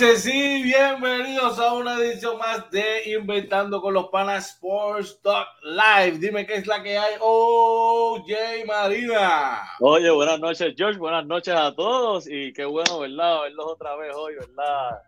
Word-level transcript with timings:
Noches 0.00 0.24
y 0.24 0.62
bienvenidos 0.62 1.58
a 1.58 1.74
una 1.74 1.98
edición 1.98 2.38
más 2.38 2.70
de 2.70 3.12
Inventando 3.12 3.82
con 3.82 3.92
los 3.92 4.06
Panas 4.08 4.52
Sports 4.52 5.20
Talk 5.20 5.46
Live. 5.62 6.16
Dime 6.16 6.46
qué 6.46 6.54
es 6.54 6.66
la 6.66 6.82
que 6.82 6.96
hay. 6.96 7.16
Oh, 7.20 8.24
Jay 8.26 8.64
Marina. 8.64 9.60
Oye, 9.78 10.10
buenas 10.10 10.40
noches, 10.40 10.72
George. 10.74 10.98
Buenas 10.98 11.26
noches 11.26 11.54
a 11.54 11.74
todos. 11.74 12.26
Y 12.26 12.50
qué 12.54 12.64
bueno, 12.64 13.00
¿verdad? 13.00 13.42
Verlos 13.42 13.66
otra 13.66 13.94
vez 13.96 14.14
hoy, 14.16 14.36
¿verdad? 14.36 15.02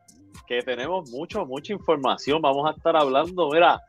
Que 0.47 0.61
tenemos 0.61 1.09
mucho, 1.09 1.47
mucha 1.47 1.73
información. 1.73 2.43
Vamos 2.43 2.69
a 2.69 2.77
estar 2.77 2.95
hablando. 2.95 3.49
Mira, 3.51 3.81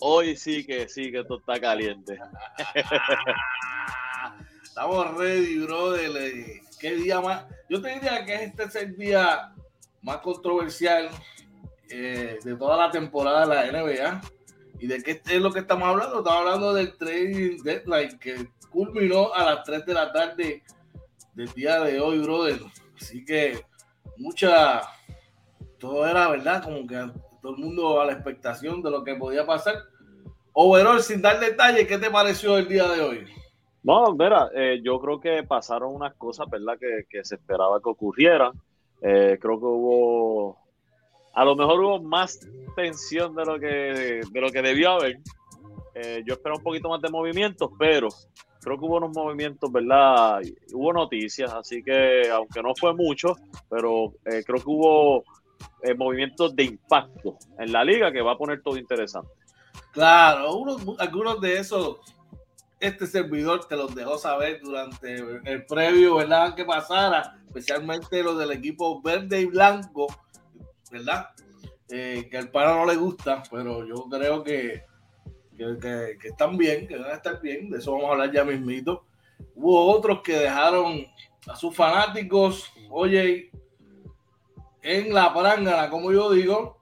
hoy 0.00 0.36
sí 0.36 0.66
que 0.66 0.90
sí 0.90 1.10
que 1.10 1.20
esto 1.20 1.38
está 1.38 1.58
caliente. 1.58 2.18
Estamos 4.62 5.16
ready, 5.16 5.60
brother. 5.60 6.12
¿Qué 6.78 6.96
día 6.96 7.22
más? 7.22 7.46
Yo 7.70 7.80
te 7.80 7.94
diría 7.94 8.26
que 8.26 8.44
este 8.44 8.64
es 8.64 8.74
el 8.74 8.94
día 8.94 9.53
más 10.04 10.18
controversial 10.18 11.08
eh, 11.90 12.38
de 12.44 12.56
toda 12.56 12.76
la 12.76 12.90
temporada 12.90 13.46
de 13.46 13.72
la 13.72 13.82
NBA. 13.82 14.20
¿Y 14.78 14.86
de 14.86 15.02
qué 15.02 15.20
es 15.24 15.40
lo 15.40 15.50
que 15.50 15.60
estamos 15.60 15.88
hablando? 15.88 16.18
Estamos 16.18 16.40
hablando 16.40 16.74
del 16.74 16.96
trading 16.96 17.62
deadline 17.62 18.18
que 18.18 18.48
culminó 18.70 19.32
a 19.32 19.44
las 19.44 19.64
3 19.64 19.86
de 19.86 19.94
la 19.94 20.12
tarde 20.12 20.62
del 21.32 21.48
día 21.54 21.80
de 21.80 22.00
hoy, 22.00 22.18
brother. 22.18 22.60
Así 23.00 23.24
que 23.24 23.64
mucha, 24.18 24.82
todo 25.78 26.06
era 26.06 26.28
verdad, 26.28 26.62
como 26.62 26.86
que 26.86 26.96
todo 27.40 27.54
el 27.54 27.62
mundo 27.62 28.00
a 28.00 28.06
la 28.06 28.12
expectación 28.12 28.82
de 28.82 28.90
lo 28.90 29.02
que 29.04 29.14
podía 29.14 29.46
pasar. 29.46 29.76
Overall, 30.52 31.00
sin 31.00 31.22
dar 31.22 31.40
detalles, 31.40 31.88
¿qué 31.88 31.98
te 31.98 32.10
pareció 32.10 32.58
el 32.58 32.68
día 32.68 32.86
de 32.88 33.00
hoy? 33.00 33.26
No, 33.82 34.12
mira, 34.14 34.50
eh, 34.54 34.80
yo 34.82 35.00
creo 35.00 35.20
que 35.20 35.42
pasaron 35.42 35.94
unas 35.94 36.14
cosas, 36.14 36.48
¿verdad? 36.50 36.78
Que, 36.78 37.04
que 37.08 37.24
se 37.24 37.36
esperaba 37.36 37.80
que 37.80 37.88
ocurrieran. 37.88 38.52
Eh, 39.02 39.38
creo 39.40 39.58
que 39.58 39.66
hubo, 39.66 40.58
a 41.34 41.44
lo 41.44 41.56
mejor 41.56 41.80
hubo 41.80 42.02
más 42.02 42.40
tensión 42.74 43.34
de 43.34 43.44
lo 43.44 43.58
que, 43.58 44.22
de 44.30 44.40
lo 44.40 44.50
que 44.50 44.62
debió 44.62 44.92
haber. 44.92 45.18
Eh, 45.94 46.22
yo 46.26 46.34
espero 46.34 46.56
un 46.56 46.62
poquito 46.62 46.88
más 46.88 47.00
de 47.00 47.10
movimientos, 47.10 47.70
pero 47.78 48.08
creo 48.60 48.78
que 48.78 48.84
hubo 48.84 48.96
unos 48.96 49.14
movimientos, 49.14 49.70
¿verdad? 49.70 50.40
Hubo 50.72 50.92
noticias, 50.92 51.52
así 51.52 51.82
que 51.82 52.30
aunque 52.30 52.62
no 52.62 52.74
fue 52.74 52.94
mucho, 52.94 53.36
pero 53.68 54.14
eh, 54.24 54.42
creo 54.44 54.58
que 54.58 54.70
hubo 54.70 55.24
movimientos 55.98 56.56
de 56.56 56.64
impacto 56.64 57.36
en 57.58 57.70
la 57.70 57.84
liga 57.84 58.10
que 58.10 58.22
va 58.22 58.32
a 58.32 58.38
poner 58.38 58.62
todo 58.62 58.78
interesante. 58.78 59.28
Claro, 59.92 60.48
algunos 60.98 61.40
de 61.42 61.58
esos 61.58 61.98
este 62.84 63.06
servidor 63.06 63.66
te 63.66 63.76
los 63.76 63.94
dejó 63.94 64.18
saber 64.18 64.60
durante 64.62 65.14
el 65.44 65.64
previo, 65.64 66.16
¿verdad? 66.16 66.54
Que 66.54 66.64
pasara, 66.64 67.38
especialmente 67.46 68.22
los 68.22 68.38
del 68.38 68.52
equipo 68.52 69.00
verde 69.00 69.40
y 69.40 69.46
blanco, 69.46 70.06
¿verdad? 70.90 71.30
Eh, 71.88 72.28
que 72.30 72.36
al 72.36 72.50
pana 72.50 72.76
no 72.76 72.84
le 72.84 72.96
gusta, 72.96 73.42
pero 73.50 73.86
yo 73.86 74.06
creo 74.10 74.44
que, 74.44 74.84
que, 75.56 76.28
están 76.28 76.58
bien, 76.58 76.86
que 76.86 76.98
van 76.98 77.10
a 77.10 77.14
estar 77.14 77.40
bien, 77.40 77.70
de 77.70 77.78
eso 77.78 77.92
vamos 77.92 78.08
a 78.08 78.12
hablar 78.12 78.32
ya 78.32 78.44
mismito. 78.44 79.06
Hubo 79.54 79.90
otros 79.90 80.20
que 80.22 80.36
dejaron 80.36 81.06
a 81.46 81.56
sus 81.56 81.74
fanáticos, 81.74 82.70
oye, 82.90 83.50
en 84.82 85.14
la 85.14 85.32
prangana, 85.32 85.88
como 85.88 86.12
yo 86.12 86.30
digo, 86.30 86.78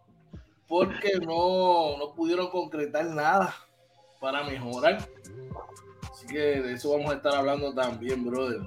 porque 0.66 1.12
no, 1.20 1.96
no 1.96 2.12
pudieron 2.14 2.50
concretar 2.50 3.06
nada 3.06 3.54
para 4.20 4.42
mejorar 4.44 5.06
que 6.32 6.62
de 6.62 6.72
eso 6.72 6.90
vamos 6.92 7.12
a 7.12 7.16
estar 7.16 7.34
hablando 7.34 7.72
también, 7.74 8.24
brother. 8.24 8.60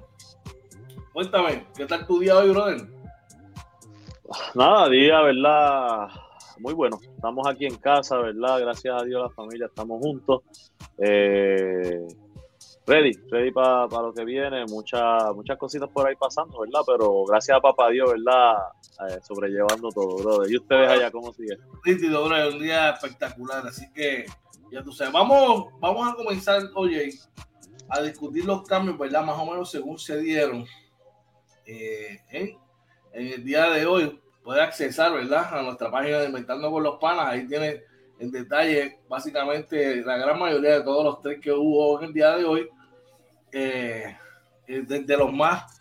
Cuéntame, 1.14 1.66
¿qué 1.76 1.86
tal 1.86 2.06
tu 2.06 2.20
día 2.20 2.38
hoy, 2.38 2.50
brother? 2.50 2.88
Nada, 4.53 4.90
día, 4.90 5.22
¿verdad? 5.22 6.08
Muy 6.59 6.74
bueno. 6.74 7.00
Estamos 7.02 7.48
aquí 7.48 7.66
en 7.66 7.75
casa, 7.78 8.18
¿verdad? 8.18 8.59
Gracias 8.59 9.02
a 9.02 9.06
Dios, 9.06 9.22
la 9.22 9.30
familia, 9.30 9.68
estamos 9.68 10.00
juntos. 10.02 10.42
Eh, 10.98 12.06
ready, 12.86 13.12
ready 13.30 13.52
para 13.52 13.88
lo 13.88 14.14
que 14.14 14.24
viene. 14.25 14.66
Muchas 14.66 15.34
muchas 15.36 15.58
cositas 15.58 15.90
por 15.90 16.08
ahí 16.08 16.16
pasando, 16.16 16.59
¿verdad? 16.59 16.81
Pero 16.86 17.25
gracias 17.25 17.58
a 17.58 17.62
papá 17.62 17.90
Dios, 17.90 18.12
¿verdad? 18.12 18.56
Eh, 19.09 19.20
sobrellevando 19.22 19.90
todo, 19.90 20.18
brother. 20.18 20.52
¿Y 20.52 20.58
ustedes 20.58 20.90
allá 20.90 21.12
cómo 21.12 21.34
siguen? 21.34 21.59
Nítido, 21.86 22.25
brother. 22.25 22.54
Un 22.54 22.62
día 22.62 22.92
espectacular. 22.92 23.68
Así 23.68 23.86
que, 23.94 24.25
ya 24.72 24.84
tú 24.84 24.92
sabes. 24.92 25.14
Vamos, 25.14 25.68
vamos 25.80 26.12
a 26.12 26.16
comenzar, 26.16 26.62
oye, 26.75 27.09
a 27.90 28.01
discutir 28.01 28.46
los 28.46 28.63
cambios, 28.63 28.97
¿verdad? 28.97 29.23
Más 29.23 29.38
o 29.38 29.46
menos 29.46 29.69
según 29.69 29.97
se 29.97 30.19
dieron 30.19 30.66
eh, 31.66 32.19
en, 32.29 32.57
el 33.13 33.44
día 33.44 33.69
de 33.69 33.85
hoy. 33.85 34.19
Puede 34.44 34.62
accesar, 34.62 35.13
¿verdad? 35.13 35.57
A 35.57 35.62
nuestra 35.63 35.90
página 35.90 36.19
de 36.19 36.28
Inventando 36.28 36.72
con 36.72 36.84
los 36.84 37.00
Panas. 37.00 37.28
Ahí 37.28 37.47
tiene 37.47 37.84
en 38.19 38.31
detalle 38.31 39.00
básicamente 39.09 40.03
la 40.03 40.18
gran 40.18 40.38
mayoría 40.40 40.79
de 40.79 40.84
todos 40.84 41.03
los 41.03 41.22
tres 41.22 41.40
que 41.41 41.51
hubo 41.51 42.00
en 42.00 42.07
el 42.07 42.13
día 42.13 42.38
de 42.38 42.45
hoy. 42.45 42.69
Eh, 43.51 44.16
desde 44.68 45.13
eh, 45.13 45.18
los 45.18 45.34
más 45.34 45.75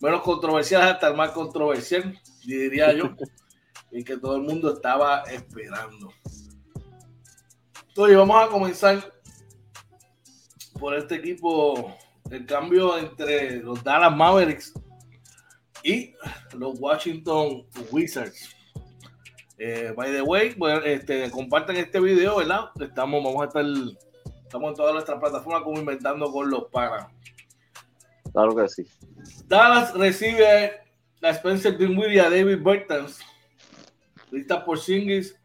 menos 0.00 0.22
controversiales 0.22 0.94
hasta 0.94 1.08
el 1.08 1.16
más 1.16 1.30
controversial, 1.30 2.18
diría 2.44 2.92
yo, 2.92 3.14
y 3.92 4.02
que 4.02 4.16
todo 4.16 4.36
el 4.36 4.42
mundo 4.42 4.74
estaba 4.74 5.22
esperando. 5.22 6.12
Entonces, 7.88 8.16
vamos 8.16 8.42
a 8.42 8.48
comenzar 8.48 9.12
por 10.82 10.96
este 10.96 11.14
equipo, 11.14 11.96
el 12.28 12.44
cambio 12.44 12.98
entre 12.98 13.62
los 13.62 13.84
Dallas 13.84 14.16
Mavericks 14.16 14.74
y 15.84 16.12
los 16.58 16.76
Washington 16.80 17.64
Wizards. 17.92 18.56
Eh, 19.58 19.94
by 19.96 20.10
the 20.10 20.22
way, 20.22 20.52
pues, 20.56 20.80
este, 20.84 21.30
compartan 21.30 21.76
este 21.76 22.00
video, 22.00 22.38
¿verdad? 22.38 22.70
Estamos, 22.80 23.22
vamos 23.22 23.42
a 23.42 23.46
estar, 23.46 23.64
estamos 24.42 24.70
en 24.70 24.74
todas 24.74 24.92
nuestras 24.92 25.20
plataformas 25.20 25.62
como 25.62 25.78
inventando 25.78 26.32
con 26.32 26.50
los 26.50 26.64
panas. 26.64 27.06
Claro 28.32 28.56
que 28.56 28.68
sí. 28.68 28.84
Dallas 29.46 29.94
recibe 29.94 30.80
a 31.22 31.30
Spencer 31.30 31.78
Dinwiddie 31.78 32.16
y 32.16 32.18
a 32.18 32.28
David 32.28 32.58
Bertans, 32.60 33.20
listas 34.32 34.64
por 34.64 34.80
Singis 34.80 35.40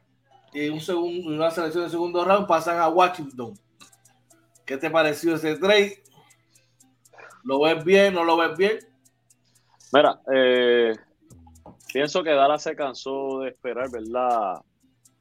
y 0.52 0.70
un 0.70 0.82
segundo, 0.82 1.30
una 1.30 1.52
selección 1.52 1.84
de 1.84 1.92
segundo 1.92 2.26
round 2.26 2.48
pasan 2.48 2.80
a 2.80 2.90
Washington. 2.90 3.54
¿Qué 4.68 4.76
te 4.76 4.90
pareció 4.90 5.36
ese 5.36 5.56
trade? 5.56 6.04
¿Lo 7.46 7.62
ves 7.62 7.86
bien? 7.86 8.14
¿No 8.14 8.26
lo 8.26 8.36
ves 8.36 8.58
bien? 8.58 8.80
Mira, 9.94 10.20
eh, 10.36 10.94
pienso 11.94 12.22
que 12.22 12.32
Dallas 12.32 12.64
se 12.64 12.76
cansó 12.76 13.40
de 13.40 13.52
esperar, 13.52 13.90
¿verdad? 13.90 14.62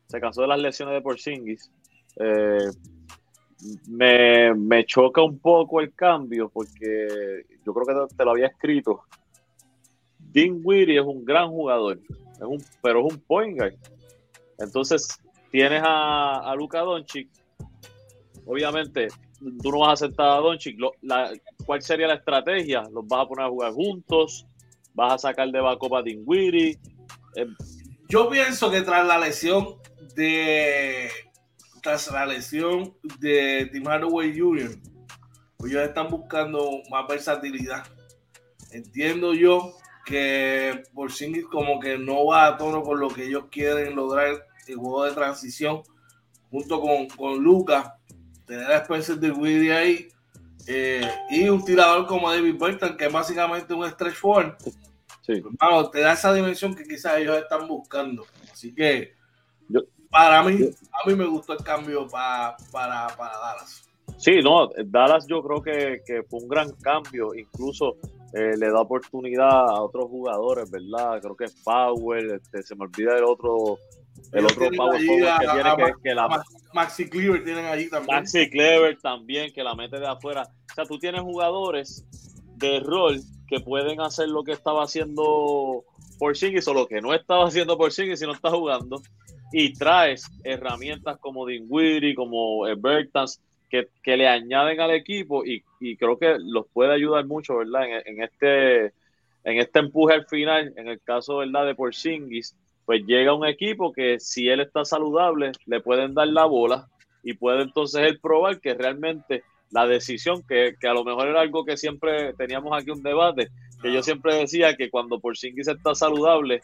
Se 0.08 0.20
cansó 0.20 0.42
de 0.42 0.48
las 0.48 0.58
lesiones 0.58 0.94
de 0.94 1.00
Porzingis. 1.00 1.70
Eh, 2.16 2.68
me, 3.86 4.84
choca 4.84 5.22
un 5.22 5.38
poco 5.38 5.80
el 5.80 5.94
cambio 5.94 6.48
porque 6.48 7.46
yo 7.64 7.72
creo 7.72 8.08
que 8.08 8.16
te, 8.16 8.24
lo 8.24 8.32
había 8.32 8.48
escrito. 8.48 9.04
Dean 10.18 10.60
Weary 10.64 10.98
es 10.98 11.04
un 11.04 11.24
gran 11.24 11.50
jugador, 11.50 12.00
pero 12.82 13.06
es 13.06 13.14
un 13.14 13.20
point 13.20 13.56
guard. 13.56 13.74
Entonces 14.58 15.06
tienes 15.52 15.82
a, 15.84 16.50
a 16.50 16.54
Luka 16.56 16.80
Doncic. 16.80 17.28
Obviamente 18.44 19.06
tú 19.38 19.70
no 19.70 19.80
vas 19.80 19.88
a 19.90 19.92
aceptar 20.04 20.28
a 20.28 20.40
Doncic. 20.40 20.78
¿Cuál 21.64 21.82
sería 21.82 22.06
la 22.06 22.14
estrategia? 22.14 22.82
¿Los 22.92 23.06
vas 23.06 23.24
a 23.24 23.28
poner 23.28 23.46
a 23.46 23.50
jugar 23.50 23.72
juntos? 23.72 24.46
¿Vas 24.94 25.14
a 25.14 25.18
sacar 25.18 25.50
de 25.50 25.60
backup 25.60 25.96
a 25.96 26.02
Dingwiddie? 26.02 26.78
Eh, 27.36 27.46
Yo 28.08 28.30
pienso 28.30 28.70
que 28.70 28.82
tras 28.82 29.06
la 29.06 29.18
lesión 29.18 29.76
de 30.14 31.10
tras 31.82 32.10
la 32.10 32.26
lesión 32.26 32.94
de 33.20 33.68
Tim 33.72 33.86
Hardaway 33.86 34.36
Jr., 34.36 34.70
ellos 35.64 35.82
están 35.82 36.08
buscando 36.08 36.80
más 36.90 37.06
versatilidad. 37.06 37.84
Entiendo 38.72 39.34
yo 39.34 39.74
que 40.04 40.82
por 40.94 41.10
como 41.50 41.80
que 41.80 41.98
no 41.98 42.26
va 42.26 42.46
a 42.46 42.56
tono 42.56 42.82
con 42.82 43.00
lo 43.00 43.08
que 43.08 43.26
ellos 43.26 43.44
quieren 43.50 43.96
lograr 43.96 44.46
el 44.66 44.76
juego 44.76 45.04
de 45.04 45.12
transición 45.12 45.82
junto 46.50 46.80
con, 46.80 47.08
con 47.08 47.42
Lucas 47.42 47.92
tener 48.46 48.70
a 48.70 48.78
Spencer 48.78 49.16
de 49.18 49.72
ahí 49.72 50.08
eh, 50.66 51.08
y 51.30 51.48
un 51.48 51.64
tirador 51.64 52.06
como 52.06 52.30
David 52.30 52.56
Burton, 52.58 52.96
que 52.96 53.06
es 53.06 53.12
básicamente 53.12 53.74
un 53.74 53.88
stretch 53.88 54.14
forward. 54.14 54.56
Sí. 55.20 55.40
Pues, 55.40 55.90
te 55.90 56.00
da 56.00 56.12
esa 56.12 56.32
dimensión 56.32 56.74
que 56.74 56.84
quizás 56.84 57.18
ellos 57.18 57.36
están 57.36 57.66
buscando. 57.66 58.24
Así 58.50 58.74
que 58.74 59.14
para 60.10 60.42
mí, 60.42 60.70
a 60.92 61.08
mí 61.08 61.14
me 61.14 61.26
gustó 61.26 61.52
el 61.52 61.62
cambio 61.62 62.06
para, 62.08 62.56
para 62.72 63.08
Dallas. 63.16 63.82
Sí, 64.16 64.40
no, 64.42 64.70
Dallas 64.86 65.26
yo 65.26 65.42
creo 65.42 65.62
que, 65.62 66.02
que 66.06 66.22
fue 66.22 66.40
un 66.40 66.48
gran 66.48 66.70
cambio, 66.76 67.34
incluso 67.34 67.96
eh, 68.32 68.56
le 68.56 68.70
da 68.70 68.80
oportunidad 68.80 69.68
a 69.68 69.82
otros 69.82 70.06
jugadores, 70.06 70.70
¿verdad? 70.70 71.20
Creo 71.20 71.36
que 71.36 71.44
es 71.44 71.54
Power, 71.62 72.34
este, 72.34 72.62
se 72.62 72.74
me 72.76 72.84
olvida 72.84 73.16
el 73.16 73.24
otro 73.24 73.78
el 74.32 74.44
otro 74.44 74.68
power 74.76 74.98
que 74.98 75.06
tiene 75.06 75.94
que, 76.02 76.14
la 76.14 76.44
Maxi 76.72 77.08
Cleaver 77.08 77.44
tienen 77.44 77.64
ahí 77.66 77.88
también. 77.88 78.16
Maxi 78.16 78.50
Cleaver 78.50 78.98
también 78.98 79.52
que 79.52 79.62
la 79.62 79.74
mete 79.74 79.98
de 79.98 80.06
afuera. 80.06 80.42
O 80.42 80.74
sea, 80.74 80.84
tú 80.84 80.98
tienes 80.98 81.22
jugadores 81.22 82.04
de 82.56 82.80
rol 82.80 83.20
que 83.48 83.60
pueden 83.60 84.00
hacer 84.00 84.28
lo 84.28 84.42
que 84.42 84.52
estaba 84.52 84.82
haciendo 84.82 85.84
Porzingis 86.18 86.66
o 86.68 86.74
lo 86.74 86.86
que 86.86 87.00
no 87.00 87.14
estaba 87.14 87.46
haciendo 87.46 87.78
Porzingis 87.78 88.18
si 88.18 88.26
no 88.26 88.32
está 88.32 88.50
jugando 88.50 89.00
y 89.52 89.72
traes 89.72 90.28
herramientas 90.44 91.18
como 91.18 91.46
Dinwiddie, 91.46 92.14
como 92.14 92.62
Bertans, 92.76 93.40
que, 93.70 93.88
que, 94.02 94.16
le 94.16 94.28
añaden 94.28 94.80
al 94.80 94.92
equipo 94.92 95.44
y, 95.44 95.62
y, 95.80 95.96
creo 95.96 96.18
que 96.18 96.36
los 96.38 96.66
puede 96.72 96.94
ayudar 96.94 97.26
mucho, 97.26 97.56
¿verdad? 97.56 97.84
En, 97.84 98.16
en, 98.16 98.22
este, 98.22 98.84
en 98.86 99.58
este 99.58 99.78
empuje 99.80 100.14
al 100.14 100.26
final, 100.26 100.72
en 100.76 100.88
el 100.88 101.00
caso, 101.00 101.38
¿verdad? 101.38 101.66
De 101.66 101.74
Porzingis, 101.74 102.56
pues 102.86 103.02
llega 103.04 103.34
un 103.34 103.44
equipo 103.44 103.92
que 103.92 104.18
si 104.20 104.48
él 104.48 104.60
está 104.60 104.84
saludable, 104.84 105.52
le 105.66 105.80
pueden 105.80 106.14
dar 106.14 106.28
la 106.28 106.44
bola 106.46 106.86
y 107.22 107.34
puede 107.34 107.62
entonces 107.62 108.02
él 108.02 108.20
probar 108.20 108.60
que 108.60 108.74
realmente 108.74 109.42
la 109.70 109.86
decisión, 109.86 110.44
que, 110.48 110.74
que 110.80 110.86
a 110.88 110.94
lo 110.94 111.04
mejor 111.04 111.26
era 111.26 111.40
algo 111.40 111.64
que 111.64 111.76
siempre 111.76 112.32
teníamos 112.34 112.72
aquí 112.72 112.90
un 112.90 113.02
debate, 113.02 113.48
que 113.82 113.92
yo 113.92 114.02
siempre 114.02 114.36
decía 114.36 114.76
que 114.76 114.88
cuando 114.88 115.18
Porzingis 115.18 115.66
está 115.66 115.96
saludable, 115.96 116.60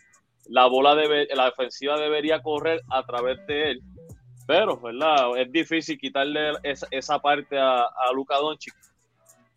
la 0.47 0.67
bola 0.67 0.95
debe, 0.95 1.27
la 1.35 1.47
defensiva 1.47 1.99
debería 1.99 2.41
correr 2.41 2.81
a 2.89 3.05
través 3.05 3.45
de 3.47 3.73
él. 3.73 3.83
Pero, 4.47 4.81
¿verdad? 4.81 5.37
Es 5.39 5.51
difícil 5.51 5.99
quitarle 5.99 6.53
esa, 6.63 6.87
esa 6.91 7.19
parte 7.19 7.59
a, 7.59 7.81
a 7.81 8.13
Luka 8.15 8.37
Doncic 8.37 8.75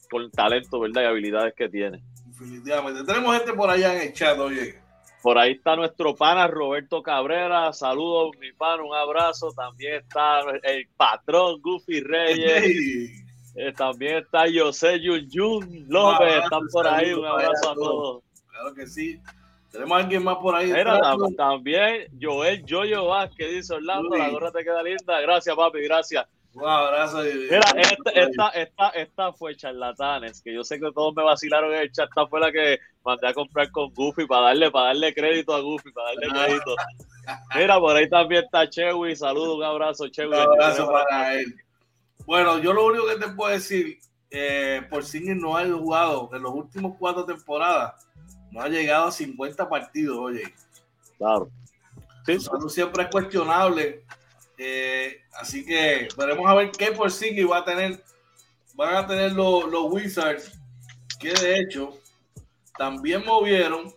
con 0.10 0.24
el 0.24 0.32
talento, 0.32 0.80
¿verdad? 0.80 1.04
Y 1.04 1.06
habilidades 1.06 1.54
que 1.56 1.70
tiene. 1.70 2.04
Definitivamente. 2.26 3.04
Tenemos 3.04 3.38
gente 3.38 3.54
por 3.54 3.70
allá 3.70 3.96
en 3.96 4.08
el 4.08 4.14
chat, 4.14 4.38
oye. 4.40 4.85
Por 5.26 5.40
ahí 5.40 5.54
está 5.54 5.76
nuestro 5.76 6.16
pana 6.16 6.46
Roberto 6.46 7.02
Cabrera. 7.02 7.74
Saludos, 7.74 8.38
mi 8.40 8.52
pana, 8.52 8.84
un 8.84 8.94
abrazo. 8.94 9.52
También 9.54 9.96
está 9.96 10.42
el 10.62 10.88
patrón 10.96 11.60
Goofy 11.64 12.00
Reyes. 12.02 13.26
Eh, 13.56 13.74
también 13.76 14.18
está 14.18 14.44
José 14.54 15.00
Yun 15.00 15.86
López. 15.88 16.44
Están 16.44 16.68
por 16.72 16.88
ahí. 16.88 17.12
Un 17.14 17.26
abrazo 17.26 17.72
a 17.72 17.74
todos. 17.74 18.24
Claro 18.52 18.76
que 18.76 18.86
sí. 18.86 19.20
Tenemos 19.72 19.98
a 19.98 20.02
alguien 20.02 20.24
más 20.24 20.38
por 20.38 20.54
ahí. 20.54 20.72
Mira, 20.72 21.02
también 21.36 22.06
Joel 22.22 22.64
Joyo 22.70 23.08
Vázquez 23.08 23.50
dice 23.50 23.74
Orlando, 23.74 24.16
la 24.16 24.30
gorra 24.30 24.52
te 24.52 24.64
queda 24.64 24.84
linda. 24.84 25.22
Gracias, 25.22 25.56
papi, 25.56 25.82
gracias. 25.86 26.28
Un 26.56 26.66
abrazo. 26.66 27.22
Mira, 27.22 27.60
esta, 27.76 28.12
esta, 28.12 28.50
esta, 28.50 28.90
esta, 28.92 29.34
fue 29.34 29.58
charlatanes, 29.58 30.42
que 30.42 30.54
yo 30.54 30.64
sé 30.64 30.80
que 30.80 30.90
todos 30.94 31.14
me 31.14 31.22
vacilaron 31.22 31.74
en 31.74 31.82
el 31.82 31.92
chat. 31.92 32.08
Esta 32.08 32.26
fue 32.28 32.40
la 32.40 32.50
que 32.50 32.80
mandé 33.04 33.28
a 33.28 33.34
comprar 33.34 33.70
con 33.72 33.94
Goofy 33.94 34.26
para 34.26 34.48
darle, 34.48 34.72
para 34.72 34.88
darle 34.88 35.14
crédito 35.14 35.54
a 35.54 35.60
Goofy, 35.60 35.92
para 35.92 36.16
darle 36.16 36.30
crédito. 36.30 36.76
Mira, 37.56 37.78
por 37.78 37.96
ahí 37.98 38.10
también 38.10 38.46
está 38.46 38.70
Chewy. 38.70 39.18
Saludos, 39.18 39.58
un 39.58 39.64
abrazo, 39.64 40.08
Chewy. 40.08 40.30
Un 40.30 40.36
abrazo 40.36 40.90
para 40.90 41.34
él. 41.36 41.56
Bueno, 42.26 42.58
yo 42.60 42.72
lo 42.72 42.86
único 42.86 43.06
que 43.06 43.18
te 43.18 43.28
puedo 43.34 43.52
decir, 43.52 44.00
eh, 44.32 44.82
por 44.90 45.04
si 45.04 45.20
no 45.36 45.58
ha 45.58 45.66
jugado 45.66 46.30
en 46.34 46.42
los 46.42 46.54
últimos 46.54 46.96
cuatro 46.98 47.26
temporadas 47.26 48.08
no 48.56 48.62
ha 48.62 48.70
llegado 48.70 49.08
a 49.08 49.12
50 49.12 49.68
partidos, 49.68 50.18
oye. 50.18 50.44
Claro. 51.18 51.50
Sí. 52.26 52.38
siempre 52.70 53.04
es 53.04 53.10
cuestionable. 53.10 54.06
Eh, 54.58 55.22
así 55.34 55.66
que 55.66 56.08
veremos 56.18 56.50
a 56.50 56.56
ver 56.56 56.72
qué 56.72 56.92
por 56.92 57.12
sí 57.12 57.44
va 57.44 57.58
a 57.58 57.66
tener. 57.66 58.04
Van 58.74 58.96
a 58.96 59.08
tener 59.08 59.32
los, 59.32 59.70
los 59.70 59.92
Wizards, 59.92 60.60
que 61.20 61.34
de 61.34 61.60
hecho 61.60 61.98
también 62.78 63.24
movieron 63.26 63.94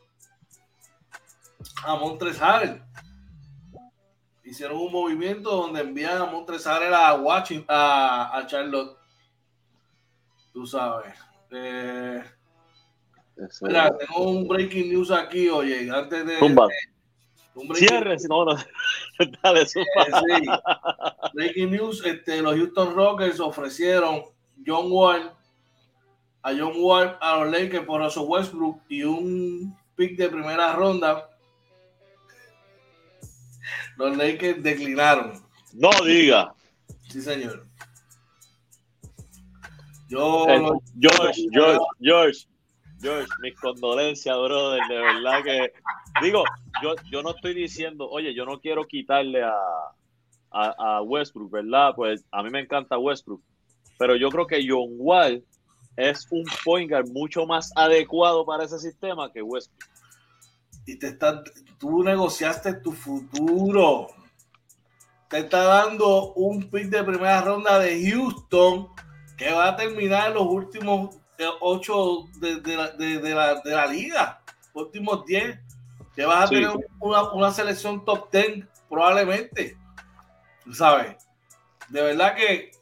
a 1.85 1.97
Montres 1.97 2.39
Hicieron 4.45 4.79
un 4.79 4.93
movimiento 4.93 5.51
donde 5.51 5.81
envían 5.81 6.23
a 6.23 6.25
Montres 6.25 6.67
a 6.67 7.15
Washington, 7.15 7.67
a, 7.69 8.39
a 8.39 8.47
Charlotte. 8.47 8.97
Tú 10.53 10.67
sabes. 10.67 11.15
Eh, 11.51 12.23
Mira, 13.63 13.97
tengo 13.97 14.31
un 14.31 14.49
breaking 14.49 14.91
news 14.91 15.11
aquí, 15.11 15.49
oye, 15.49 15.89
antes 15.91 16.27
de. 16.27 16.39
Un 17.55 17.75
Cierre, 17.75 18.17
no, 18.29 18.45
no. 18.45 18.57
Dale, 19.43 19.67
sí. 19.67 19.81
Breaking 21.35 21.70
news: 21.70 22.05
este, 22.05 22.41
los 22.43 22.55
Houston 22.55 22.94
Rockets 22.94 23.41
ofrecieron 23.41 24.23
John 24.67 24.87
Wall 24.91 25.32
a 26.43 26.53
John 26.53 26.73
Wall 26.76 27.17
a 27.20 27.37
los 27.38 27.50
Lakers 27.50 27.85
por 27.85 28.00
Russell 28.00 28.25
Westbrook 28.26 28.81
y 28.88 29.03
un 29.03 29.76
pick 29.97 30.17
de 30.17 30.29
primera 30.29 30.73
ronda. 30.73 31.29
Los 33.97 34.17
Lakers 34.17 34.62
declinaron. 34.62 35.43
No 35.75 35.91
diga. 36.05 36.55
Sí, 37.09 37.21
señor. 37.21 37.67
Yo, 40.09 40.47
George, 40.99 41.47
George, 41.53 41.81
George, 42.00 42.47
George, 43.03 43.29
mis 43.43 43.55
condolencias, 43.56 44.35
brother, 44.37 44.81
de 44.88 44.97
verdad 44.97 45.43
que 45.44 45.73
digo, 46.23 46.44
yo, 46.82 46.94
yo 47.11 47.23
no 47.23 47.31
estoy 47.31 47.55
diciendo, 47.55 48.09
oye, 48.09 48.35
yo 48.35 48.44
no 48.44 48.61
quiero 48.61 48.87
quitarle 48.87 49.43
a, 49.43 49.55
a, 50.50 51.03
Westbrook, 51.03 51.50
¿verdad? 51.50 51.93
Pues 51.94 52.25
a 52.31 52.43
mí 52.43 52.50
me 52.50 52.61
encanta 52.61 52.99
Westbrook, 52.99 53.43
pero 53.99 54.17
yo 54.17 54.31
creo 54.31 54.47
que 54.47 54.65
John 54.67 54.94
Wall 54.97 55.44
es 55.97 56.26
un 56.31 56.44
point 56.65 56.91
guard 56.91 57.09
mucho 57.09 57.44
más 57.47 57.73
adecuado 57.75 58.47
para 58.47 58.65
ese 58.65 58.79
sistema 58.79 59.33
que 59.33 59.43
Westbrook. 59.43 59.85
Y 60.87 60.97
te 60.99 61.09
está, 61.09 61.43
tú 61.78 62.02
negociaste 62.02 62.75
tu 62.75 62.93
futuro. 62.93 64.09
Te 65.28 65.40
está 65.40 65.64
dando 65.64 66.33
un 66.35 66.71
pick 66.71 66.87
de 66.87 67.04
primera 67.04 67.43
ronda 67.43 67.78
de 67.78 68.11
Houston 68.11 68.88
que 69.37 69.52
va 69.52 69.69
a 69.69 69.76
terminar 69.76 70.28
en 70.28 70.35
los 70.35 70.47
últimos 70.47 71.16
8 71.61 72.25
de, 72.40 72.61
de, 72.61 72.76
la, 72.76 72.88
de, 72.90 73.19
de, 73.19 73.35
la, 73.35 73.87
liga, 73.87 74.43
últimos 74.75 75.25
10. 75.26 75.59
Que 76.19 76.25
vas 76.27 76.47
a 76.47 76.49
tener 76.49 76.71
una, 76.99 77.31
una, 77.31 77.53
selección 77.53 78.05
top 78.05 78.29
10 78.33 78.67
probablemente. 78.89 79.79
¿Sabes? 80.73 81.15
De 81.91 82.03
verdad 82.03 82.35
que 82.35 82.73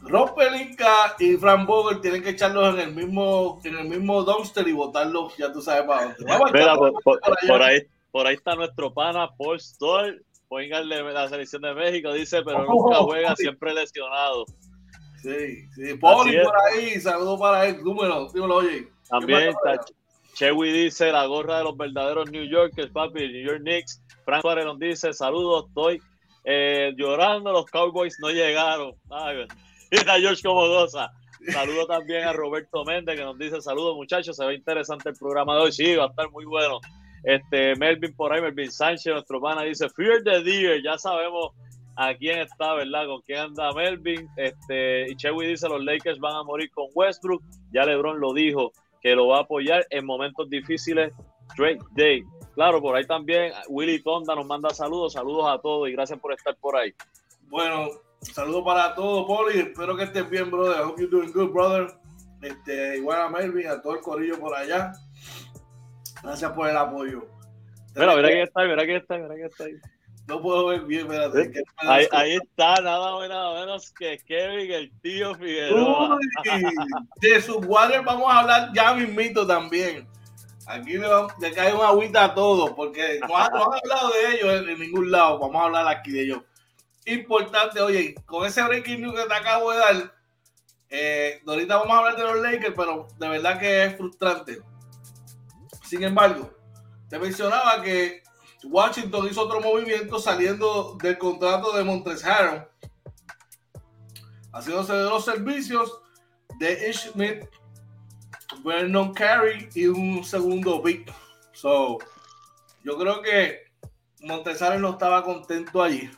Rob 0.00 0.34
Pelinka 0.34 1.14
y 1.18 1.36
Frank 1.36 1.66
Vogel 1.66 2.00
tienen 2.00 2.22
que 2.22 2.30
echarlos 2.30 2.72
en 2.72 2.80
el 2.80 2.94
mismo 2.94 3.60
en 3.64 3.76
el 3.80 3.86
mismo 3.86 4.22
dumpster 4.22 4.66
y 4.66 4.72
botarlos, 4.72 5.36
ya 5.36 5.52
tú 5.52 5.60
sabes 5.60 5.82
para 5.82 6.14
dónde. 6.14 6.94
por, 7.46 7.62
ahí, 7.62 7.82
por 8.10 8.26
ahí 8.26 8.34
está 8.34 8.54
nuestro 8.54 8.94
pana 8.94 9.28
Paul 9.36 9.60
Stoll, 9.60 10.24
pónganle 10.48 11.02
la 11.12 11.28
selección 11.28 11.60
de 11.60 11.74
México, 11.74 12.14
dice, 12.14 12.40
pero 12.42 12.64
nunca 12.64 12.96
juega, 13.00 13.36
siempre 13.36 13.74
lesionado. 13.74 14.46
Sí, 15.22 15.68
sí. 15.74 15.94
Poli 15.98 16.38
por 16.42 16.54
ahí, 16.72 16.98
saludo 16.98 17.38
para 17.38 17.66
él. 17.66 17.84
Número, 17.84 18.30
dímelo, 18.32 18.54
oye. 18.56 18.88
También 19.06 19.50
está 19.50 19.84
Chewy 20.34 20.72
dice 20.72 21.12
la 21.12 21.26
gorra 21.26 21.58
de 21.58 21.64
los 21.64 21.76
verdaderos 21.76 22.30
New 22.30 22.44
Yorkers, 22.44 22.90
papi, 22.90 23.28
New 23.28 23.46
York 23.46 23.60
Knicks. 23.60 24.02
Frank 24.24 24.42
Suárez 24.42 24.64
nos 24.64 24.78
dice, 24.78 25.12
saludos, 25.12 25.66
estoy 25.68 26.00
eh, 26.44 26.92
llorando, 26.96 27.52
los 27.52 27.66
Cowboys 27.66 28.16
no 28.20 28.30
llegaron. 28.30 28.94
Ay, 29.10 29.46
mira 29.90 30.14
George 30.20 30.42
como 30.42 30.66
goza. 30.68 31.10
Saludo 31.48 31.86
también 31.86 32.24
a 32.24 32.32
Roberto 32.32 32.84
Méndez 32.84 33.16
que 33.16 33.24
nos 33.24 33.38
dice 33.38 33.62
saludos 33.62 33.96
muchachos, 33.96 34.36
se 34.36 34.44
ve 34.44 34.54
interesante 34.54 35.08
el 35.08 35.16
programa 35.16 35.54
de 35.54 35.60
hoy, 35.62 35.72
sí, 35.72 35.96
va 35.96 36.04
a 36.04 36.08
estar 36.08 36.30
muy 36.30 36.44
bueno. 36.44 36.80
Este 37.24 37.74
Melvin 37.76 38.14
por 38.14 38.32
ahí, 38.32 38.42
Melvin 38.42 38.70
Sánchez, 38.70 39.12
nuestro 39.12 39.40
pana, 39.40 39.62
dice 39.62 39.88
Fear 39.90 40.22
the 40.22 40.42
Deer, 40.42 40.82
ya 40.82 40.98
sabemos 40.98 41.52
a 41.96 42.14
quién 42.14 42.38
está, 42.40 42.74
¿verdad? 42.74 43.06
Con 43.06 43.20
quién 43.22 43.40
anda 43.40 43.72
Melvin. 43.72 44.26
Este, 44.36 45.10
y 45.10 45.16
Chewy 45.16 45.48
dice, 45.48 45.68
los 45.68 45.84
Lakers 45.84 46.18
van 46.18 46.34
a 46.34 46.42
morir 46.42 46.70
con 46.70 46.86
Westbrook. 46.94 47.42
Ya 47.72 47.84
LeBron 47.84 48.20
lo 48.20 48.32
dijo, 48.32 48.72
que 49.00 49.14
lo 49.14 49.28
va 49.28 49.38
a 49.38 49.40
apoyar 49.42 49.86
en 49.90 50.04
momentos 50.04 50.48
difíciles. 50.48 51.12
Drake 51.56 51.82
Day. 51.92 52.24
Claro, 52.54 52.80
por 52.80 52.96
ahí 52.96 53.06
también 53.06 53.52
Willy 53.68 54.02
Tonda 54.02 54.34
nos 54.34 54.46
manda 54.46 54.70
saludos. 54.70 55.14
Saludos 55.14 55.46
a 55.48 55.58
todos 55.60 55.88
y 55.88 55.92
gracias 55.92 56.18
por 56.18 56.32
estar 56.32 56.56
por 56.56 56.76
ahí. 56.76 56.94
Bueno, 57.48 57.88
saludos 58.20 58.62
para 58.64 58.94
todos, 58.94 59.26
Poli. 59.26 59.58
Espero 59.58 59.96
que 59.96 60.04
estés 60.04 60.28
bien, 60.28 60.50
brother. 60.50 60.80
I 60.80 60.84
hope 60.84 61.00
you're 61.00 61.10
doing 61.10 61.32
good, 61.32 61.50
brother. 61.50 61.88
Este, 62.42 62.98
igual 62.98 63.20
a 63.20 63.28
Melvin, 63.28 63.66
a 63.66 63.82
todo 63.82 63.94
el 63.94 64.00
corillo 64.00 64.38
por 64.38 64.54
allá. 64.54 64.92
Gracias 66.22 66.52
por 66.52 66.68
el 66.68 66.76
apoyo. 66.76 67.26
Mira, 67.96 68.16
mira 68.16 68.28
quién 68.28 68.42
está, 68.42 68.62
mira 68.62 68.84
quién 68.84 68.96
está, 68.96 69.18
mira 69.18 69.34
quién 69.34 69.46
está 69.46 69.64
ahí. 69.64 69.74
No 70.30 70.40
puedo 70.40 70.66
ver 70.66 70.82
bien, 70.82 71.10
espérate. 71.10 71.64
ahí, 71.78 72.06
ahí, 72.12 72.36
está, 72.36 72.76
nada 72.80 73.18
menos 73.58 73.90
que 73.90 74.16
Kevin, 74.18 74.70
el 74.70 74.92
tío 75.00 75.34
Figueroa. 75.34 76.16
de 77.16 77.42
sus 77.42 77.66
Warriors 77.66 78.04
vamos 78.04 78.32
a 78.32 78.38
hablar 78.38 78.70
ya 78.72 78.94
mismito 78.94 79.44
también. 79.44 80.06
Aquí 80.68 80.92
le, 80.92 81.08
le, 81.40 81.52
cae 81.52 81.74
una 81.74 81.88
agüita 81.88 82.26
a 82.26 82.34
todos, 82.34 82.70
porque 82.70 83.18
no, 83.28 83.36
han, 83.36 83.52
hablado 83.52 84.12
de 84.12 84.36
ellos 84.36 84.68
en, 84.68 84.78
ningún 84.78 85.10
lado. 85.10 85.40
Vamos 85.40 85.56
a 85.56 85.64
hablar 85.64 85.88
aquí 85.88 86.12
de 86.12 86.22
ellos. 86.22 86.42
Importante, 87.06 87.80
oye, 87.80 88.14
con 88.24 88.46
ese 88.46 88.62
breaking 88.62 89.00
news 89.00 89.20
que 89.20 89.26
te 89.26 89.34
acabo 89.34 89.72
de 89.72 89.78
dar, 89.78 90.14
eh, 90.90 91.42
ahorita 91.44 91.76
vamos 91.76 91.92
a 91.92 91.98
hablar 91.98 92.16
de 92.16 92.22
los 92.22 92.40
Lakers, 92.40 92.74
pero 92.76 93.08
de 93.18 93.28
verdad 93.28 93.58
que 93.58 93.84
es 93.84 93.96
frustrante. 93.96 94.62
Sin 95.82 96.04
embargo, 96.04 96.52
te 97.08 97.18
mencionaba 97.18 97.82
que 97.82 98.22
Washington 98.64 99.26
hizo 99.28 99.42
otro 99.42 99.60
movimiento 99.60 100.18
saliendo 100.18 100.96
del 101.02 101.18
contrato 101.18 101.76
de 101.76 101.84
Montres 101.84 102.24
haciéndose 104.52 104.92
de 104.92 105.04
los 105.04 105.24
servicios 105.24 106.02
de 106.58 106.92
Schmidt, 106.92 107.46
Vernon 108.64 109.14
Carey 109.14 109.68
y 109.74 109.86
un 109.86 110.24
segundo 110.24 110.82
pick. 110.82 111.12
So, 111.52 111.98
yo 112.84 112.98
creo 112.98 113.22
que 113.22 113.70
Montesares 114.22 114.80
no 114.80 114.90
estaba 114.90 115.24
contento 115.24 115.82
allí. 115.82 116.10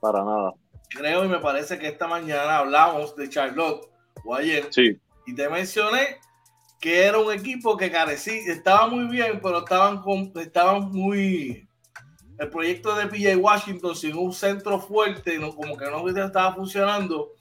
Para 0.00 0.24
nada. 0.24 0.54
Creo 0.88 1.24
y 1.24 1.28
me 1.28 1.38
parece 1.38 1.78
que 1.78 1.88
esta 1.88 2.08
mañana 2.08 2.58
hablamos 2.58 3.14
de 3.16 3.28
Charlotte 3.28 3.88
o 4.24 4.34
ayer. 4.34 4.68
Sí. 4.70 4.98
Y 5.26 5.34
te 5.34 5.48
mencioné 5.48 6.18
que 6.80 7.04
era 7.04 7.18
un 7.18 7.30
equipo 7.30 7.76
que 7.76 7.90
carecía, 7.90 8.52
estaba 8.52 8.88
muy 8.88 9.06
bien, 9.06 9.38
pero 9.42 9.58
estaban, 9.58 10.00
con, 10.00 10.32
estaban 10.36 10.90
muy... 10.90 11.68
El 12.38 12.48
proyecto 12.48 12.94
de 12.94 13.06
PJ 13.06 13.36
Washington 13.36 13.94
sin 13.94 14.16
un 14.16 14.32
centro 14.32 14.80
fuerte, 14.80 15.38
no, 15.38 15.54
como 15.54 15.76
que 15.76 15.84
no 15.84 16.08
estaba 16.08 16.54
funcionando. 16.54 17.32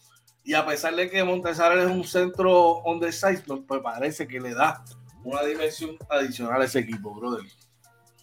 Y 0.43 0.53
a 0.53 0.65
pesar 0.65 0.93
de 0.93 1.09
que 1.09 1.23
Montesares 1.23 1.85
es 1.85 1.91
un 1.91 2.03
centro 2.03 2.53
on 2.83 2.99
the 2.99 3.11
size, 3.11 3.43
pues, 3.47 3.61
pues 3.65 3.81
parece 3.81 4.27
que 4.27 4.41
le 4.41 4.53
da 4.53 4.83
una 5.23 5.41
dimensión 5.43 5.97
adicional 6.09 6.61
a 6.61 6.65
ese 6.65 6.79
equipo, 6.79 7.13
brother. 7.15 7.45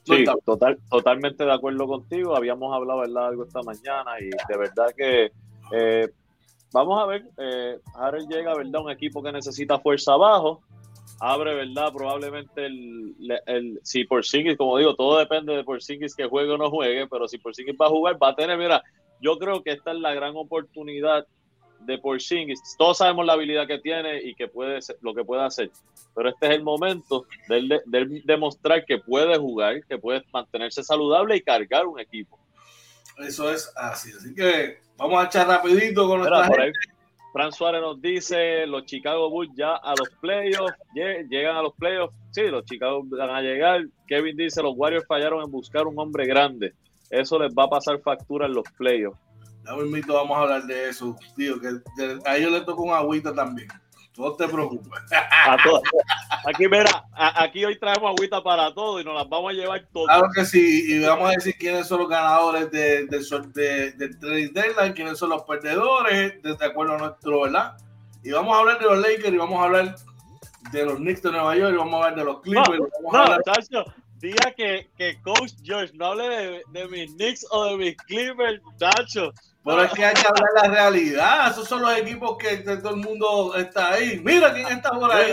Sí, 0.05 0.25
total, 0.45 0.79
totalmente 0.91 1.45
de 1.45 1.53
acuerdo 1.53 1.87
contigo. 1.87 2.37
Habíamos 2.37 2.75
hablado 2.75 3.01
¿verdad? 3.01 3.29
algo 3.29 3.45
esta 3.45 3.63
mañana 3.63 4.21
y 4.21 4.27
de 4.29 4.57
verdad 4.57 4.87
que 4.97 5.33
eh, 5.73 6.09
vamos 6.73 7.03
a 7.03 7.07
ver. 7.07 7.25
Eh, 7.39 7.79
Harold 7.95 8.29
llega 8.31 8.55
¿verdad? 8.55 8.83
un 8.83 8.91
equipo 8.91 9.23
que 9.23 9.33
necesita 9.33 9.79
fuerza 9.79 10.13
abajo. 10.13 10.63
Abre, 11.19 11.55
¿verdad? 11.55 11.93
Probablemente 11.93 12.67
el, 12.67 13.15
el 13.47 13.81
si 13.83 14.05
Porzingis, 14.05 14.57
como 14.57 14.77
digo, 14.77 14.95
todo 14.95 15.19
depende 15.19 15.55
de 15.55 15.65
Porzingis 15.65 16.15
que 16.15 16.27
juegue 16.27 16.53
o 16.53 16.59
no 16.59 16.71
juegue, 16.71 17.07
pero 17.07 17.27
si 17.27 17.39
Porzingis 17.39 17.77
va 17.81 17.87
a 17.87 17.91
jugar, 17.91 18.23
va 18.23 18.31
a 18.31 18.37
tener, 18.37 18.59
mira, 18.59 18.83
yo 19.21 19.39
creo 19.39 19.63
que 19.63 19.73
esta 19.73 19.93
es 19.93 19.99
la 19.99 20.15
gran 20.15 20.37
oportunidad 20.37 21.27
de 21.81 21.99
Porzingis. 21.99 22.61
Todos 22.77 22.99
sabemos 22.99 23.25
la 23.25 23.35
habilidad 23.35 23.67
que 23.67 23.79
tiene 23.79 24.23
y 24.23 24.35
que 24.35 24.49
puede 24.49 24.81
lo 25.01 25.15
que 25.15 25.25
puede 25.25 25.43
hacer, 25.43 25.71
pero 26.15 26.29
este 26.29 26.47
es 26.47 26.53
el 26.53 26.63
momento 26.63 27.27
de, 27.49 27.81
demostrar 28.25 28.85
que 28.85 28.99
puede 28.99 29.39
jugar, 29.39 29.85
que 29.87 29.99
puede 29.99 30.23
mantenerse 30.33 30.83
saludable 30.83 31.37
y 31.37 31.43
cargar 31.43 31.87
un 31.87 31.99
equipo. 31.99 32.39
Eso 33.19 33.51
es 33.51 33.73
así, 33.77 34.13
así 34.13 34.35
que 34.35 34.81
vamos 34.97 35.23
a 35.23 35.27
echar 35.27 35.47
rapidito 35.47 36.07
con 36.07 36.19
nuestra 36.19 36.49
Fran 37.37 37.53
Suárez 37.53 37.83
nos 37.83 38.01
dice, 38.01 38.67
los 38.67 38.87
Chicago 38.87 39.29
Bulls 39.29 39.53
ya 39.55 39.75
a 39.75 39.91
los 39.91 40.09
playoffs, 40.23 40.73
llegan 40.95 41.55
a 41.55 41.61
los 41.61 41.75
playoffs, 41.75 42.17
sí, 42.31 42.45
los 42.45 42.65
Chicago 42.65 43.03
van 43.05 43.29
a 43.29 43.43
llegar. 43.43 43.85
Kevin 44.07 44.39
dice, 44.39 44.63
los 44.63 44.73
Warriors 44.75 45.05
fallaron 45.07 45.45
en 45.45 45.51
buscar 45.51 45.87
un 45.87 45.99
hombre 45.99 46.27
grande. 46.27 46.73
Eso 47.11 47.39
les 47.39 47.53
va 47.53 47.65
a 47.65 47.69
pasar 47.69 48.01
factura 48.01 48.47
en 48.47 48.55
los 48.55 48.65
playoffs. 48.79 49.21
Ya 49.67 49.75
invito, 49.75 50.15
vamos 50.15 50.35
a 50.35 50.41
hablar 50.41 50.63
de 50.63 50.89
eso, 50.89 51.15
tío, 51.37 51.61
que 51.61 51.69
a 52.25 52.39
ellos 52.39 52.53
les 52.53 52.65
toca 52.65 52.81
un 52.81 52.95
agüita 52.95 53.35
también. 53.35 53.69
No 54.17 54.33
te 54.33 54.49
preocupes. 54.49 55.03
Aquí, 56.47 56.69
mira, 56.69 57.05
aquí 57.13 57.65
hoy 57.65 57.79
traemos 57.79 58.11
agüita 58.11 58.43
para 58.43 58.73
todo 58.73 59.01
y 59.01 59.05
nos 59.05 59.15
las 59.15 59.29
vamos 59.29 59.51
a 59.51 59.55
llevar 59.55 59.87
todas. 59.93 60.17
Claro 60.17 60.33
que 60.35 60.45
sí, 60.45 60.85
y 60.89 61.05
vamos 61.05 61.29
a 61.29 61.33
decir 61.33 61.55
quiénes 61.59 61.87
son 61.87 62.01
los 62.01 62.09
ganadores 62.09 62.71
del 62.71 63.09
de, 63.09 63.93
de, 63.93 64.09
de, 64.09 64.49
deadline, 64.49 64.95
quiénes 64.95 65.19
son 65.19 65.31
los 65.31 65.43
perdedores, 65.43 66.43
de, 66.43 66.65
acuerdo 66.65 66.95
a 66.95 66.99
nuestro, 66.99 67.43
¿verdad? 67.43 67.77
Y 68.23 68.31
vamos 68.31 68.57
a 68.57 68.61
hablar 68.61 68.79
de 68.79 68.85
los 68.87 68.99
Lakers 68.99 69.33
y 69.33 69.37
vamos 69.37 69.61
a 69.61 69.65
hablar 69.65 69.95
de 70.73 70.85
los 70.85 70.97
Knicks 70.97 71.23
de 71.23 71.33
Nueva 71.33 71.57
York 71.57 71.75
y 71.75 71.77
vamos 71.77 71.95
a 71.95 71.97
hablar 71.97 72.19
de 72.19 72.25
los 72.25 72.41
Clippers. 72.41 72.81
No, 73.13 73.87
diga 74.19 74.53
que, 74.57 74.89
que 74.97 75.21
Coach 75.23 75.53
George 75.63 75.93
no 75.95 76.07
hable 76.07 76.29
de, 76.29 76.63
de 76.73 76.89
mis 76.89 77.13
Knicks 77.15 77.47
o 77.51 77.65
de 77.67 77.77
mis 77.77 77.97
Clippers, 77.97 78.61
chacho. 78.79 79.33
Pero 79.67 79.83
es 79.83 79.93
que 79.93 80.05
hay 80.05 80.15
que 80.15 80.29
hablar 80.29 80.51
la 80.63 80.69
realidad. 80.69 81.51
Esos 81.51 81.69
son 81.69 81.83
los 81.83 81.99
equipos 81.99 82.39
que 82.39 82.59
todo 82.59 82.91
el 82.91 82.97
mundo 82.97 83.53
está 83.57 83.95
ahí. 83.95 84.21
Mira 84.23 84.55
quién 84.55 84.69
está 84.69 84.93
por 84.93 85.11
ahí. 85.11 85.33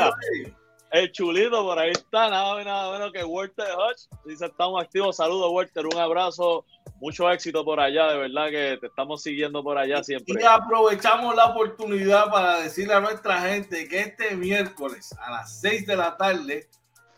el 0.92 1.12
chulito 1.12 1.64
por 1.64 1.78
ahí 1.78 1.92
está, 1.92 2.32
nada, 2.32 2.64
nada 2.64 2.92
menos 2.94 3.12
que 3.14 3.24
Walter 3.24 3.68
Hodge. 3.78 4.08
Dice, 4.26 4.48
estamos 4.48 4.84
activos. 4.84 5.18
Saludos, 5.18 5.52
Walter. 5.52 5.86
Un 5.86 6.00
abrazo. 6.00 6.66
Mucho 7.00 7.30
éxito 7.30 7.64
por 7.64 7.80
allá. 7.80 8.08
De 8.08 8.18
verdad 8.18 8.50
que 8.50 8.78
te 8.82 8.88
estamos 8.88 9.22
siguiendo 9.22 9.62
por 9.64 9.78
allá 9.78 10.04
siempre. 10.04 10.42
Y 10.42 10.44
aprovechamos 10.44 11.36
la 11.36 11.46
oportunidad 11.46 12.32
para 12.32 12.62
decirle 12.62 12.96
a 12.96 13.02
nuestra 13.02 13.40
gente 13.42 13.88
que 13.88 14.00
este 14.00 14.36
miércoles 14.36 15.14
a 15.20 15.30
las 15.30 15.62
6 15.62 15.86
de 15.86 15.96
la 15.96 16.18
tarde, 16.18 16.68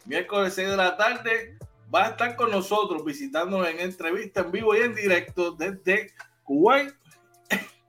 miércoles 0.06 0.54
6 0.56 0.70
de 0.70 0.78
la 0.78 0.98
tarde, 0.98 1.58
va 1.94 2.06
a 2.06 2.10
estar 2.10 2.36
con 2.36 2.52
nosotros 2.52 3.04
visitándonos 3.04 3.68
en 3.68 3.80
entrevista 3.80 4.42
en 4.42 4.52
vivo 4.52 4.76
y 4.76 4.80
en 4.80 4.96
directo 4.96 5.52
desde 5.52 6.12
Kuwait 6.44 6.94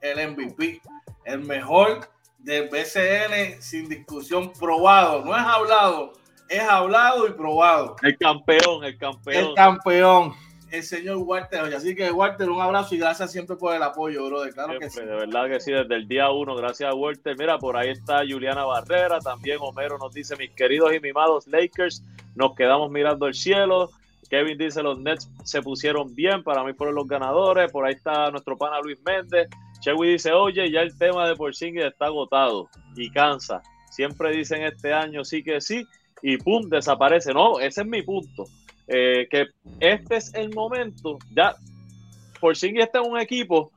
el 0.01 0.31
MVP, 0.31 0.81
el 1.25 1.39
mejor 1.39 2.07
del 2.39 2.69
BCN 2.69 3.61
sin 3.61 3.89
discusión 3.89 4.51
probado. 4.53 5.25
No 5.25 5.35
es 5.35 5.43
hablado, 5.43 6.13
es 6.47 6.61
hablado 6.61 7.27
y 7.27 7.31
probado. 7.31 7.95
El 8.01 8.17
campeón, 8.17 8.83
el 8.83 8.97
campeón. 8.97 9.45
El 9.45 9.53
campeón, 9.53 10.33
el 10.71 10.83
señor 10.83 11.17
Walter. 11.17 11.61
Así 11.73 11.95
que, 11.95 12.11
Walter, 12.11 12.49
un 12.49 12.61
abrazo 12.61 12.95
y 12.95 12.97
gracias 12.97 13.31
siempre 13.31 13.55
por 13.55 13.75
el 13.75 13.83
apoyo, 13.83 14.25
bro. 14.27 14.41
Claro 14.53 14.79
que 14.79 14.89
sí. 14.89 14.99
De 14.99 15.05
verdad 15.05 15.47
que 15.47 15.59
sí, 15.59 15.71
desde 15.71 15.95
el 15.95 16.07
día 16.07 16.29
uno. 16.29 16.55
Gracias, 16.55 16.93
Walter. 16.93 17.35
Mira, 17.37 17.57
por 17.57 17.77
ahí 17.77 17.89
está 17.89 18.19
Juliana 18.27 18.65
Barrera. 18.65 19.19
También 19.19 19.57
Homero 19.61 19.97
nos 19.97 20.13
dice: 20.13 20.35
Mis 20.35 20.51
queridos 20.51 20.93
y 20.93 20.99
mimados 20.99 21.47
Lakers, 21.47 22.03
nos 22.35 22.55
quedamos 22.55 22.91
mirando 22.91 23.27
el 23.27 23.33
cielo. 23.33 23.89
Kevin 24.29 24.57
dice: 24.57 24.83
Los 24.83 24.99
Nets 24.99 25.29
se 25.43 25.61
pusieron 25.61 26.13
bien. 26.15 26.43
Para 26.43 26.63
mí 26.63 26.73
fueron 26.73 26.95
los 26.95 27.07
ganadores. 27.07 27.71
Por 27.71 27.85
ahí 27.85 27.93
está 27.93 28.29
nuestro 28.31 28.57
pana 28.57 28.79
Luis 28.81 28.99
Méndez. 29.05 29.47
Chewy 29.79 30.11
dice, 30.13 30.31
oye, 30.31 30.69
ya 30.71 30.81
el 30.81 30.97
tema 30.97 31.27
de 31.27 31.35
Porzingis 31.35 31.83
está 31.83 32.05
agotado 32.05 32.69
y 32.95 33.09
cansa. 33.11 33.61
Siempre 33.89 34.31
dicen 34.31 34.63
este 34.63 34.93
año 34.93 35.23
sí 35.23 35.43
que 35.43 35.61
sí 35.61 35.85
y 36.21 36.37
pum, 36.37 36.69
desaparece. 36.69 37.33
No, 37.33 37.59
ese 37.59 37.81
es 37.81 37.87
mi 37.87 38.01
punto. 38.01 38.45
Eh, 38.87 39.27
que 39.29 39.47
este 39.79 40.15
es 40.15 40.33
el 40.33 40.53
momento. 40.53 41.17
Ya, 41.35 41.55
Porzingis 42.39 42.83
está 42.83 42.99
en 42.99 43.11
un 43.11 43.19
equipo 43.19 43.71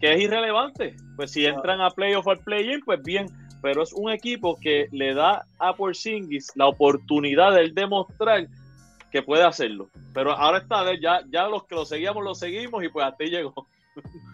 que 0.00 0.14
es 0.14 0.20
irrelevante. 0.20 0.96
Pues 1.16 1.30
si 1.32 1.46
entran 1.46 1.80
a 1.80 1.90
playoff 1.90 2.26
o 2.26 2.36
play-in, 2.36 2.80
pues 2.80 3.02
bien. 3.02 3.26
Pero 3.62 3.82
es 3.82 3.92
un 3.92 4.10
equipo 4.10 4.56
que 4.60 4.88
le 4.90 5.14
da 5.14 5.44
a 5.58 5.74
Porzingis 5.74 6.52
la 6.56 6.66
oportunidad 6.66 7.54
de 7.54 7.70
demostrar 7.70 8.48
que 9.12 9.22
puede 9.22 9.44
hacerlo. 9.44 9.88
Pero 10.12 10.32
ahora 10.32 10.58
está, 10.58 10.84
ya, 11.00 11.22
ya 11.30 11.46
los 11.46 11.64
que 11.64 11.74
lo 11.74 11.84
seguíamos, 11.84 12.24
lo 12.24 12.34
seguimos 12.34 12.82
y 12.82 12.88
pues 12.88 13.06
hasta 13.06 13.22
ahí 13.22 13.30
llegó. 13.30 13.66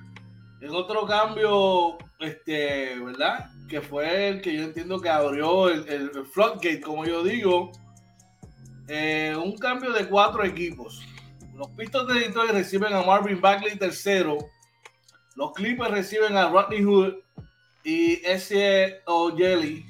Es 0.60 0.72
otro 0.72 1.06
cambio, 1.06 1.98
este, 2.18 2.98
¿verdad? 2.98 3.48
Que 3.68 3.80
fue 3.80 4.28
el 4.28 4.40
que 4.40 4.56
yo 4.56 4.64
entiendo 4.64 5.00
que 5.00 5.08
abrió 5.08 5.68
el, 5.68 5.88
el, 5.88 6.10
floodgate, 6.26 6.80
como 6.80 7.04
yo 7.04 7.22
digo. 7.22 7.70
Eh, 8.88 9.36
un 9.36 9.56
cambio 9.58 9.92
de 9.92 10.08
cuatro 10.08 10.42
equipos. 10.44 11.02
Los 11.54 11.68
Pistons 11.70 12.08
de 12.08 12.20
Detroit 12.20 12.52
reciben 12.52 12.94
a 12.94 13.02
Marvin 13.02 13.40
Bagley 13.40 13.76
tercero. 13.76 14.38
Los 15.36 15.52
Clippers 15.52 15.90
reciben 15.90 16.36
a 16.36 16.48
Rodney 16.48 16.82
Hood 16.82 17.14
y 17.84 18.20
S. 18.24 19.00
Jelly. 19.36 19.86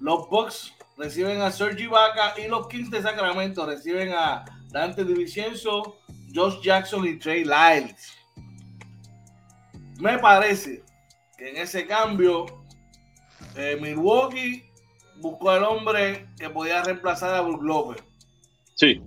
Los 0.00 0.28
Bucks 0.28 0.74
reciben 0.96 1.40
a 1.40 1.52
Sergi 1.52 1.86
Vaca 1.86 2.34
y 2.38 2.48
los 2.48 2.66
Kings 2.66 2.90
de 2.90 3.02
Sacramento 3.02 3.64
reciben 3.64 4.12
a 4.12 4.44
Dante 4.70 5.04
DiVincenzo, 5.04 5.98
Josh 6.34 6.60
Jackson 6.60 7.06
y 7.06 7.18
Trey 7.18 7.44
Lyles. 7.44 8.14
Me 10.00 10.18
parece 10.18 10.82
que 11.36 11.50
en 11.50 11.56
ese 11.56 11.86
cambio 11.86 12.46
eh, 13.56 13.78
Milwaukee 13.80 14.64
buscó 15.16 15.50
al 15.50 15.64
hombre 15.64 16.28
que 16.38 16.50
podía 16.50 16.82
reemplazar 16.82 17.34
a 17.34 17.40
Brook 17.42 17.62
López. 17.62 18.07
Sí. 18.78 19.02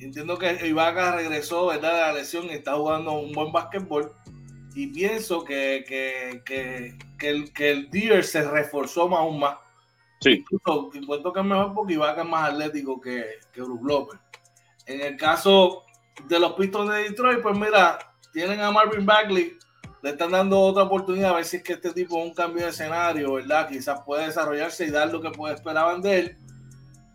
Entiendo 0.00 0.38
que 0.38 0.66
Ibaka 0.66 1.16
regresó 1.16 1.66
¿verdad? 1.66 1.92
de 1.92 2.00
la 2.00 2.12
lesión 2.14 2.46
y 2.46 2.54
está 2.54 2.74
jugando 2.74 3.12
un 3.12 3.32
buen 3.32 3.52
básquetbol. 3.52 4.12
Y 4.74 4.88
pienso 4.88 5.44
que, 5.44 5.84
que, 5.86 7.28
el, 7.28 7.52
que 7.52 7.70
el 7.70 7.90
Deer 7.90 8.24
se 8.24 8.42
reforzó 8.42 9.08
más 9.08 9.20
aún 9.20 9.38
más. 9.38 9.56
Sí. 10.20 10.44
Incluso 10.50 10.90
encuentro 10.94 11.32
que 11.32 11.40
es 11.40 11.46
mejor 11.46 11.74
porque 11.74 11.94
Ibaka 11.94 12.22
es 12.22 12.28
más 12.28 12.50
atlético 12.50 13.00
que, 13.00 13.24
que 13.52 13.60
Brook 13.60 13.84
López. 13.84 14.20
En 14.86 15.00
el 15.00 15.16
caso 15.16 15.84
de 16.28 16.38
los 16.40 16.54
Pistons 16.54 16.90
de 16.90 17.04
Detroit, 17.04 17.40
pues 17.40 17.56
mira, 17.56 17.98
tienen 18.32 18.60
a 18.60 18.70
Marvin 18.70 19.06
Bagley, 19.06 19.56
le 20.02 20.10
están 20.10 20.32
dando 20.32 20.60
otra 20.60 20.84
oportunidad 20.84 21.30
a 21.30 21.36
ver 21.36 21.44
si 21.44 21.58
es 21.58 21.62
que 21.62 21.74
este 21.74 21.92
tipo 21.92 22.18
es 22.18 22.26
un 22.28 22.34
cambio 22.34 22.64
de 22.64 22.70
escenario, 22.70 23.34
¿verdad? 23.34 23.68
Quizás 23.68 24.00
puede 24.04 24.26
desarrollarse 24.26 24.86
y 24.86 24.90
dar 24.90 25.10
lo 25.12 25.20
que 25.20 25.30
puede 25.30 25.54
esperaban 25.54 26.00
de 26.02 26.18
él. 26.18 26.36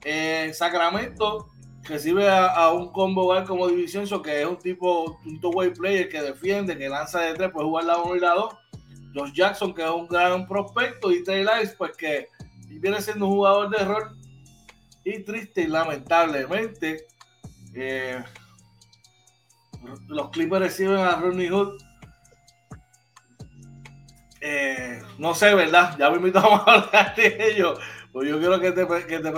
Eh, 0.04 0.52
Sacramento 0.54 1.50
recibe 1.84 2.30
a, 2.30 2.72
un 2.72 2.92
combo 2.92 3.24
guard 3.24 3.48
como 3.48 3.68
División, 3.68 4.06
que 4.22 4.42
es 4.42 4.48
un 4.48 4.58
tipo, 4.58 5.20
un 5.26 5.40
two-way 5.40 5.72
player 5.72 6.10
que 6.10 6.22
defiende, 6.22 6.78
que 6.78 6.90
lanza 6.90 7.22
de 7.22 7.34
tres, 7.34 7.52
puede 7.52 7.68
jugar 7.68 7.86
la 7.86 7.98
1 7.98 8.16
y 8.16 8.20
la 8.20 8.34
2. 8.34 8.54
Josh 9.16 9.34
Jackson, 9.34 9.74
que 9.74 9.84
es 9.84 9.90
un 9.90 10.08
gran 10.08 10.48
prospecto, 10.48 11.12
y 11.12 11.24
Trey 11.24 11.44
Lyles, 11.44 11.74
pues 11.78 11.98
que 11.98 12.28
viene 12.68 13.02
siendo 13.02 13.26
un 13.26 13.34
jugador 13.34 13.70
de 13.70 13.78
error. 13.78 14.16
Y 15.04 15.24
triste 15.24 15.62
y 15.62 15.68
lamentablemente, 15.68 17.08
eh, 17.74 18.24
los 20.08 20.30
Clippers 20.30 20.62
reciben 20.62 20.98
a 20.98 21.16
Ronnie 21.16 21.50
Hood 21.50 21.80
eh, 24.42 25.02
no 25.18 25.36
sé, 25.36 25.54
¿verdad? 25.54 25.96
Ya 25.98 26.10
me 26.10 26.18
invitamos 26.18 26.62
a 26.66 26.74
hablar 26.74 27.16
de 27.16 27.38
ellos. 27.40 27.80
Pues 28.12 28.28
yo 28.28 28.40
quiero 28.40 28.60
que 28.60 28.72
te, 28.72 28.88
que 28.88 29.20
te, 29.20 29.32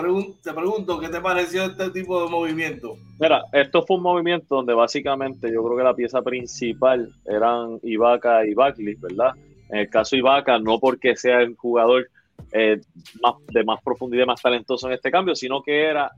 te 0.43 0.53
pregunto, 0.53 0.99
¿qué 0.99 1.09
te 1.09 1.19
pareció 1.19 1.65
este 1.65 1.89
tipo 1.89 2.23
de 2.23 2.29
movimiento? 2.29 2.95
Mira, 3.19 3.43
esto 3.51 3.83
fue 3.83 3.97
un 3.97 4.03
movimiento 4.03 4.55
donde 4.55 4.73
básicamente 4.73 5.51
yo 5.51 5.61
creo 5.63 5.77
que 5.77 5.83
la 5.83 5.93
pieza 5.93 6.21
principal 6.21 7.09
eran 7.25 7.79
Ibaka 7.83 8.45
y 8.45 8.53
Buckley, 8.53 8.95
¿verdad? 8.95 9.33
En 9.69 9.79
el 9.79 9.89
caso 9.89 10.15
de 10.15 10.19
Ibaka, 10.19 10.57
no 10.59 10.79
porque 10.79 11.17
sea 11.17 11.41
el 11.41 11.55
jugador 11.55 12.09
eh, 12.53 12.81
de 13.49 13.63
más 13.63 13.81
profundidad, 13.83 14.25
más 14.25 14.41
talentoso 14.41 14.87
en 14.87 14.93
este 14.93 15.11
cambio, 15.11 15.35
sino 15.35 15.61
que 15.61 15.83
era 15.83 16.11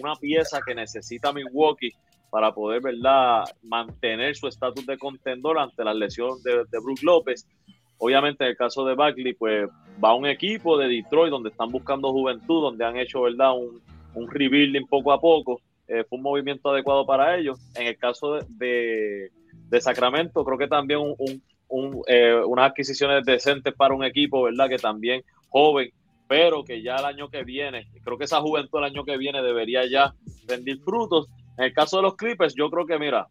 una 0.00 0.16
pieza 0.16 0.60
que 0.66 0.74
necesita 0.74 1.32
Milwaukee 1.32 1.92
para 2.30 2.52
poder 2.52 2.80
¿verdad? 2.82 3.44
mantener 3.62 4.34
su 4.34 4.48
estatus 4.48 4.86
de 4.86 4.98
contendor 4.98 5.58
ante 5.58 5.84
la 5.84 5.94
lesión 5.94 6.42
de, 6.42 6.64
de 6.70 6.78
Brook 6.80 7.02
López. 7.02 7.46
Obviamente, 7.98 8.44
en 8.44 8.50
el 8.50 8.56
caso 8.56 8.84
de 8.84 8.94
Buckley, 8.94 9.34
pues 9.34 9.68
va 10.02 10.14
un 10.14 10.26
equipo 10.26 10.78
de 10.78 10.88
Detroit 10.88 11.30
donde 11.30 11.50
están 11.50 11.70
buscando 11.70 12.12
juventud, 12.12 12.62
donde 12.62 12.84
han 12.84 12.96
hecho 12.96 13.22
¿verdad? 13.22 13.56
Un, 13.56 13.80
un 14.14 14.30
rebuilding 14.30 14.86
poco 14.86 15.12
a 15.12 15.20
poco. 15.20 15.60
Eh, 15.88 16.04
fue 16.08 16.18
un 16.18 16.22
movimiento 16.22 16.70
adecuado 16.70 17.06
para 17.06 17.36
ellos. 17.36 17.58
En 17.74 17.86
el 17.86 17.96
caso 17.96 18.34
de, 18.50 19.30
de, 19.70 19.80
Sacramento, 19.80 20.44
creo 20.44 20.58
que 20.58 20.68
también 20.68 21.00
un, 21.00 21.42
un, 21.68 22.02
eh, 22.06 22.40
unas 22.46 22.70
adquisiciones 22.70 23.24
decentes 23.24 23.74
para 23.74 23.94
un 23.94 24.04
equipo, 24.04 24.42
¿verdad? 24.42 24.68
Que 24.68 24.78
también 24.78 25.22
joven, 25.48 25.90
pero 26.28 26.62
que 26.62 26.82
ya 26.82 26.96
el 26.96 27.06
año 27.06 27.30
que 27.30 27.42
viene, 27.42 27.88
creo 28.04 28.18
que 28.18 28.24
esa 28.24 28.40
juventud 28.40 28.78
el 28.78 28.84
año 28.84 29.04
que 29.04 29.16
viene 29.16 29.42
debería 29.42 29.86
ya 29.90 30.14
rendir 30.46 30.78
frutos. 30.80 31.28
En 31.56 31.64
el 31.64 31.72
caso 31.72 31.96
de 31.96 32.02
los 32.02 32.16
Clippers, 32.16 32.54
yo 32.54 32.70
creo 32.70 32.86
que, 32.86 32.98
mira, 32.98 33.26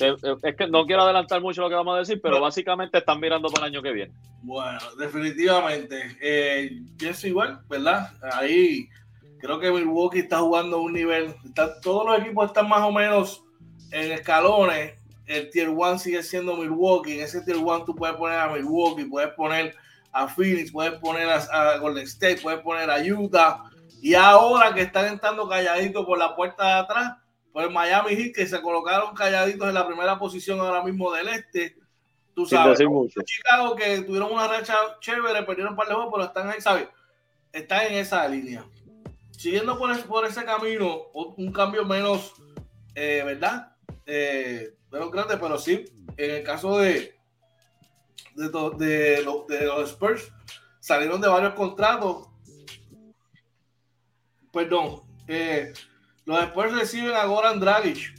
es 0.00 0.56
que 0.56 0.66
no 0.66 0.86
quiero 0.86 1.02
adelantar 1.02 1.40
mucho 1.40 1.62
lo 1.62 1.68
que 1.68 1.74
vamos 1.74 1.96
a 1.96 1.98
decir, 2.00 2.20
pero 2.20 2.40
básicamente 2.40 2.98
están 2.98 3.20
mirando 3.20 3.48
para 3.48 3.66
el 3.66 3.72
año 3.72 3.82
que 3.82 3.92
viene. 3.92 4.14
Bueno, 4.42 4.78
definitivamente. 4.98 6.16
Eh, 6.20 6.82
pienso 6.98 7.26
igual, 7.26 7.60
¿verdad? 7.68 8.10
Ahí 8.32 8.88
creo 9.38 9.60
que 9.60 9.70
Milwaukee 9.70 10.20
está 10.20 10.38
jugando 10.38 10.78
a 10.78 10.80
un 10.80 10.92
nivel. 10.92 11.34
todos 11.82 12.06
los 12.06 12.18
equipos 12.18 12.46
están 12.46 12.68
más 12.68 12.80
o 12.80 12.90
menos 12.90 13.44
en 13.90 14.12
escalones. 14.12 14.94
El 15.26 15.50
Tier 15.50 15.68
1 15.68 15.98
sigue 15.98 16.22
siendo 16.22 16.56
Milwaukee. 16.56 17.14
En 17.14 17.24
ese 17.24 17.42
Tier 17.42 17.58
1 17.58 17.84
tú 17.84 17.94
puedes 17.94 18.16
poner 18.16 18.38
a 18.38 18.48
Milwaukee, 18.48 19.04
puedes 19.04 19.30
poner 19.34 19.74
a 20.12 20.28
Phoenix, 20.28 20.70
puedes 20.70 20.94
poner 20.94 21.28
a, 21.28 21.76
Golden 21.78 22.04
State, 22.04 22.40
puedes 22.42 22.60
poner 22.60 22.90
a 22.90 22.98
Utah. 23.00 23.64
Y 24.00 24.14
ahora 24.14 24.72
que 24.74 24.82
están 24.82 25.06
entrando 25.06 25.48
calladitos 25.48 26.04
por 26.06 26.18
la 26.18 26.34
puerta 26.34 26.64
de 26.66 26.72
atrás, 26.72 27.12
pues 27.54 27.70
Miami 27.70 28.16
Heat, 28.16 28.34
que 28.34 28.48
se 28.48 28.60
colocaron 28.60 29.14
calladitos 29.14 29.68
en 29.68 29.74
la 29.74 29.86
primera 29.86 30.18
posición 30.18 30.58
ahora 30.58 30.82
mismo 30.82 31.12
del 31.12 31.28
este. 31.28 31.76
Tú 32.34 32.46
sabes, 32.46 32.80
Chicago 33.24 33.76
que 33.76 34.00
tuvieron 34.00 34.32
una 34.32 34.48
racha 34.48 34.74
chévere, 34.98 35.44
perdieron 35.44 35.74
un 35.74 35.76
par 35.76 35.86
de 35.86 35.94
juegos, 35.94 36.12
pero 36.12 36.24
están 36.26 36.50
ahí, 36.50 36.60
¿sabes? 36.60 36.88
Están 37.52 37.86
en 37.86 37.94
esa 37.94 38.26
línea. 38.26 38.66
Siguiendo 39.30 39.78
por, 39.78 39.96
por 40.06 40.26
ese 40.26 40.44
camino, 40.44 41.12
un 41.12 41.52
cambio 41.52 41.84
menos, 41.84 42.34
eh, 42.96 43.22
¿verdad? 43.24 43.72
Eh, 44.04 44.74
menos 44.90 45.12
grande, 45.12 45.36
pero 45.36 45.56
sí, 45.56 45.84
en 46.16 46.30
el 46.32 46.42
caso 46.42 46.78
de, 46.78 47.16
de, 48.34 48.48
de 48.48 49.22
los 49.22 49.90
Spurs, 49.90 50.28
salieron 50.80 51.20
de 51.20 51.28
varios 51.28 51.54
contratos. 51.54 52.26
Perdón, 54.52 55.02
eh, 55.28 55.72
los 56.24 56.42
Spurs 56.44 56.72
reciben 56.72 57.14
a 57.14 57.26
Goran 57.26 57.60
Dragic 57.60 58.14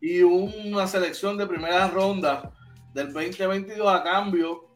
y 0.00 0.22
una 0.22 0.86
selección 0.86 1.36
de 1.36 1.46
primera 1.46 1.88
ronda 1.88 2.52
del 2.94 3.12
2022 3.12 3.88
a 3.88 4.04
cambio, 4.04 4.68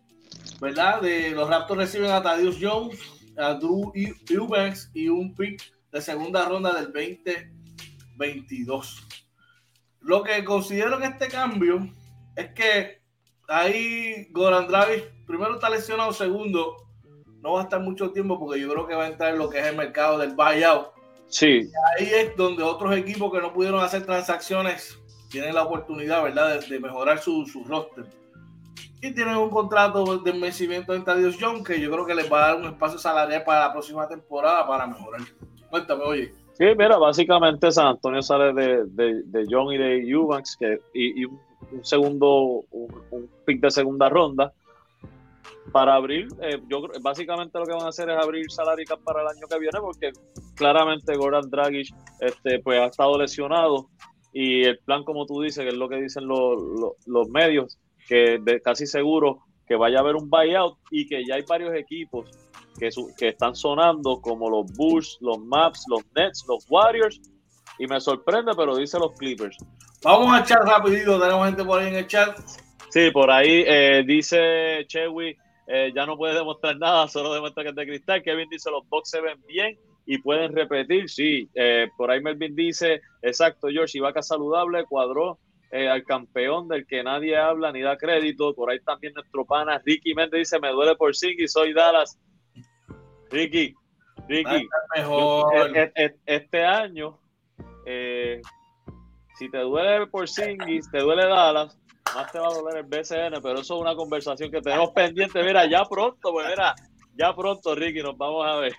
¿verdad? 0.60 1.00
De 1.00 1.30
los 1.30 1.48
Raptors 1.48 1.78
reciben 1.78 2.10
a 2.10 2.22
Thaddeus 2.22 2.58
Jones, 2.60 2.98
a 3.38 3.54
Drew 3.54 3.92
Eubanks 4.28 4.90
y 4.94 5.08
un 5.08 5.32
pick 5.34 5.62
de 5.92 6.02
segunda 6.02 6.44
ronda 6.44 6.72
del 6.72 6.92
2022. 6.92 9.06
Lo 10.00 10.24
que 10.24 10.44
considero 10.44 10.96
en 10.96 11.04
este 11.04 11.28
cambio 11.28 11.88
es 12.34 12.52
que 12.52 13.00
ahí 13.48 14.26
Goran 14.32 14.66
Dragic 14.66 15.24
primero 15.24 15.54
está 15.54 15.70
lesionado, 15.70 16.12
segundo 16.12 16.82
no 17.42 17.54
va 17.54 17.60
a 17.60 17.64
estar 17.64 17.80
mucho 17.80 18.12
tiempo 18.12 18.38
porque 18.38 18.60
yo 18.60 18.70
creo 18.70 18.86
que 18.86 18.94
va 18.94 19.04
a 19.04 19.08
entrar 19.08 19.32
en 19.32 19.38
lo 19.38 19.50
que 19.50 19.58
es 19.58 19.66
el 19.66 19.76
mercado 19.76 20.18
del 20.18 20.34
buyout 20.34 20.91
Sí. 21.32 21.70
ahí 21.98 22.10
es 22.12 22.36
donde 22.36 22.62
otros 22.62 22.94
equipos 22.94 23.32
que 23.32 23.40
no 23.40 23.54
pudieron 23.54 23.82
hacer 23.82 24.04
transacciones 24.04 24.98
tienen 25.30 25.54
la 25.54 25.62
oportunidad, 25.62 26.22
¿verdad?, 26.22 26.60
de, 26.60 26.78
mejorar 26.78 27.18
su, 27.20 27.46
su, 27.46 27.64
roster. 27.64 28.04
Y 29.00 29.14
tienen 29.14 29.36
un 29.36 29.48
contrato 29.48 30.18
de 30.18 30.32
vencimiento 30.32 30.94
en 30.94 31.04
Tadios 31.04 31.38
John 31.40 31.64
que 31.64 31.80
yo 31.80 31.90
creo 31.90 32.04
que 32.04 32.14
les 32.14 32.30
va 32.30 32.44
a 32.44 32.48
dar 32.48 32.56
un 32.60 32.66
espacio 32.66 32.98
salarial 32.98 33.42
para 33.44 33.68
la 33.68 33.72
próxima 33.72 34.06
temporada 34.06 34.66
para 34.66 34.86
mejorar. 34.86 35.22
Cuéntame, 35.70 36.04
oye. 36.04 36.34
Sí, 36.52 36.66
mira, 36.76 36.98
básicamente 36.98 37.72
San 37.72 37.86
Antonio 37.86 38.20
sale 38.20 38.52
de, 38.52 38.84
de, 38.84 39.22
de 39.22 39.46
John 39.50 39.72
y 39.72 39.78
de 39.78 40.06
Eubanks 40.06 40.54
que, 40.58 40.80
y, 40.92 41.22
y 41.22 41.24
un, 41.24 41.40
segundo, 41.80 42.62
un, 42.70 43.02
un 43.10 43.30
pick 43.46 43.62
de 43.62 43.70
segunda 43.70 44.10
ronda 44.10 44.52
para 45.70 45.94
abrir, 45.94 46.28
eh, 46.42 46.60
yo 46.68 46.82
básicamente 47.00 47.58
lo 47.58 47.64
que 47.64 47.72
van 47.72 47.86
a 47.86 47.88
hacer 47.88 48.10
es 48.10 48.16
abrir 48.16 48.50
salary 48.50 48.84
para 49.04 49.22
el 49.22 49.28
año 49.28 49.46
que 49.48 49.58
viene 49.58 49.78
porque 49.80 50.10
claramente 50.56 51.16
Goran 51.16 51.48
Dragic 51.48 51.94
este, 52.20 52.58
pues 52.58 52.80
ha 52.80 52.86
estado 52.86 53.16
lesionado 53.18 53.88
y 54.32 54.64
el 54.64 54.78
plan 54.78 55.04
como 55.04 55.26
tú 55.26 55.40
dices, 55.42 55.62
que 55.62 55.68
es 55.68 55.76
lo 55.76 55.88
que 55.88 55.96
dicen 55.96 56.26
los, 56.26 56.60
los, 57.06 57.28
medios, 57.28 57.78
que 58.08 58.38
de, 58.42 58.60
casi 58.60 58.86
seguro 58.86 59.40
que 59.66 59.76
vaya 59.76 59.98
a 59.98 60.00
haber 60.00 60.16
un 60.16 60.28
buyout 60.28 60.78
y 60.90 61.06
que 61.06 61.24
ya 61.24 61.36
hay 61.36 61.42
varios 61.48 61.74
equipos 61.74 62.28
que, 62.78 62.90
que 63.16 63.28
están 63.28 63.54
sonando 63.54 64.20
como 64.20 64.50
los 64.50 64.72
Bulls, 64.72 65.18
los 65.20 65.38
Maps, 65.38 65.84
los 65.88 66.02
Nets, 66.16 66.44
los 66.48 66.66
Warriors 66.68 67.20
y 67.78 67.86
me 67.86 68.00
sorprende, 68.00 68.52
pero 68.56 68.76
dice 68.76 68.98
los 68.98 69.12
Clippers. 69.12 69.56
Vamos 70.02 70.34
a 70.34 70.40
echar 70.40 70.64
rapidito, 70.64 71.20
tenemos 71.20 71.46
gente 71.46 71.64
por 71.64 71.80
ahí 71.80 71.88
en 71.88 71.94
el 71.94 72.06
chat. 72.06 72.36
Sí, 72.90 73.10
por 73.10 73.30
ahí 73.30 73.64
eh, 73.66 74.02
dice 74.06 74.84
Chewy 74.86 75.36
eh, 75.66 75.92
ya 75.94 76.06
no 76.06 76.16
puede 76.16 76.34
demostrar 76.34 76.76
nada, 76.76 77.06
solo 77.08 77.32
demuestra 77.32 77.62
que 77.62 77.70
es 77.70 77.74
de 77.74 77.86
cristal. 77.86 78.22
Kevin 78.22 78.48
dice, 78.48 78.70
los 78.70 78.88
box 78.88 79.10
se 79.10 79.20
ven 79.20 79.40
bien 79.46 79.78
y 80.06 80.18
pueden 80.18 80.52
repetir, 80.52 81.08
sí. 81.08 81.48
Eh, 81.54 81.88
por 81.96 82.10
ahí 82.10 82.20
Melvin 82.20 82.54
dice, 82.54 83.00
exacto, 83.22 83.68
George, 83.68 83.98
Ibaka 83.98 84.22
saludable, 84.22 84.84
cuadró 84.84 85.38
eh, 85.70 85.88
al 85.88 86.04
campeón 86.04 86.68
del 86.68 86.86
que 86.86 87.02
nadie 87.02 87.36
habla 87.36 87.72
ni 87.72 87.80
da 87.80 87.96
crédito. 87.96 88.54
Por 88.54 88.70
ahí 88.70 88.80
también 88.80 89.14
nuestro 89.14 89.44
pana 89.44 89.80
Ricky 89.84 90.14
Méndez 90.14 90.40
dice, 90.40 90.58
me 90.60 90.70
duele 90.70 90.96
por 90.96 91.12
y 91.12 91.48
soy 91.48 91.72
Dallas. 91.72 92.18
Ricky, 93.30 93.74
Ricky, 94.28 94.68
este 96.26 96.64
año, 96.64 97.18
si 99.38 99.50
te 99.50 99.58
duele 99.58 100.06
por 100.08 100.28
Singis, 100.28 100.90
te 100.90 100.98
duele 100.98 101.26
Dallas, 101.26 101.78
más 102.14 102.32
te 102.32 102.38
va 102.38 102.48
a 102.48 102.54
doler 102.54 102.78
el 102.78 102.84
BCN, 102.84 103.42
pero 103.42 103.60
eso 103.60 103.74
es 103.74 103.80
una 103.80 103.94
conversación 103.94 104.50
que 104.50 104.60
tenemos 104.60 104.90
pendiente. 104.94 105.42
Mira, 105.42 105.66
ya 105.66 105.84
pronto, 105.84 106.32
pues 106.32 106.46
mira, 106.48 106.74
ya 107.14 107.34
pronto, 107.34 107.74
Ricky, 107.74 108.02
nos 108.02 108.16
vamos 108.16 108.46
a 108.46 108.56
ver. 108.56 108.74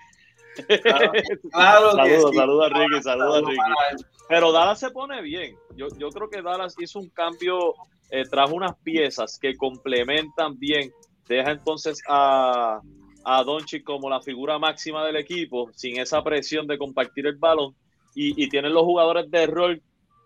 Claro, 0.82 1.12
saludos, 1.52 2.36
saludos 2.36 2.70
a 2.70 2.78
Ricky, 2.78 3.02
saludos 3.02 3.36
a 3.36 3.48
Ricky. 3.48 4.04
Pero 4.28 4.52
Dallas 4.52 4.78
se 4.78 4.90
pone 4.90 5.20
bien. 5.20 5.56
Yo, 5.76 5.88
yo 5.98 6.10
creo 6.10 6.30
que 6.30 6.42
Dallas 6.42 6.74
hizo 6.78 7.00
un 7.00 7.08
cambio, 7.10 7.74
eh, 8.10 8.24
trajo 8.24 8.54
unas 8.54 8.76
piezas 8.82 9.38
que 9.38 9.56
complementan 9.56 10.58
bien. 10.58 10.92
Deja 11.28 11.50
entonces 11.50 12.00
a, 12.08 12.80
a 13.24 13.42
Doncic 13.42 13.82
como 13.82 14.08
la 14.08 14.20
figura 14.20 14.58
máxima 14.58 15.04
del 15.04 15.16
equipo, 15.16 15.70
sin 15.74 15.98
esa 15.98 16.22
presión 16.22 16.66
de 16.66 16.78
compartir 16.78 17.26
el 17.26 17.36
balón. 17.36 17.74
Y, 18.14 18.42
y 18.42 18.48
tienen 18.48 18.72
los 18.72 18.84
jugadores 18.84 19.28
de 19.30 19.46
rol 19.46 19.82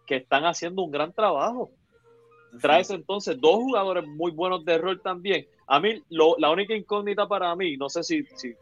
que 0.06 0.16
están 0.16 0.44
haciendo 0.44 0.82
un 0.82 0.90
gran 0.90 1.12
trabajo 1.12 1.70
traes 2.60 2.90
entonces 2.90 3.40
dos 3.40 3.56
jugadores 3.56 4.06
muy 4.06 4.30
buenos 4.30 4.64
de 4.64 4.78
rol 4.78 5.00
también. 5.02 5.46
A 5.66 5.80
mí, 5.80 6.02
la 6.08 6.50
única 6.50 6.74
incógnita 6.74 7.26
para 7.26 7.54
mí, 7.54 7.76
no 7.76 7.88
sé 7.88 8.02
si, 8.02 8.24
si 8.36 8.54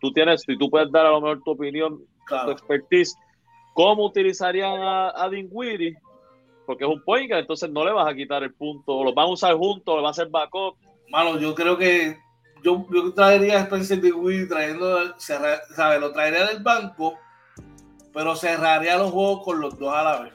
tú 0.00 0.12
tienes, 0.12 0.42
si 0.42 0.56
tú 0.58 0.68
puedes 0.68 0.90
dar 0.90 1.06
a 1.06 1.10
lo 1.10 1.20
mejor 1.20 1.42
tu 1.44 1.52
opinión, 1.52 2.02
tu 2.28 2.50
expertise, 2.50 3.16
¿cómo 3.74 4.06
utilizarían 4.06 4.80
a, 4.80 5.12
a 5.14 5.28
Dinwiddie? 5.28 5.96
Porque 6.66 6.84
es 6.84 6.90
un 6.90 7.02
point 7.02 7.30
entonces 7.30 7.70
no 7.70 7.84
le 7.84 7.92
vas 7.92 8.06
a 8.06 8.14
quitar 8.14 8.42
el 8.42 8.52
punto, 8.52 9.02
lo 9.02 9.14
van 9.14 9.26
a 9.26 9.32
usar 9.32 9.54
juntos, 9.54 9.96
lo 9.96 10.02
va 10.02 10.08
a 10.08 10.10
hacer 10.10 10.28
backup. 10.28 10.76
Mano, 11.08 11.38
yo 11.38 11.54
creo 11.54 11.78
que 11.78 12.18
yo, 12.62 12.86
yo 12.92 13.14
traería 13.14 13.58
a 13.58 13.60
Spencer 13.62 14.00
Dinwiddie 14.00 14.46
trayendo, 14.46 15.18
¿sabes? 15.18 16.00
Lo 16.00 16.12
traería 16.12 16.46
del 16.46 16.62
banco, 16.62 17.14
pero 18.12 18.34
cerraría 18.36 18.98
los 18.98 19.12
juegos 19.12 19.44
con 19.44 19.60
los 19.60 19.78
dos 19.78 19.94
a 19.94 20.02
la 20.02 20.22
vez. 20.22 20.32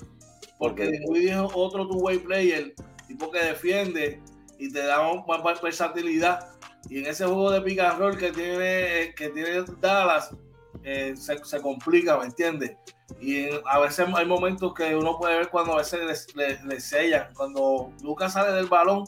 Porque 0.58 0.88
Dinwiddie 0.88 1.32
es 1.32 1.52
otro 1.54 1.88
two-way 1.88 2.20
player 2.20 2.74
tipo 3.14 3.32
que 3.32 3.40
defiende 3.40 4.20
y 4.58 4.72
te 4.72 4.84
da 4.84 5.02
más 5.28 5.62
versatilidad. 5.62 6.50
Y 6.90 7.00
en 7.00 7.06
ese 7.06 7.26
juego 7.26 7.52
de 7.52 7.62
pick 7.62 7.80
and 7.80 8.00
roll 8.00 8.18
que 8.18 8.32
tiene, 8.32 9.14
que 9.16 9.30
tiene 9.30 9.64
Dallas, 9.80 10.36
eh, 10.84 11.14
se, 11.16 11.62
complica, 11.62 12.18
¿me 12.18 12.26
entiendes? 12.26 12.76
Y 13.22 13.48
a 13.66 13.80
veces 13.80 14.08
hay 14.14 14.26
momentos 14.26 14.74
que 14.74 14.96
uno 14.96 15.18
puede 15.18 15.38
ver 15.38 15.50
cuando 15.50 15.74
a 15.74 15.78
veces 15.78 16.28
le, 16.36 16.80
sellan. 16.80 17.34
Cuando 17.36 17.92
Lucas 18.02 18.34
sale 18.34 18.52
del 18.54 18.66
balón, 18.66 19.06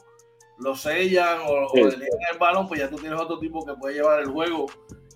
lo 0.59 0.75
sellan 0.75 1.39
o, 1.47 1.67
le 1.73 2.05
el 2.31 2.39
balón, 2.39 2.67
pues 2.67 2.79
ya 2.79 2.89
tú 2.89 2.97
tienes 2.97 3.19
otro 3.19 3.39
tipo 3.39 3.65
que 3.65 3.73
puede 3.73 3.95
llevar 3.95 4.21
el 4.21 4.27
juego 4.27 4.67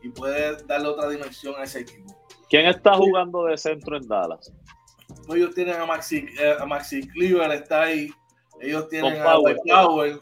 y 0.01 0.09
puede 0.09 0.57
darle 0.65 0.87
otra 0.87 1.09
dimensión 1.09 1.55
a 1.57 1.63
ese 1.63 1.81
equipo. 1.81 2.19
¿Quién 2.49 2.65
está 2.65 2.95
jugando 2.95 3.45
de 3.45 3.55
centro 3.57 3.95
en 3.95 4.07
Dallas? 4.07 4.51
Pues 5.27 5.39
ellos 5.39 5.53
tienen 5.53 5.75
a 5.75 5.85
Maxi, 5.85 6.25
eh, 6.39 6.55
a 6.59 6.65
Maxi 6.65 7.07
Cleaver, 7.07 7.51
está 7.51 7.83
ahí. 7.83 8.11
Ellos 8.61 8.87
tienen 8.89 9.21
a 9.21 9.23
Power. 9.23 9.57
Power. 9.67 10.19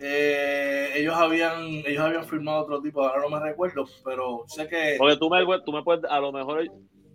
Eh, 0.00 0.90
ellos 0.96 1.14
habían 1.14 1.62
ellos 1.86 2.00
habían 2.00 2.24
firmado 2.24 2.62
otro 2.62 2.82
tipo, 2.82 3.02
ahora 3.02 3.22
no 3.22 3.30
me 3.30 3.40
recuerdo, 3.40 3.84
pero 4.04 4.44
sé 4.48 4.68
que. 4.68 4.96
Porque 4.98 5.16
tú 5.16 5.30
me, 5.30 5.44
tú 5.64 5.72
me 5.72 5.82
puedes, 5.82 6.04
a 6.10 6.20
lo 6.20 6.32
mejor, 6.32 6.66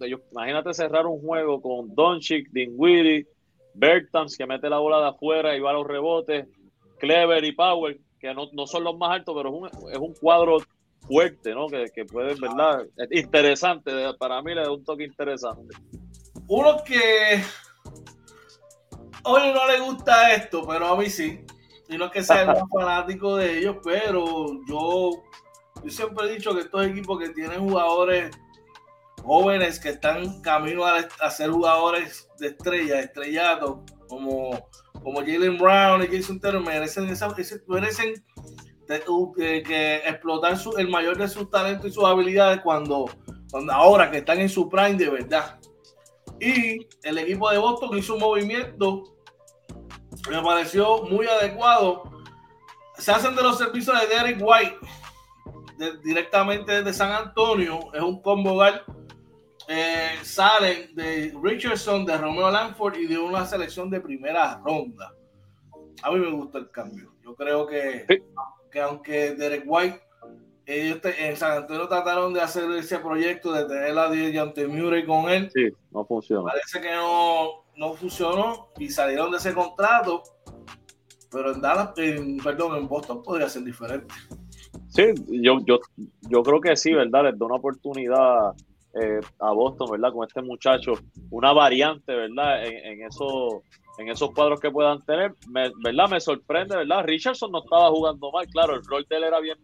ellos, 0.01 0.21
imagínate 0.31 0.73
cerrar 0.73 1.05
un 1.05 1.19
juego 1.21 1.61
con 1.61 1.93
Doncic, 1.93 2.49
Dinwiddie, 2.51 3.27
Bertans, 3.73 4.37
que 4.37 4.45
mete 4.45 4.69
la 4.69 4.79
bola 4.79 4.99
de 5.01 5.07
afuera 5.09 5.55
y 5.55 5.59
va 5.59 5.71
a 5.71 5.73
los 5.73 5.87
rebotes, 5.87 6.47
Clever 6.99 7.43
y 7.43 7.51
Power, 7.51 7.99
que 8.19 8.33
no, 8.33 8.47
no 8.53 8.65
son 8.65 8.83
los 8.83 8.97
más 8.97 9.11
altos, 9.11 9.35
pero 9.35 9.49
es 9.49 9.55
un, 9.55 9.91
es 9.91 9.97
un 9.97 10.13
cuadro 10.15 10.57
fuerte, 11.01 11.53
¿no? 11.53 11.67
Que, 11.67 11.85
que 11.93 12.05
puede, 12.05 12.35
¿verdad? 12.35 12.85
Es 12.97 13.23
interesante, 13.23 13.91
para 14.17 14.41
mí 14.41 14.53
le 14.55 14.61
da 14.61 14.71
un 14.71 14.83
toque 14.83 15.03
interesante. 15.03 15.75
Uno 16.47 16.77
que 16.83 17.41
hoy 19.29 19.53
no 19.53 19.67
le 19.67 19.79
gusta 19.79 20.33
esto, 20.33 20.65
pero 20.67 20.87
a 20.87 20.97
mí 20.97 21.09
sí. 21.09 21.45
Y 21.87 21.97
no 21.97 22.05
es 22.05 22.11
que 22.11 22.23
sea 22.23 22.53
un 22.61 22.69
fanático 22.69 23.35
de 23.35 23.59
ellos, 23.59 23.77
pero 23.83 24.47
yo, 24.67 25.11
yo 25.83 25.89
siempre 25.89 26.27
he 26.27 26.35
dicho 26.35 26.53
que 26.53 26.61
estos 26.61 26.85
equipos 26.85 27.19
que 27.19 27.29
tienen 27.29 27.59
jugadores 27.59 28.31
jóvenes 29.23 29.79
que 29.79 29.89
están 29.89 30.41
camino 30.41 30.85
a, 30.85 31.29
ser 31.29 31.51
jugadores 31.51 32.27
de 32.39 32.47
estrella, 32.47 32.99
estrellados, 32.99 33.79
como, 34.07 34.69
como 35.03 35.19
Jalen 35.19 35.57
Brown 35.57 36.03
y 36.03 36.07
Jason 36.07 36.39
Taylor, 36.39 36.63
merecen, 36.63 37.09
esa, 37.09 37.33
merecen 37.67 38.13
que, 39.35 40.01
explotar 40.05 40.57
el 40.77 40.89
mayor 40.89 41.17
de 41.17 41.27
sus 41.27 41.49
talentos 41.49 41.87
y 41.87 41.93
sus 41.93 42.05
habilidades 42.05 42.61
cuando, 42.61 43.05
cuando 43.51 43.73
ahora 43.73 44.09
que 44.09 44.19
están 44.19 44.39
en 44.39 44.49
su 44.49 44.69
prime 44.69 44.95
de 44.95 45.09
verdad. 45.09 45.59
Y 46.39 46.87
el 47.03 47.17
equipo 47.17 47.49
de 47.51 47.57
Boston 47.57 47.97
hizo 47.97 48.13
un 48.13 48.21
movimiento 48.21 49.18
me 50.29 50.41
pareció 50.41 51.03
muy 51.03 51.27
adecuado. 51.27 52.03
Se 52.97 53.11
hacen 53.11 53.35
de 53.35 53.43
los 53.43 53.57
servicios 53.57 53.99
de 53.99 54.07
Derek 54.07 54.37
White 54.41 54.77
directamente 56.03 56.71
desde 56.71 56.93
San 56.93 57.11
Antonio. 57.11 57.79
Es 57.93 58.01
un 58.01 58.21
combo 58.21 58.61
eh, 59.71 60.17
salen 60.23 60.95
de 60.95 61.31
Richardson, 61.41 62.03
de 62.03 62.17
Romeo 62.17 62.49
Lanford 62.49 62.97
y 62.97 63.05
de 63.05 63.19
una 63.19 63.45
selección 63.45 63.89
de 63.89 64.01
primera 64.01 64.59
ronda. 64.65 65.13
A 66.01 66.11
mí 66.11 66.19
me 66.19 66.31
gusta 66.31 66.57
el 66.57 66.71
cambio. 66.71 67.13
Yo 67.23 67.35
creo 67.35 67.67
que, 67.67 68.05
que 68.71 68.81
aunque 68.81 69.35
Derek 69.35 69.63
White, 69.67 70.01
ellos 70.69 70.99
en 71.03 71.35
San 71.35 71.57
Antonio 71.57 71.87
trataron 71.87 72.33
de 72.33 72.41
hacer 72.41 72.69
ese 72.71 72.99
proyecto 72.99 73.51
de 73.51 73.65
tener 73.65 73.97
a 73.97 74.09
Dejounte 74.09 74.67
Murray 74.67 75.05
con 75.05 75.29
él. 75.29 75.49
Sí, 75.53 75.69
no 75.91 76.05
funciona. 76.05 76.51
Parece 76.51 76.79
que 76.79 76.91
no, 76.91 77.65
no 77.75 77.93
funcionó 77.93 78.69
y 78.77 78.89
salieron 78.89 79.31
de 79.31 79.37
ese 79.37 79.53
contrato. 79.53 80.23
Pero 81.31 81.53
en 81.53 81.61
Dallas, 81.61 81.91
perdón, 82.43 82.77
en 82.77 82.87
Boston 82.87 83.21
podría 83.23 83.49
ser 83.49 83.63
diferente. 83.63 84.13
Sí, 84.89 85.03
yo, 85.27 85.59
yo, 85.65 85.79
yo 86.21 86.43
creo 86.43 86.59
que 86.59 86.75
sí, 86.75 86.93
¿verdad? 86.93 87.25
Les 87.25 87.39
da 87.39 87.45
una 87.45 87.55
oportunidad 87.55 88.53
eh, 88.93 89.19
a 89.39 89.51
Boston, 89.51 89.91
¿verdad? 89.91 90.11
Con 90.11 90.27
este 90.27 90.41
muchacho, 90.41 90.93
una 91.29 91.53
variante, 91.53 92.13
¿verdad? 92.13 92.65
En, 92.65 93.03
eso, 93.03 93.63
en 93.99 94.07
esos 94.07 94.31
cuadros 94.31 94.61
que 94.61 94.71
puedan 94.71 95.01
tener, 95.01 95.33
¿verdad? 95.49 96.09
Me 96.09 96.21
sorprende, 96.21 96.77
¿verdad? 96.77 97.03
Richardson 97.05 97.51
no 97.51 97.59
estaba 97.59 97.89
jugando 97.89 98.31
mal, 98.31 98.47
claro, 98.47 98.75
el 98.75 98.85
rol 98.85 99.05
de 99.09 99.17
él 99.17 99.25
era 99.25 99.41
bien, 99.41 99.57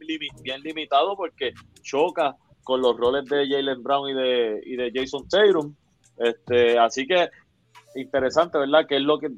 bien 0.43 0.61
limitado 0.61 1.15
porque 1.15 1.53
choca 1.81 2.35
con 2.61 2.81
los 2.81 2.97
roles 2.97 3.23
de 3.25 3.47
Jalen 3.47 3.81
Brown 3.81 4.09
y 4.09 4.13
de, 4.13 4.61
y 4.65 4.75
de 4.75 4.91
Jason 4.93 5.25
Tatum. 5.29 5.73
Este, 6.17 6.77
así 6.77 7.07
que 7.07 7.29
interesante, 7.95 8.57
¿verdad? 8.57 8.85
¿Qué 8.87 8.97
es 8.97 9.03
lo 9.03 9.17
que, 9.19 9.29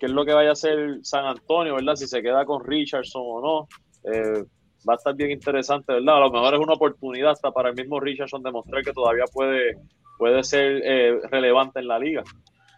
es 0.00 0.10
lo 0.10 0.24
que 0.24 0.32
vaya 0.32 0.50
a 0.50 0.52
hacer 0.52 1.00
San 1.02 1.26
Antonio, 1.26 1.74
¿verdad? 1.74 1.96
Si 1.96 2.06
se 2.06 2.22
queda 2.22 2.44
con 2.44 2.64
Richardson 2.64 3.22
o 3.24 3.40
no. 3.40 3.68
Eh, 4.12 4.44
va 4.88 4.92
a 4.92 4.96
estar 4.96 5.16
bien 5.16 5.32
interesante, 5.32 5.94
¿verdad? 5.94 6.18
A 6.18 6.20
lo 6.20 6.30
mejor 6.30 6.54
es 6.54 6.60
una 6.60 6.74
oportunidad 6.74 7.32
hasta 7.32 7.50
para 7.50 7.70
el 7.70 7.74
mismo 7.74 7.98
Richardson 7.98 8.42
demostrar 8.42 8.84
que 8.84 8.92
todavía 8.92 9.24
puede, 9.32 9.78
puede 10.16 10.44
ser 10.44 10.80
eh, 10.84 11.18
relevante 11.30 11.80
en 11.80 11.88
la 11.88 11.98
liga. 11.98 12.22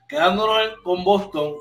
Quedándonos 0.08 0.78
con 0.82 1.02
Boston, 1.04 1.54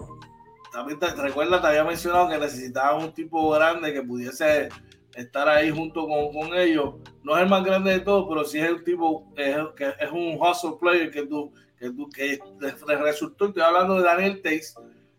también 0.72 1.00
te, 1.00 1.08
recuerda, 1.16 1.62
te 1.62 1.68
había 1.68 1.84
mencionado 1.84 2.30
que 2.30 2.38
necesitaban 2.38 3.04
un 3.04 3.14
tipo 3.14 3.50
grande 3.52 3.94
que 3.94 4.04
pudiese 4.04 4.70
estar 5.16 5.48
ahí 5.48 5.72
junto 5.72 6.08
con, 6.08 6.34
con 6.34 6.54
ellos. 6.58 6.96
No 7.24 7.36
es 7.36 7.44
el 7.44 7.50
más 7.50 7.64
grande 7.64 7.92
de 7.92 8.00
todos, 8.02 8.26
pero 8.28 8.44
sí 8.44 8.60
es 8.60 8.66
el 8.66 8.84
tipo 8.84 9.32
es, 9.36 9.56
que 9.76 9.94
es 10.00 10.12
un 10.12 10.38
hustle 10.40 10.78
player 10.80 11.10
que 11.10 11.26
tú 11.26 11.52
que, 11.80 12.40
que 12.60 12.74
le 12.88 12.96
resultó, 12.98 13.46
estoy 13.46 13.64
hablando 13.64 13.96
de 13.96 14.04
Daniel 14.04 14.42
Tays, 14.42 14.76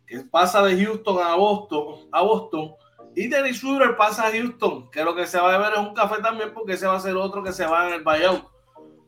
que 0.06 0.20
pasa 0.20 0.62
de 0.62 0.84
Houston 0.84 1.18
a 1.22 1.34
Boston, 1.34 2.08
a 2.12 2.22
Boston, 2.22 2.74
y 3.14 3.28
Dennis 3.28 3.58
Schroeder 3.58 3.96
pasa 3.96 4.26
a 4.26 4.30
Houston, 4.30 4.90
que 4.90 5.04
lo 5.04 5.14
que 5.14 5.26
se 5.26 5.38
va 5.38 5.54
a 5.54 5.58
ver 5.58 5.72
es 5.72 5.78
un 5.78 5.94
café 5.94 6.20
también, 6.22 6.52
porque 6.52 6.74
ese 6.74 6.86
va 6.86 6.96
a 6.96 7.00
ser 7.00 7.16
otro 7.16 7.42
que 7.42 7.52
se 7.52 7.66
va 7.66 7.88
en 7.88 7.94
el 7.94 8.04
buyout. 8.04 8.44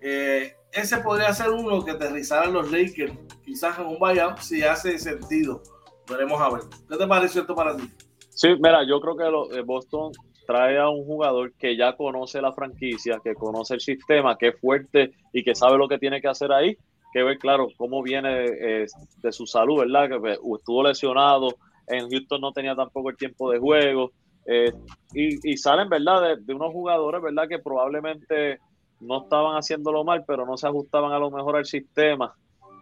Eh, 0.01 0.57
ese 0.79 0.99
podría 0.99 1.33
ser 1.33 1.51
uno 1.51 1.85
que 1.85 1.93
aterrizaran 1.93 2.53
los 2.53 2.71
Lakers, 2.71 3.13
quizás 3.45 3.79
en 3.79 3.87
un 3.87 3.99
buyout, 3.99 4.39
si 4.39 4.63
hace 4.63 4.99
sentido. 4.99 5.63
Veremos 6.09 6.41
a 6.41 6.51
ver. 6.51 6.63
¿Qué 6.89 6.97
te 6.97 7.07
pareció 7.07 7.43
esto 7.43 7.55
para 7.55 7.77
ti? 7.77 7.91
Sí, 8.31 8.49
mira, 8.61 8.85
yo 8.87 9.01
creo 9.01 9.17
que 9.17 9.59
eh, 9.59 9.63
Boston 9.63 10.13
trae 10.47 10.79
a 10.79 10.89
un 10.89 11.05
jugador 11.05 11.53
que 11.55 11.77
ya 11.77 11.95
conoce 11.95 12.41
la 12.41 12.53
franquicia, 12.53 13.21
que 13.23 13.35
conoce 13.35 13.75
el 13.75 13.81
sistema, 13.81 14.39
que 14.39 14.49
es 14.49 14.61
fuerte 14.61 15.13
y 15.33 15.45
que 15.45 15.55
sabe 15.55 15.77
lo 15.77 15.89
que 15.89 15.99
tiene 15.99 16.21
que 16.21 16.29
hacer 16.29 16.53
ahí 16.53 16.77
que 17.13 17.23
ver, 17.23 17.39
claro, 17.39 17.69
cómo 17.77 18.03
viene 18.03 18.45
eh, 18.45 18.87
de 19.23 19.33
su 19.33 19.47
salud, 19.47 19.81
¿verdad? 19.81 20.09
Que 20.09 20.21
pues, 20.21 20.39
estuvo 20.59 20.83
lesionado, 20.83 21.49
en 21.87 22.09
Houston 22.11 22.41
no 22.41 22.53
tenía 22.53 22.75
tampoco 22.75 23.11
el 23.11 23.17
tiempo 23.17 23.51
de 23.51 23.59
juego, 23.59 24.13
eh, 24.47 24.73
y, 25.13 25.57
salen, 25.57 25.89
¿verdad? 25.89 26.37
De, 26.39 26.55
unos 26.55 26.73
jugadores, 26.73 27.21
¿verdad? 27.23 27.49
Que 27.49 27.59
probablemente 27.59 28.59
no 29.01 29.23
estaban 29.23 29.57
haciéndolo 29.57 30.05
mal, 30.05 30.25
pero 30.27 30.47
no 30.47 30.57
se 30.57 30.67
ajustaban 30.67 31.13
a 31.13 31.19
lo 31.19 31.31
mejor 31.31 31.57
al 31.57 31.67
sistema. 31.67 32.35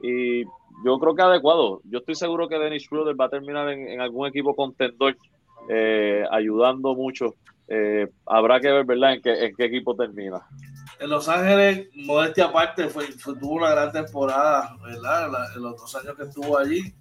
Y 0.02 0.44
yo 0.84 0.98
creo 0.98 1.14
que 1.14 1.22
adecuado. 1.22 1.80
Yo 1.84 1.98
estoy 1.98 2.14
seguro 2.14 2.48
que 2.48 2.58
Dennis 2.58 2.84
Schroeder 2.84 3.18
va 3.18 3.26
a 3.26 3.30
terminar 3.30 3.68
en, 3.70 4.00
algún 4.00 4.26
equipo 4.28 4.54
contendor, 4.54 5.16
eh, 5.68 6.24
ayudando 6.30 6.94
mucho. 6.94 7.34
habrá 8.26 8.60
que 8.60 8.70
ver, 8.70 8.84
¿verdad?, 8.84 9.14
en 9.14 9.22
qué, 9.22 9.46
en 9.46 9.56
qué 9.56 9.64
equipo 9.64 9.94
termina 9.94 10.46
en 10.98 11.10
Los 11.10 11.28
Ángeles, 11.28 11.88
modestia 11.94 12.46
aparte, 12.46 12.88
fue, 12.88 13.06
tuvo 13.38 13.54
una 13.54 13.70
gran 13.70 13.92
temporada, 13.92 14.76
¿verdad? 14.82 15.54
En, 15.54 15.62
los 15.62 15.76
dos 15.76 15.94
años 15.96 16.16
que 16.16 16.24
estuvo 16.24 16.58
allí. 16.58 16.94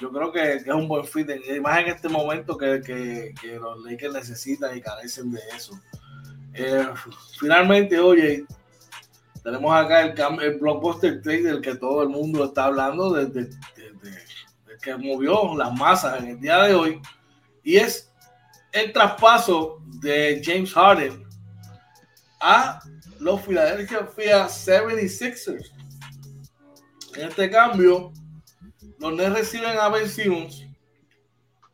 Yo 0.00 0.10
creo 0.10 0.32
que, 0.32 0.54
es 0.54 0.66
un 0.68 0.88
buen 0.88 1.04
fit, 1.04 1.28
más 1.60 1.80
en 1.80 1.88
este 1.88 2.08
momento 2.08 2.56
que, 2.56 2.80
que, 2.80 3.56
los 3.56 3.84
Lakers 3.84 4.14
necesitan 4.14 4.76
y 4.76 4.80
carecen 4.80 5.30
de 5.30 5.40
eso. 5.54 5.78
Eh, 6.54 6.86
finalmente, 7.38 7.98
oye, 7.98 8.44
tenemos 9.42 9.74
acá 9.74 10.02
el, 10.02 10.14
el 10.42 10.58
blockbuster 10.58 11.22
trade 11.22 11.42
del 11.42 11.60
que 11.60 11.74
todo 11.76 12.02
el 12.02 12.08
mundo 12.08 12.44
está 12.44 12.64
hablando 12.64 13.12
desde, 13.12 13.46
desde 13.76 14.30
que 14.82 14.96
movió 14.96 15.54
las 15.56 15.72
masas 15.72 16.20
en 16.20 16.28
el 16.28 16.40
día 16.40 16.62
de 16.62 16.74
hoy, 16.74 17.00
y 17.62 17.76
es 17.76 18.10
el 18.72 18.92
traspaso 18.92 19.82
de 20.00 20.40
James 20.44 20.72
Harden 20.72 21.24
a 22.40 22.80
los 23.18 23.42
Philadelphia 23.42 24.46
76ers. 24.46 25.70
En 27.16 27.28
este 27.28 27.50
cambio, 27.50 28.12
los 28.98 29.12
Nets 29.12 29.32
reciben 29.32 29.78
a 29.78 29.88
Ben 29.88 30.08
Simmons, 30.08 30.66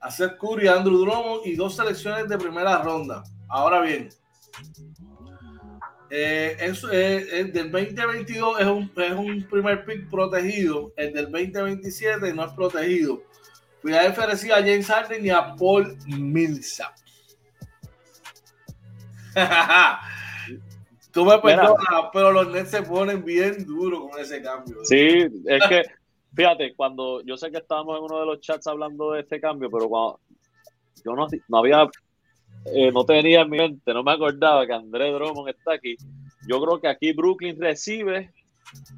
a 0.01 0.11
Seth 0.11 0.39
Curry, 0.39 0.69
a 0.69 0.75
Andrew 0.75 0.99
Drummond 0.99 1.47
y 1.47 1.55
dos 1.55 1.77
selecciones 1.77 2.29
de 2.29 2.39
primera 2.39 2.83
ronda. 2.83 3.23
Ahora 3.49 3.81
bien, 3.81 4.09
eh, 6.11 6.57
eh, 6.93 7.27
el 7.33 7.53
del 7.53 7.71
2022 7.73 8.61
es 8.61 8.67
un, 8.67 8.93
es 8.97 9.13
un 9.13 9.47
primer 9.51 9.85
pick 9.85 10.09
protegido, 10.11 10.93
el 10.97 11.13
del 11.13 11.31
2027 11.31 12.33
no 12.33 12.45
es 12.45 12.53
protegido. 12.53 13.23
Philadelphia 13.83 14.27
recibe 14.27 14.55
a 14.55 14.59
James 14.59 14.87
Harden 14.87 15.25
y 15.25 15.31
a 15.31 15.55
Paul 15.55 15.97
Millsap. 16.07 16.95
Tú 21.13 21.25
me 21.25 21.39
perdonas, 21.39 22.11
pero 22.13 22.33
los 22.33 22.49
Nets 22.49 22.71
se 22.71 22.83
ponen 22.83 23.25
bien 23.25 23.65
duros 23.65 24.11
con 24.11 24.21
ese 24.21 24.43
cambio. 24.43 24.85
Sí, 24.85 25.27
es 25.47 25.67
que, 25.69 25.83
fíjate, 26.35 26.75
cuando 26.75 27.23
yo 27.23 27.37
sé 27.37 27.51
que 27.51 27.59
estábamos 27.59 27.99
en 27.99 28.05
uno 28.05 28.21
de 28.21 28.27
los 28.27 28.41
chats 28.41 28.67
hablando 28.67 29.13
de 29.13 29.21
este 29.21 29.41
cambio, 29.41 29.71
pero 29.71 29.89
cuando 29.89 30.21
yo 31.05 31.15
no, 31.15 31.27
no 31.49 31.59
había, 31.59 31.89
eh, 32.75 32.91
no 32.93 33.05
tenía 33.05 33.43
en 33.43 33.51
mi 33.51 33.59
mente, 33.59 33.95
no 33.95 34.03
me 34.03 34.13
acordaba 34.13 34.67
que 34.67 34.73
Andrés 34.73 35.13
Drummond 35.13 35.49
está 35.51 35.75
aquí. 35.75 35.97
Yo 36.49 36.61
creo 36.61 36.81
que 36.81 36.89
aquí 36.89 37.13
Brooklyn 37.13 37.61
recibe 37.61 38.33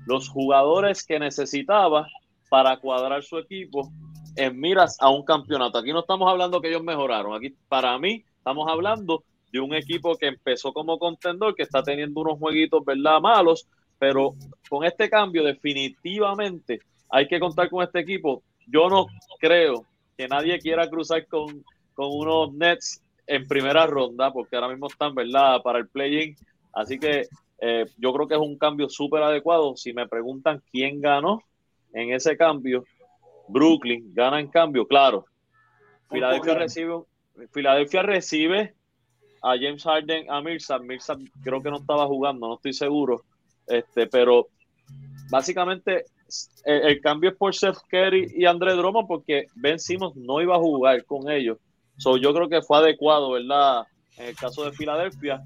los 0.06 0.28
jugadores 0.28 1.04
que 1.04 1.18
necesitaba 1.18 2.08
para 2.48 2.78
cuadrar 2.78 3.22
su 3.22 3.38
equipo 3.38 3.90
en 4.36 4.58
miras 4.58 4.96
a 5.00 5.10
un 5.10 5.24
campeonato. 5.24 5.78
Aquí 5.78 5.92
no 5.92 6.00
estamos 6.00 6.30
hablando 6.30 6.60
que 6.60 6.68
ellos 6.68 6.82
mejoraron. 6.82 7.34
Aquí, 7.34 7.54
para 7.68 7.98
mí, 7.98 8.24
estamos 8.36 8.68
hablando 8.68 9.24
de 9.52 9.60
un 9.60 9.74
equipo 9.74 10.16
que 10.16 10.28
empezó 10.28 10.72
como 10.72 10.98
contendor, 10.98 11.54
que 11.54 11.62
está 11.62 11.82
teniendo 11.82 12.20
unos 12.20 12.38
jueguitos, 12.38 12.84
¿verdad? 12.84 13.20
Malos, 13.20 13.66
pero 13.98 14.34
con 14.68 14.84
este 14.84 15.08
cambio 15.10 15.42
definitivamente 15.42 16.80
hay 17.10 17.26
que 17.26 17.40
contar 17.40 17.68
con 17.68 17.82
este 17.82 18.00
equipo. 18.00 18.42
Yo 18.66 18.88
no 18.88 19.06
creo 19.40 19.84
que 20.16 20.28
nadie 20.28 20.58
quiera 20.58 20.88
cruzar 20.88 21.26
con, 21.26 21.64
con 21.94 22.08
unos 22.10 22.52
Nets 22.52 23.02
en 23.28 23.46
primera 23.46 23.86
ronda, 23.86 24.32
porque 24.32 24.56
ahora 24.56 24.68
mismo 24.68 24.88
están, 24.88 25.14
¿verdad?, 25.14 25.60
para 25.62 25.78
el 25.78 25.88
play-in. 25.88 26.34
Así 26.72 26.98
que 26.98 27.28
eh, 27.60 27.86
yo 27.98 28.12
creo 28.12 28.26
que 28.26 28.34
es 28.34 28.40
un 28.40 28.58
cambio 28.58 28.88
súper 28.88 29.22
adecuado. 29.22 29.76
Si 29.76 29.92
me 29.92 30.08
preguntan 30.08 30.62
quién 30.72 31.00
ganó 31.00 31.42
en 31.92 32.12
ese 32.12 32.36
cambio, 32.36 32.84
Brooklyn 33.48 34.12
gana 34.14 34.40
en 34.40 34.48
cambio, 34.48 34.86
claro. 34.86 35.26
Filadelfia 36.10 36.54
recibe, 36.54 37.02
Filadelfia 37.52 38.02
recibe 38.02 38.74
a 39.42 39.56
James 39.56 39.82
Harden, 39.84 40.30
a 40.30 40.40
Mirza. 40.40 40.78
Mirza 40.78 41.16
creo 41.42 41.62
que 41.62 41.70
no 41.70 41.78
estaba 41.78 42.06
jugando, 42.06 42.48
no 42.48 42.54
estoy 42.54 42.72
seguro. 42.72 43.24
Este, 43.66 44.06
pero 44.06 44.48
básicamente 45.30 46.06
el, 46.64 47.00
cambio 47.00 47.30
es 47.30 47.36
por 47.36 47.54
Seth 47.54 47.78
Kerry 47.88 48.32
y 48.34 48.46
André 48.46 48.72
Drummond 48.74 49.06
porque 49.06 49.46
Ben 49.54 49.78
Simmons 49.78 50.16
no 50.16 50.40
iba 50.40 50.56
a 50.56 50.58
jugar 50.58 51.04
con 51.04 51.30
ellos. 51.30 51.58
So, 51.98 52.16
yo 52.16 52.32
creo 52.32 52.48
que 52.48 52.62
fue 52.62 52.78
adecuado, 52.78 53.32
¿verdad? 53.32 53.86
En 54.16 54.26
el 54.28 54.36
caso 54.36 54.64
de 54.64 54.72
Filadelfia. 54.72 55.42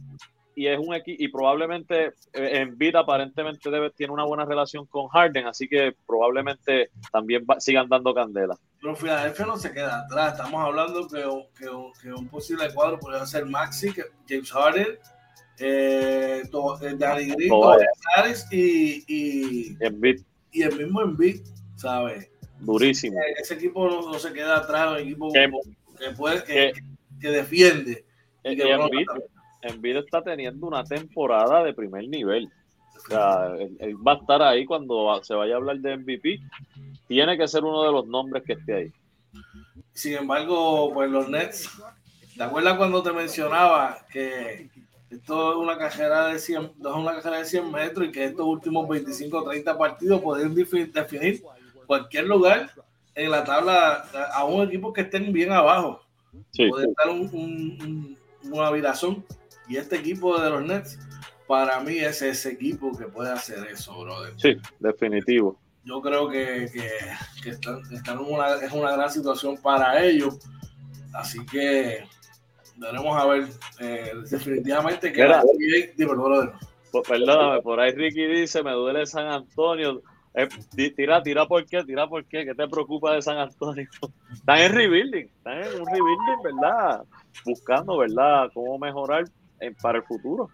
Y 0.54 0.66
es 0.66 0.78
un 0.78 0.94
equipo, 0.94 1.22
y 1.22 1.28
probablemente 1.28 2.08
eh, 2.34 2.60
en 2.60 2.76
vida 2.76 3.00
aparentemente 3.00 3.70
debe, 3.70 3.90
tiene 3.90 4.12
una 4.12 4.24
buena 4.24 4.44
relación 4.44 4.84
con 4.84 5.08
Harden, 5.08 5.46
así 5.46 5.66
que 5.66 5.94
probablemente 6.06 6.90
también 7.10 7.46
sigan 7.58 7.88
dando 7.88 8.12
candela. 8.12 8.54
Pero 8.78 8.94
Filadelfia 8.94 9.46
no 9.46 9.56
se 9.56 9.72
queda 9.72 10.00
atrás. 10.00 10.34
Estamos 10.34 10.62
hablando 10.62 11.08
que, 11.08 11.22
que, 11.58 11.70
que 12.02 12.12
un 12.12 12.28
posible 12.28 12.72
cuadro 12.74 12.98
podría 12.98 13.24
ser 13.24 13.46
Maxi, 13.46 13.94
James 14.28 14.52
Harden, 14.52 14.98
eh, 15.58 16.42
eh 16.42 16.94
Danny 16.98 17.30
Green, 17.30 17.52
y, 18.50 19.04
y, 19.08 19.76
y 20.52 20.62
el 20.62 20.76
mismo 20.76 21.00
Embiid, 21.00 21.40
¿sabes? 21.76 22.30
Durísimo. 22.60 23.18
Ese 23.40 23.54
equipo 23.54 23.88
no, 23.88 24.18
se 24.18 24.32
queda 24.32 24.58
atrás, 24.58 24.92
un 24.92 24.98
equipo 24.98 25.32
que, 25.32 25.50
puede, 26.10 26.44
que, 26.44 26.72
que 27.20 27.28
defiende. 27.28 28.04
Y 28.44 28.56
que 28.56 28.70
Embiid, 29.62 29.96
está 29.98 30.22
teniendo 30.22 30.66
una 30.66 30.82
temporada 30.82 31.62
de 31.62 31.72
primer 31.72 32.08
nivel. 32.08 32.50
O 32.96 33.08
sea, 33.08 33.54
él, 33.78 33.96
va 33.96 34.12
a 34.12 34.16
estar 34.16 34.42
ahí 34.42 34.64
cuando 34.64 35.20
se 35.22 35.34
vaya 35.34 35.54
a 35.54 35.56
hablar 35.58 35.78
de 35.78 35.96
MVP. 35.96 36.40
Tiene 37.06 37.38
que 37.38 37.46
ser 37.48 37.62
uno 37.64 37.84
de 37.84 37.92
los 37.92 38.06
nombres 38.06 38.42
que 38.42 38.54
esté 38.54 38.74
ahí. 38.74 38.92
Sin 39.92 40.14
embargo, 40.14 40.92
pues 40.92 41.10
los 41.10 41.28
Nets, 41.28 41.70
¿te 42.36 42.42
acuerdas 42.42 42.76
cuando 42.76 43.02
te 43.02 43.12
mencionaba 43.12 43.98
que 44.10 44.68
esto 45.10 45.52
es 45.52 45.58
una 45.58 45.76
carrera 45.76 46.28
de 46.28 46.38
100, 46.38 46.62
es 46.64 46.86
una 46.86 47.14
carrera 47.14 47.38
de 47.38 47.44
100 47.44 47.70
metros 47.70 48.08
y 48.08 48.12
que 48.12 48.24
estos 48.24 48.46
últimos 48.46 48.88
25 48.88 49.38
o 49.38 49.44
30 49.44 49.78
partidos 49.78 50.20
pueden 50.22 50.54
definir 50.54 51.42
cualquier 51.86 52.26
lugar 52.26 52.70
en 53.14 53.30
la 53.30 53.44
tabla 53.44 54.04
a 54.32 54.44
un 54.44 54.66
equipo 54.66 54.92
que 54.92 55.02
estén 55.02 55.32
bien 55.32 55.52
abajo. 55.52 56.00
Puede 56.56 56.88
estar 56.88 57.10
un, 57.10 58.16
una 58.44 58.70
virazón. 58.70 59.24
Y 59.68 59.76
este 59.76 59.96
equipo 59.96 60.38
de 60.40 60.50
los 60.50 60.62
Nets, 60.62 60.98
para 61.46 61.80
mí 61.80 61.98
es 61.98 62.22
ese 62.22 62.50
equipo 62.50 62.96
que 62.96 63.06
puede 63.06 63.30
hacer 63.30 63.66
eso, 63.68 63.98
brother. 64.00 64.34
Sí, 64.36 64.56
definitivo. 64.80 65.58
Yo 65.84 66.00
creo 66.00 66.28
que, 66.28 66.70
que, 67.42 67.50
están, 67.50 67.82
en 67.90 68.18
una, 68.18 68.54
es 68.54 68.72
una 68.72 68.92
gran 68.92 69.10
situación 69.10 69.56
para 69.60 70.02
ellos. 70.04 70.38
Así 71.12 71.44
que 71.46 72.04
veremos 72.76 73.20
a 73.20 73.26
ver 73.26 73.48
eh, 73.80 74.12
definitivamente 74.30 75.12
que 75.12 75.28
pues, 76.92 77.08
perdóname, 77.08 77.62
por 77.62 77.80
ahí 77.80 77.92
Ricky 77.92 78.26
dice, 78.26 78.62
me 78.62 78.72
duele 78.72 79.06
San 79.06 79.26
Antonio. 79.26 80.02
Eh, 80.34 80.48
tira, 80.96 81.22
tira 81.22 81.46
por 81.46 81.64
qué, 81.66 81.84
tira 81.84 82.08
por 82.08 82.24
qué, 82.24 82.46
¿qué 82.46 82.54
te 82.54 82.66
preocupa 82.68 83.14
de 83.14 83.22
San 83.22 83.36
Antonio? 83.36 83.88
Están 84.32 84.58
en 84.58 84.72
rebuilding, 84.72 85.26
están 85.26 85.58
en 85.58 85.80
un 85.80 85.86
rebuilding, 85.86 86.42
¿verdad? 86.42 87.04
Buscando, 87.44 87.98
¿verdad? 87.98 88.50
Cómo 88.54 88.78
mejorar 88.78 89.24
para 89.80 89.98
el 89.98 90.04
futuro. 90.04 90.48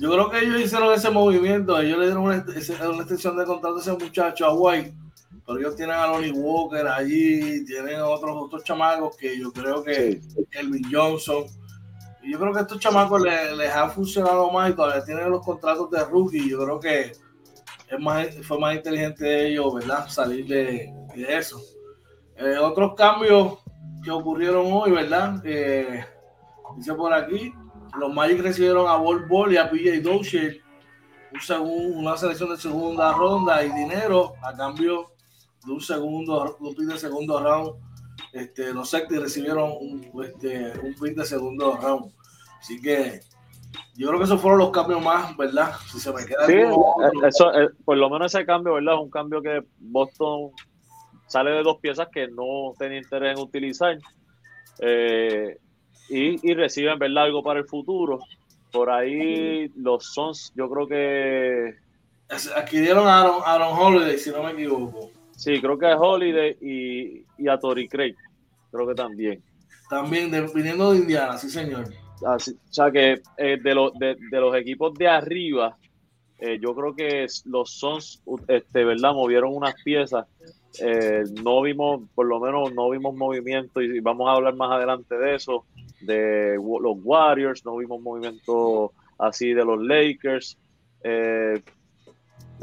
Yo 0.00 0.12
creo 0.12 0.30
que 0.30 0.38
ellos 0.38 0.60
hicieron 0.60 0.92
ese 0.94 1.10
movimiento, 1.10 1.78
ellos 1.78 1.98
le 1.98 2.06
dieron 2.06 2.22
una, 2.22 2.44
una 2.88 3.02
extensión 3.02 3.36
de 3.36 3.44
contrato 3.44 3.76
a 3.76 3.80
ese 3.80 3.92
muchacho, 3.92 4.46
a 4.46 4.54
White 4.54 4.94
pero 5.48 5.60
ellos 5.60 5.76
tienen 5.76 5.96
a 5.96 6.06
Lonnie 6.06 6.30
Walker 6.30 6.86
allí, 6.86 7.64
tienen 7.64 8.00
a 8.00 8.06
otros, 8.06 8.36
otros 8.36 8.62
chamacos 8.64 9.16
que 9.16 9.38
yo 9.38 9.50
creo 9.50 9.82
que 9.82 10.20
Elvin 10.50 10.84
Johnson. 10.92 11.44
Y 12.22 12.32
yo 12.32 12.38
creo 12.38 12.52
que 12.52 12.60
estos 12.60 12.78
chamacos 12.78 13.22
les, 13.22 13.56
les 13.56 13.70
ha 13.72 13.88
funcionado 13.88 14.50
más 14.50 14.68
y 14.68 14.74
todavía 14.74 15.02
tienen 15.02 15.30
los 15.30 15.42
contratos 15.42 15.90
de 15.90 16.04
rookie. 16.04 16.50
Yo 16.50 16.62
creo 16.62 16.78
que 16.78 17.12
es 17.90 17.98
más, 17.98 18.28
fue 18.42 18.58
más 18.58 18.74
inteligente 18.76 19.24
de 19.24 19.48
ellos, 19.48 19.74
¿verdad? 19.74 20.08
Salir 20.08 20.46
de, 20.46 20.92
eso. 21.28 21.60
Eh, 22.36 22.58
otros 22.58 22.94
cambios 22.94 23.58
que 24.04 24.10
ocurrieron 24.10 24.66
hoy, 24.70 24.92
¿verdad? 24.92 25.40
Eh, 25.44 26.04
dice 26.76 26.94
por 26.94 27.12
aquí, 27.12 27.52
los 27.98 28.12
Magic 28.12 28.40
recibieron 28.40 28.88
a 28.88 28.96
Bol 28.96 29.26
Bol 29.26 29.52
y 29.52 29.56
a 29.56 29.70
PJ 29.70 30.00
Dozier 30.00 30.62
un 31.50 31.96
una 31.96 32.16
selección 32.16 32.50
de 32.50 32.56
segunda 32.56 33.12
ronda 33.12 33.62
y 33.64 33.70
dinero 33.72 34.34
a 34.42 34.56
cambio 34.56 35.12
de 35.64 35.72
un 35.72 35.80
segundo, 35.80 36.56
un 36.60 36.74
pick 36.74 36.86
de 36.86 36.98
segundo 36.98 37.40
round. 37.40 37.72
Este, 38.32 38.72
los 38.72 38.90
Celtics 38.90 39.20
recibieron 39.20 39.72
un, 39.80 40.10
este, 40.24 40.72
un 40.80 40.94
pick 40.94 41.16
de 41.16 41.24
segundo 41.24 41.76
round. 41.76 42.12
Así 42.58 42.80
que 42.80 43.20
yo 43.96 44.08
creo 44.08 44.18
que 44.18 44.24
esos 44.24 44.40
fueron 44.40 44.60
los 44.60 44.70
cambios 44.70 45.02
más, 45.02 45.36
¿verdad? 45.36 45.72
Si 45.90 45.98
se 45.98 46.12
me 46.12 46.24
queda 46.24 46.46
sí, 46.46 46.52
eh, 46.52 46.70
eso, 47.26 47.52
eh, 47.52 47.68
por 47.84 47.96
lo 47.96 48.08
menos 48.08 48.34
ese 48.34 48.46
cambio, 48.46 48.74
¿verdad? 48.74 48.94
Es 48.94 49.00
un 49.00 49.10
cambio 49.10 49.42
que 49.42 49.62
Boston 49.78 50.50
sale 51.26 51.50
de 51.50 51.62
dos 51.62 51.78
piezas 51.78 52.08
que 52.12 52.28
no 52.28 52.72
tenía 52.78 52.98
interés 52.98 53.36
en 53.36 53.42
utilizar 53.42 53.98
eh, 54.78 55.58
y, 56.08 56.50
y, 56.50 56.54
reciben, 56.54 56.98
¿verdad? 56.98 57.24
Algo 57.24 57.42
para 57.42 57.58
el 57.60 57.66
futuro. 57.66 58.20
Por 58.72 58.90
ahí 58.90 59.68
los 59.76 60.12
Sons, 60.12 60.52
yo 60.54 60.68
creo 60.70 60.86
que 60.86 61.74
adquirieron 62.54 63.06
a 63.06 63.20
Aaron, 63.20 63.42
Aaron 63.44 63.78
Holiday, 63.78 64.18
si 64.18 64.30
no 64.30 64.42
me 64.42 64.52
equivoco. 64.52 65.10
Sí, 65.36 65.60
creo 65.60 65.78
que 65.78 65.86
a 65.86 65.98
Holiday 65.98 66.56
y, 66.60 67.48
a 67.48 67.58
Tori 67.58 67.88
Craig. 67.88 68.14
Creo 68.70 68.86
que 68.86 68.94
también. 68.94 69.42
También, 69.88 70.30
viniendo 70.54 70.92
de 70.92 70.98
Indiana, 70.98 71.38
sí, 71.38 71.48
señor. 71.48 71.86
O 72.22 72.38
sea 72.38 72.90
que 72.90 73.20
eh, 73.36 73.58
de, 73.62 74.16
de, 74.30 74.40
los 74.40 74.54
equipos 74.56 74.94
de 74.94 75.08
arriba, 75.08 75.76
eh, 76.38 76.58
yo 76.60 76.74
creo 76.74 76.94
que 76.94 77.26
los 77.44 77.70
Sons, 77.70 78.22
este, 78.48 78.84
¿verdad? 78.84 79.12
Movieron 79.12 79.54
unas 79.54 79.74
piezas. 79.82 80.26
Eh, 80.80 81.24
no 81.42 81.62
vimos, 81.62 82.02
por 82.14 82.26
lo 82.26 82.40
menos, 82.40 82.72
no 82.74 82.90
vimos 82.90 83.14
movimiento 83.14 83.80
y 83.80 84.00
vamos 84.00 84.28
a 84.28 84.32
hablar 84.32 84.54
más 84.54 84.70
adelante 84.70 85.16
de 85.16 85.34
eso, 85.34 85.64
de 86.00 86.56
los 86.56 86.96
Warriors, 87.02 87.64
no 87.64 87.76
vimos 87.76 88.00
movimiento 88.00 88.92
así 89.18 89.52
de 89.52 89.64
los 89.64 89.82
Lakers, 89.82 90.56
de 91.02 91.62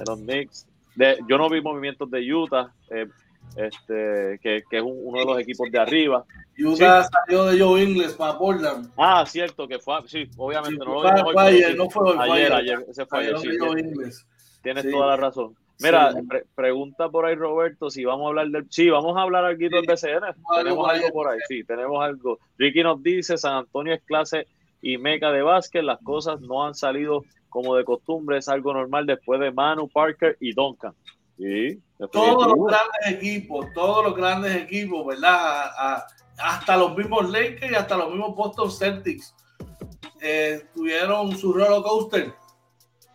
los 0.05 0.19
Knicks 0.19 0.67
yo 1.27 1.37
no 1.37 1.49
vi 1.49 1.61
movimientos 1.61 2.09
de 2.09 2.33
Utah, 2.33 2.73
eh, 2.89 3.07
este, 3.55 4.39
que, 4.41 4.63
que, 4.69 4.77
es 4.77 4.83
uno 4.83 5.19
de 5.19 5.25
los 5.25 5.39
equipos 5.39 5.69
de 5.71 5.79
arriba. 5.79 6.25
Utah 6.57 7.03
salió 7.03 7.45
de 7.45 7.59
Joe 7.59 7.83
Ingles 7.83 8.13
para 8.13 8.37
Portland. 8.37 8.91
Ah, 8.97 9.25
cierto, 9.27 9.67
que 9.67 9.79
fue, 9.79 9.95
sí, 10.07 10.29
obviamente 10.37 10.83
no 10.83 11.03
lo 11.03 11.31
fue 11.31 11.43
ayer, 11.43 11.75
no 11.75 11.89
fue 11.89 12.15
ayer, 12.17 12.53
ayer, 12.53 12.85
ese 12.89 13.05
fue 13.05 13.19
ayer, 13.19 13.37
sí, 13.39 13.49
tienes, 14.61 14.89
toda 14.89 15.07
la 15.07 15.17
razón. 15.17 15.55
Mira, 15.79 16.13
pregunta 16.55 17.09
por 17.09 17.25
ahí 17.25 17.35
Roberto 17.35 17.89
si 17.89 18.05
vamos 18.05 18.25
a 18.25 18.29
hablar 18.29 18.47
del... 18.47 18.65
Sí, 18.69 18.89
vamos 18.89 19.17
a 19.17 19.21
hablar 19.21 19.45
aquí 19.45 19.67
del 19.67 19.85
BCN. 19.85 20.33
Tenemos 20.55 20.89
algo 20.89 21.09
por 21.11 21.27
ahí, 21.27 21.39
sí, 21.49 21.63
tenemos 21.65 22.01
algo. 22.01 22.39
Ricky 22.57 22.81
nos 22.81 23.03
dice, 23.03 23.37
San 23.37 23.55
Antonio 23.55 23.93
es 23.93 24.01
clase 24.03 24.47
y 24.81 24.97
meca 24.97 25.31
de 25.31 25.41
básquet, 25.41 25.83
las 25.83 25.99
cosas 26.01 26.39
no 26.41 26.65
han 26.65 26.75
salido 26.75 27.23
como 27.49 27.75
de 27.75 27.83
costumbre, 27.83 28.37
es 28.37 28.47
algo 28.47 28.73
normal 28.73 29.05
después 29.05 29.39
de 29.39 29.51
Manu, 29.51 29.89
Parker 29.89 30.37
y 30.39 30.53
Duncan. 30.53 30.93
Sí, 31.37 31.81
todos 32.11 32.47
los 32.47 32.67
grandes 32.67 33.17
equipos, 33.19 33.67
todos 33.73 34.05
los 34.05 34.15
grandes 34.15 34.55
equipos, 34.55 35.05
¿verdad? 35.05 36.05
hasta 36.37 36.77
los 36.77 36.95
mismos 36.97 37.29
Lakers 37.29 37.71
y 37.71 37.75
hasta 37.75 37.97
los 37.97 38.09
mismos 38.09 38.35
Boston 38.35 38.69
Celtics 38.71 39.33
eh, 40.21 40.65
tuvieron 40.73 41.37
su 41.37 41.53
roller 41.53 41.81
coaster. 41.81 42.33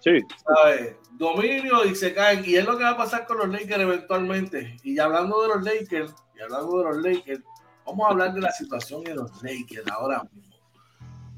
Sí. 0.00 0.20
¿sabes? 0.46 0.96
Dominio 1.12 1.84
y 1.84 1.94
se 1.94 2.14
caen. 2.14 2.42
Y 2.46 2.56
es 2.56 2.64
lo 2.64 2.78
que 2.78 2.84
va 2.84 2.90
a 2.90 2.96
pasar 2.96 3.26
con 3.26 3.38
los 3.38 3.48
Lakers 3.48 3.80
eventualmente. 3.80 4.76
Y 4.82 4.98
hablando 4.98 5.42
de 5.42 5.48
los 5.48 5.62
Lakers, 5.62 6.14
y 6.36 6.40
hablando 6.40 6.78
de 6.78 6.84
los 6.84 6.96
Lakers, 6.96 7.42
vamos 7.84 8.06
a 8.06 8.10
hablar 8.10 8.32
de 8.32 8.40
la 8.40 8.52
situación 8.52 9.04
de 9.04 9.14
los 9.14 9.30
Lakers 9.42 9.90
ahora 9.90 10.22
mismo. 10.32 10.56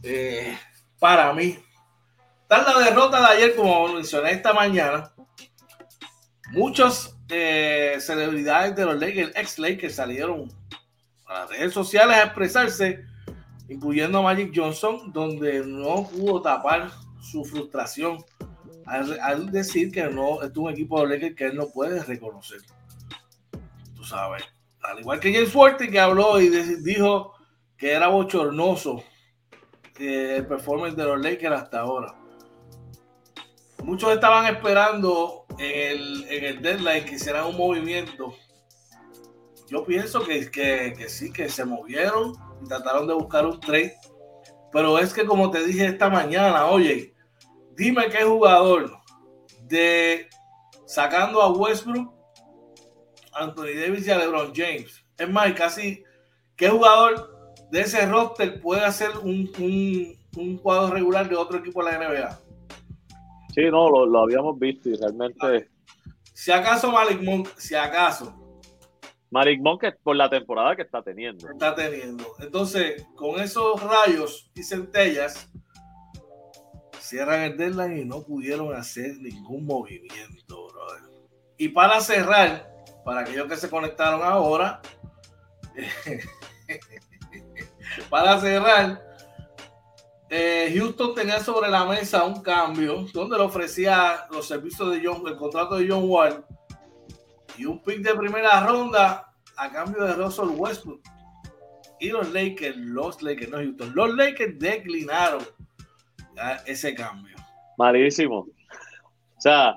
Eh, 0.04 0.56
para 0.98 1.32
mí, 1.32 1.58
la 2.48 2.78
derrota 2.78 3.20
de 3.20 3.26
ayer, 3.26 3.56
como 3.56 3.88
mencioné 3.88 4.32
esta 4.32 4.52
mañana, 4.52 5.12
muchas 6.52 7.16
eh, 7.28 7.96
celebridades 8.00 8.76
de 8.76 8.84
los 8.84 8.98
Lakers, 8.98 9.32
ex 9.34 9.58
Lakers, 9.58 9.94
salieron 9.94 10.52
a 11.26 11.40
las 11.40 11.50
redes 11.50 11.72
sociales 11.72 12.16
a 12.16 12.24
expresarse 12.24 13.04
incluyendo 13.68 14.18
a 14.18 14.22
Magic 14.22 14.52
Johnson, 14.54 15.12
donde 15.12 15.64
no 15.64 16.06
pudo 16.08 16.42
tapar 16.42 16.90
su 17.20 17.44
frustración 17.44 18.18
al, 18.86 19.50
decir 19.50 19.90
que 19.90 20.02
no 20.04 20.42
es 20.42 20.54
un 20.56 20.70
equipo 20.70 21.00
de 21.00 21.14
Lakers 21.14 21.36
que 21.36 21.46
él 21.46 21.56
no 21.56 21.68
puede 21.68 22.02
reconocer. 22.02 22.60
Tú 23.94 24.04
sabes. 24.04 24.42
Al 24.82 24.98
igual 24.98 25.20
que 25.20 25.32
James 25.32 25.52
Fuerte 25.52 25.88
que 25.88 26.00
habló 26.00 26.40
y 26.40 26.48
dijo 26.48 27.34
que 27.76 27.92
era 27.92 28.08
bochornoso 28.08 29.04
eh, 29.98 30.36
el 30.38 30.46
performance 30.46 30.96
de 30.96 31.04
los 31.04 31.20
Lakers 31.20 31.62
hasta 31.62 31.80
ahora. 31.80 32.14
Muchos 33.84 34.12
estaban 34.12 34.46
esperando 34.46 35.41
en 35.58 35.90
el, 35.90 36.24
en 36.28 36.44
el 36.44 36.62
deadline 36.62 37.04
que 37.04 37.14
hicieran 37.16 37.46
un 37.46 37.56
movimiento. 37.56 38.34
Yo 39.68 39.84
pienso 39.84 40.22
que, 40.22 40.50
que, 40.50 40.94
que 40.96 41.08
sí, 41.08 41.32
que 41.32 41.48
se 41.48 41.64
movieron 41.64 42.34
y 42.62 42.68
trataron 42.68 43.06
de 43.06 43.14
buscar 43.14 43.46
un 43.46 43.58
trade. 43.58 43.94
Pero 44.72 44.98
es 44.98 45.12
que 45.12 45.24
como 45.24 45.50
te 45.50 45.64
dije 45.64 45.86
esta 45.86 46.08
mañana, 46.08 46.66
oye, 46.66 47.14
dime 47.76 48.08
qué 48.08 48.24
jugador 48.24 48.90
de 49.64 50.28
sacando 50.86 51.40
a 51.40 51.52
Westbrook, 51.52 52.12
Anthony 53.32 53.74
Davis 53.80 54.06
y 54.06 54.10
a 54.10 54.18
LeBron 54.18 54.52
James. 54.54 55.04
Es 55.16 55.28
más, 55.28 55.52
casi 55.54 56.02
qué 56.56 56.68
jugador 56.68 57.54
de 57.70 57.80
ese 57.80 58.04
roster 58.06 58.60
puede 58.60 58.84
hacer 58.84 59.10
un, 59.22 59.50
un, 59.58 60.18
un 60.36 60.58
cuadro 60.58 60.92
regular 60.92 61.28
de 61.28 61.36
otro 61.36 61.58
equipo 61.58 61.82
de 61.84 61.92
la 61.92 61.98
NBA. 61.98 62.41
Sí, 63.54 63.62
no, 63.70 63.90
lo, 63.90 64.06
lo 64.06 64.22
habíamos 64.22 64.58
visto 64.58 64.88
y 64.88 64.96
realmente. 64.96 65.68
Si 66.32 66.50
acaso 66.50 66.90
Malik 66.90 67.22
Monk, 67.22 67.48
si 67.56 67.74
acaso. 67.74 68.34
Malik 69.30 69.60
Monk 69.62 69.84
por 70.02 70.16
la 70.16 70.28
temporada 70.28 70.76
que 70.76 70.82
está 70.82 71.02
teniendo. 71.02 71.50
Está 71.50 71.74
teniendo. 71.74 72.24
Entonces, 72.38 73.06
con 73.14 73.40
esos 73.40 73.82
rayos 73.82 74.50
y 74.54 74.62
centellas, 74.62 75.50
cierran 77.00 77.42
el 77.42 77.56
deadline 77.56 77.98
y 77.98 78.04
no 78.04 78.22
pudieron 78.22 78.74
hacer 78.74 79.16
ningún 79.18 79.66
movimiento, 79.66 80.68
brother. 80.68 81.02
Y 81.58 81.68
para 81.68 82.00
cerrar, 82.00 82.70
para 83.04 83.20
aquellos 83.20 83.48
que 83.48 83.56
se 83.56 83.68
conectaron 83.68 84.22
ahora, 84.22 84.80
para 88.10 88.40
cerrar, 88.40 89.11
eh, 90.34 90.72
Houston 90.74 91.14
tenía 91.14 91.40
sobre 91.40 91.68
la 91.68 91.84
mesa 91.84 92.24
un 92.24 92.40
cambio 92.40 93.04
donde 93.12 93.36
le 93.36 93.42
ofrecía 93.42 94.24
los 94.30 94.48
servicios 94.48 94.90
de 94.90 95.02
John, 95.04 95.22
el 95.28 95.36
contrato 95.36 95.76
de 95.76 95.86
John 95.86 96.04
Wall 96.08 96.42
y 97.58 97.66
un 97.66 97.82
pick 97.82 97.98
de 97.98 98.14
primera 98.14 98.66
ronda 98.66 99.30
a 99.58 99.70
cambio 99.70 100.02
de 100.04 100.14
Russell 100.14 100.48
Westbrook. 100.56 101.02
Y 102.00 102.08
los 102.08 102.32
Lakers, 102.32 102.78
los 102.78 103.20
Lakers, 103.20 103.50
no 103.50 103.58
Houston, 103.58 103.92
los 103.94 104.14
Lakers 104.14 104.58
declinaron 104.58 105.42
ese 106.64 106.94
cambio. 106.94 107.36
Malísimo. 107.76 108.38
O 108.38 109.40
sea, 109.40 109.76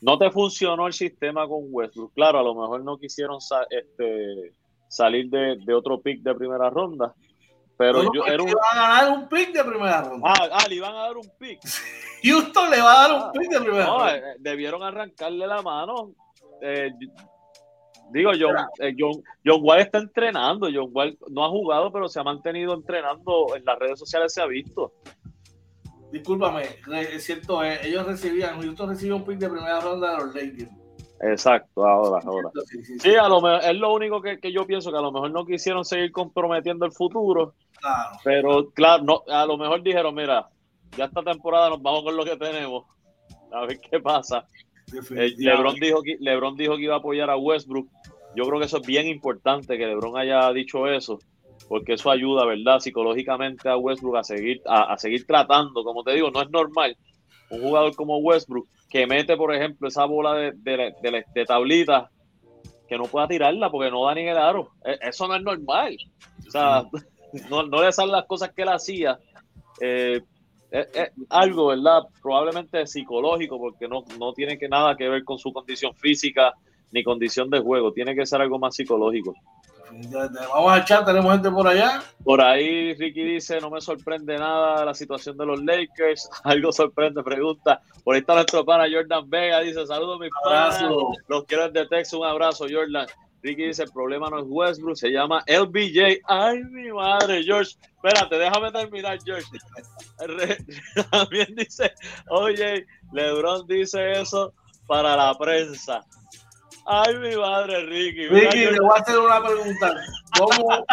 no 0.00 0.18
te 0.18 0.28
funcionó 0.32 0.88
el 0.88 0.92
sistema 0.92 1.46
con 1.46 1.66
Westbrook. 1.70 2.12
Claro, 2.14 2.40
a 2.40 2.42
lo 2.42 2.56
mejor 2.56 2.82
no 2.82 2.98
quisieron 2.98 3.38
este, 3.70 4.54
salir 4.88 5.30
de, 5.30 5.56
de 5.64 5.72
otro 5.72 6.00
pick 6.00 6.20
de 6.22 6.34
primera 6.34 6.68
ronda 6.68 7.14
pero 7.76 8.12
yo 8.12 8.24
era 8.26 8.42
un... 8.42 8.48
Le 8.48 8.54
van 8.54 8.78
a 8.78 8.88
dar 8.88 9.18
un 9.18 9.28
pick 9.28 9.52
de 9.52 9.64
primera 9.64 10.02
ronda. 10.02 10.32
Ah, 10.32 10.48
ah, 10.52 10.68
le 10.68 10.74
iban 10.74 10.94
a 10.94 11.00
dar 11.00 11.16
un 11.16 11.30
pick. 11.38 11.60
Houston 12.22 12.70
le 12.70 12.80
va 12.80 12.92
a 12.92 13.08
dar 13.08 13.16
un 13.16 13.22
ah, 13.22 13.32
pick 13.32 13.50
de 13.50 13.60
primera 13.60 13.84
no, 13.84 13.98
ronda. 13.98 14.16
Eh, 14.16 14.22
debieron 14.38 14.82
arrancarle 14.82 15.46
la 15.46 15.62
mano. 15.62 16.12
Eh, 16.62 16.90
digo, 18.10 18.30
John, 18.38 18.56
eh, 18.78 18.94
John, 18.98 19.22
John 19.44 19.60
Wall 19.62 19.80
está 19.80 19.98
entrenando. 19.98 20.68
John 20.72 20.90
Wall 20.92 21.18
no 21.30 21.44
ha 21.44 21.48
jugado, 21.48 21.92
pero 21.92 22.08
se 22.08 22.20
ha 22.20 22.24
mantenido 22.24 22.74
entrenando. 22.74 23.56
En 23.56 23.64
las 23.64 23.78
redes 23.78 23.98
sociales 23.98 24.32
se 24.32 24.42
ha 24.42 24.46
visto. 24.46 24.92
Discúlpame, 26.14 26.62
es 27.12 27.24
cierto, 27.24 27.64
eh, 27.64 27.80
ellos 27.82 28.06
recibían, 28.06 28.60
Houston 28.60 28.88
recibió 28.88 29.16
un 29.16 29.24
pick 29.24 29.36
de 29.36 29.50
primera 29.50 29.80
ronda 29.80 30.12
de 30.12 30.18
los 30.18 30.32
Lakers. 30.32 30.70
Exacto, 31.20 31.86
ahora, 31.86 32.20
ahora. 32.24 32.50
Sí, 32.98 33.14
a 33.14 33.28
lo 33.28 33.40
mejor 33.40 33.60
es 33.62 33.76
lo 33.76 33.94
único 33.94 34.20
que, 34.20 34.38
que, 34.38 34.52
yo 34.52 34.66
pienso 34.66 34.90
que 34.90 34.98
a 34.98 35.00
lo 35.00 35.12
mejor 35.12 35.30
no 35.30 35.46
quisieron 35.46 35.84
seguir 35.84 36.12
comprometiendo 36.12 36.84
el 36.84 36.92
futuro 36.92 37.54
pero 38.22 38.70
claro, 38.70 39.04
no, 39.04 39.22
a 39.28 39.46
lo 39.46 39.56
mejor 39.58 39.82
dijeron, 39.82 40.14
mira, 40.14 40.48
ya 40.96 41.04
esta 41.06 41.22
temporada 41.22 41.70
nos 41.70 41.82
vamos 41.82 42.02
con 42.02 42.16
lo 42.16 42.24
que 42.24 42.36
tenemos. 42.36 42.84
A 43.52 43.66
ver 43.66 43.78
qué 43.80 44.00
pasa. 44.00 44.46
Eh, 45.16 45.34
Lebron, 45.36 45.74
dijo 45.76 46.02
que, 46.02 46.16
Lebron 46.20 46.56
dijo 46.56 46.76
que 46.76 46.82
iba 46.82 46.94
a 46.94 46.98
apoyar 46.98 47.30
a 47.30 47.36
Westbrook. 47.36 47.88
Yo 48.36 48.44
creo 48.44 48.58
que 48.58 48.66
eso 48.66 48.78
es 48.78 48.86
bien 48.86 49.06
importante 49.06 49.78
que 49.78 49.86
Lebron 49.86 50.16
haya 50.16 50.52
dicho 50.52 50.88
eso, 50.88 51.18
porque 51.68 51.94
eso 51.94 52.10
ayuda, 52.10 52.44
¿verdad? 52.44 52.80
Psicológicamente 52.80 53.68
a 53.68 53.76
Westbrook 53.76 54.16
a 54.16 54.24
seguir, 54.24 54.60
a, 54.66 54.96
seguir 54.98 55.26
tratando. 55.26 55.84
Como 55.84 56.02
te 56.02 56.12
digo, 56.14 56.30
no 56.30 56.42
es 56.42 56.50
normal 56.50 56.96
un 57.50 57.60
jugador 57.60 57.94
como 57.94 58.18
Westbrook 58.18 58.66
que 58.94 59.08
mete, 59.08 59.36
por 59.36 59.52
ejemplo, 59.52 59.88
esa 59.88 60.04
bola 60.04 60.34
de, 60.34 60.52
de, 60.52 61.24
de 61.34 61.44
tablita 61.44 62.12
que 62.88 62.96
no 62.96 63.06
pueda 63.06 63.26
tirarla 63.26 63.68
porque 63.68 63.90
no 63.90 64.06
da 64.06 64.14
ni 64.14 64.20
el 64.20 64.36
aro. 64.36 64.70
E, 64.84 65.08
eso 65.08 65.26
no 65.26 65.34
es 65.34 65.42
normal. 65.42 65.96
O 66.46 66.50
sea, 66.52 66.84
no, 67.50 67.64
no 67.64 67.82
le 67.82 67.90
salen 67.90 68.12
las 68.12 68.26
cosas 68.26 68.52
que 68.54 68.62
él 68.62 68.68
hacía. 68.68 69.18
Eh, 69.80 70.20
es, 70.70 71.10
algo, 71.28 71.66
¿verdad? 71.66 72.02
Probablemente 72.22 72.86
psicológico, 72.86 73.58
porque 73.58 73.88
no, 73.88 74.04
no 74.16 74.32
tiene 74.32 74.56
que 74.56 74.68
nada 74.68 74.96
que 74.96 75.08
ver 75.08 75.24
con 75.24 75.40
su 75.40 75.52
condición 75.52 75.92
física 75.96 76.52
ni 76.92 77.02
condición 77.02 77.50
de 77.50 77.58
juego, 77.58 77.92
tiene 77.92 78.14
que 78.14 78.24
ser 78.24 78.42
algo 78.42 78.60
más 78.60 78.76
psicológico. 78.76 79.34
Vamos 79.90 80.72
a 80.72 80.78
echar, 80.78 81.04
tenemos 81.04 81.32
gente 81.32 81.50
por 81.50 81.66
allá. 81.66 82.02
Por 82.22 82.40
ahí 82.40 82.94
Ricky 82.94 83.22
dice, 83.22 83.60
no 83.60 83.70
me 83.70 83.80
sorprende 83.80 84.36
nada 84.38 84.84
la 84.84 84.94
situación 84.94 85.36
de 85.36 85.46
los 85.46 85.62
Lakers. 85.62 86.28
Algo 86.44 86.72
sorprende, 86.72 87.22
pregunta. 87.22 87.80
Por 88.02 88.14
ahí 88.14 88.20
está 88.20 88.34
nuestro 88.34 88.64
pana 88.64 88.86
Jordan 88.90 89.28
Vega, 89.28 89.60
dice, 89.60 89.86
saludos 89.86 90.20
mis 90.20 90.30
panas. 90.42 90.82
Los 91.28 91.44
quiero 91.44 91.68
de 91.70 91.86
Texas, 91.86 92.14
un 92.14 92.26
abrazo 92.26 92.66
Jordan. 92.70 93.06
Ricky 93.42 93.66
dice, 93.66 93.82
el 93.82 93.92
problema 93.92 94.30
no 94.30 94.38
es 94.38 94.46
Westbrook, 94.48 94.96
se 94.96 95.10
llama 95.10 95.44
LBJ. 95.46 96.22
Ay, 96.24 96.64
mi 96.64 96.90
madre, 96.90 97.42
George. 97.42 97.72
Espérate, 97.82 98.38
déjame 98.38 98.72
terminar, 98.72 99.18
George. 99.22 99.46
También 101.10 101.54
dice, 101.54 101.92
oye, 102.30 102.86
LeBron 103.12 103.66
dice 103.66 104.12
eso 104.12 104.54
para 104.86 105.14
la 105.16 105.36
prensa. 105.36 106.02
Ay, 106.86 107.16
mi 107.16 107.36
madre, 107.36 107.86
Ricky. 107.86 108.28
Ricky, 108.28 108.66
te 108.66 108.80
voy 108.80 108.90
a 108.96 109.00
hacer 109.00 109.18
una 109.18 109.42
pregunta. 109.42 109.94
¿Cómo? 110.38 110.84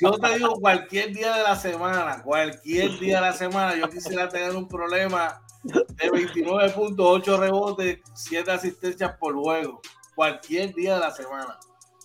Yo 0.00 0.12
te 0.18 0.38
digo, 0.38 0.60
cualquier 0.60 1.12
día 1.12 1.36
de 1.36 1.42
la 1.42 1.56
semana, 1.56 2.22
cualquier 2.22 2.98
día 2.98 3.16
de 3.16 3.26
la 3.28 3.32
semana, 3.32 3.76
yo 3.76 3.88
quisiera 3.88 4.28
tener 4.28 4.56
un 4.56 4.66
problema 4.66 5.40
de 5.62 6.10
29.8 6.10 7.38
rebotes, 7.38 8.00
7 8.14 8.50
asistencias 8.50 9.16
por 9.18 9.34
juego 9.34 9.80
cualquier 10.14 10.74
día 10.74 10.94
de 10.94 11.00
la 11.00 11.10
semana. 11.10 11.58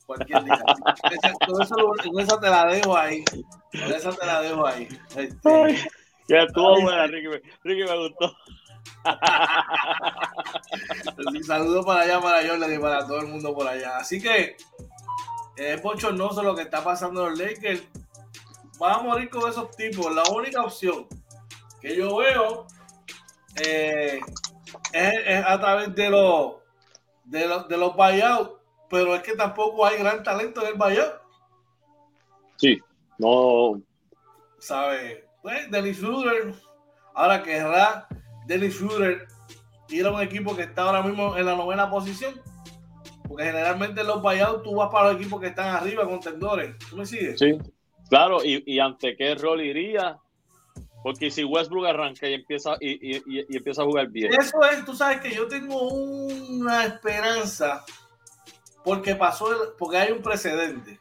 Cualquier 0.05 0.43
día. 0.43 0.59
Con 1.45 2.19
eso, 2.19 2.39
te 2.39 2.49
la 2.49 2.65
dejo 2.65 2.97
ahí. 2.97 3.23
Con 3.25 3.93
eso 3.93 4.13
te 4.13 4.25
la 4.25 4.41
dejo 4.41 4.65
ahí. 4.65 4.88
Este, 5.15 5.89
ya 6.27 6.43
estuvo 6.43 6.81
buena, 6.81 7.07
Ricky. 7.07 7.27
Ricky 7.63 7.84
me 7.84 7.97
gustó. 7.97 8.36
Saludos 11.45 11.85
para 11.85 12.01
allá, 12.01 12.19
para 12.21 12.47
Jordan 12.47 12.73
y 12.73 12.79
para 12.79 13.05
todo 13.05 13.19
el 13.19 13.27
mundo 13.27 13.53
por 13.53 13.67
allá. 13.67 13.97
Así 13.97 14.21
que 14.21 14.57
es 15.55 15.81
bochornoso 15.81 16.43
lo 16.43 16.55
que 16.55 16.63
está 16.63 16.83
pasando 16.83 17.23
en 17.23 17.29
los 17.31 17.39
Lakers. 17.39 17.83
Van 18.77 18.99
a 18.99 19.03
morir 19.03 19.29
con 19.29 19.49
esos 19.49 19.71
tipos. 19.75 20.13
La 20.13 20.23
única 20.31 20.61
opción 20.63 21.07
que 21.81 21.95
yo 21.95 22.17
veo 22.17 22.67
eh, 23.61 24.19
es, 24.93 25.45
a 25.45 25.59
través 25.59 25.95
de 25.95 26.09
los 26.09 26.55
de, 27.25 27.47
los, 27.47 27.67
de 27.67 27.77
los 27.77 27.95
buyouts, 27.95 28.51
pero 28.89 29.15
es 29.15 29.21
que 29.21 29.35
tampoco 29.35 29.85
hay 29.85 29.97
gran 29.97 30.23
talento 30.23 30.61
en 30.61 30.67
el 30.67 30.73
buyout. 30.75 31.13
Sí, 32.57 32.79
no. 33.17 33.81
¿Sabe? 34.57 35.27
Pues 35.41 35.69
Dennis 35.71 35.97
Schroeder, 35.97 36.53
ahora 37.13 37.41
querrá 37.43 38.07
Dennis 38.49 38.73
Schroeder 38.73 39.27
ir 39.89 40.05
a 40.07 40.11
un 40.11 40.21
equipo 40.21 40.55
que 40.55 40.63
está 40.63 40.81
ahora 40.81 41.03
mismo 41.03 41.37
en 41.37 41.45
la 41.45 41.55
novena 41.55 41.89
posición. 41.89 42.41
Porque 43.27 43.43
generalmente 43.43 44.01
en 44.01 44.07
los 44.07 44.23
buyouts 44.23 44.63
tú 44.63 44.75
vas 44.75 44.89
para 44.91 45.11
los 45.11 45.21
equipos 45.21 45.39
que 45.39 45.47
están 45.47 45.67
arriba, 45.67 46.03
contendores. 46.07 46.75
¿Tú 46.89 46.97
me 46.97 47.05
sigues? 47.05 47.39
Sí, 47.39 47.59
claro. 48.09 48.43
¿Y, 48.43 48.63
y 48.65 48.79
ante 48.79 49.15
qué 49.15 49.35
rol 49.35 49.61
iría? 49.61 50.17
Porque 51.03 51.29
si 51.29 51.43
Westbrook 51.43 51.85
arranca 51.85 52.27
y 52.27 52.33
empieza, 52.33 52.75
y, 52.81 53.17
y, 53.17 53.23
y, 53.27 53.55
empieza 53.55 53.83
a 53.83 53.85
jugar 53.85 54.07
bien. 54.07 54.33
Eso 54.33 54.63
es, 54.63 54.83
tú 54.83 54.95
sabes 54.95 55.21
que 55.21 55.31
yo 55.31 55.47
tengo 55.47 55.87
una 55.87 56.85
esperanza 56.85 57.85
porque 58.83 59.13
pasó, 59.13 59.75
porque 59.77 59.97
hay 59.97 60.11
un 60.11 60.23
precedente. 60.23 60.99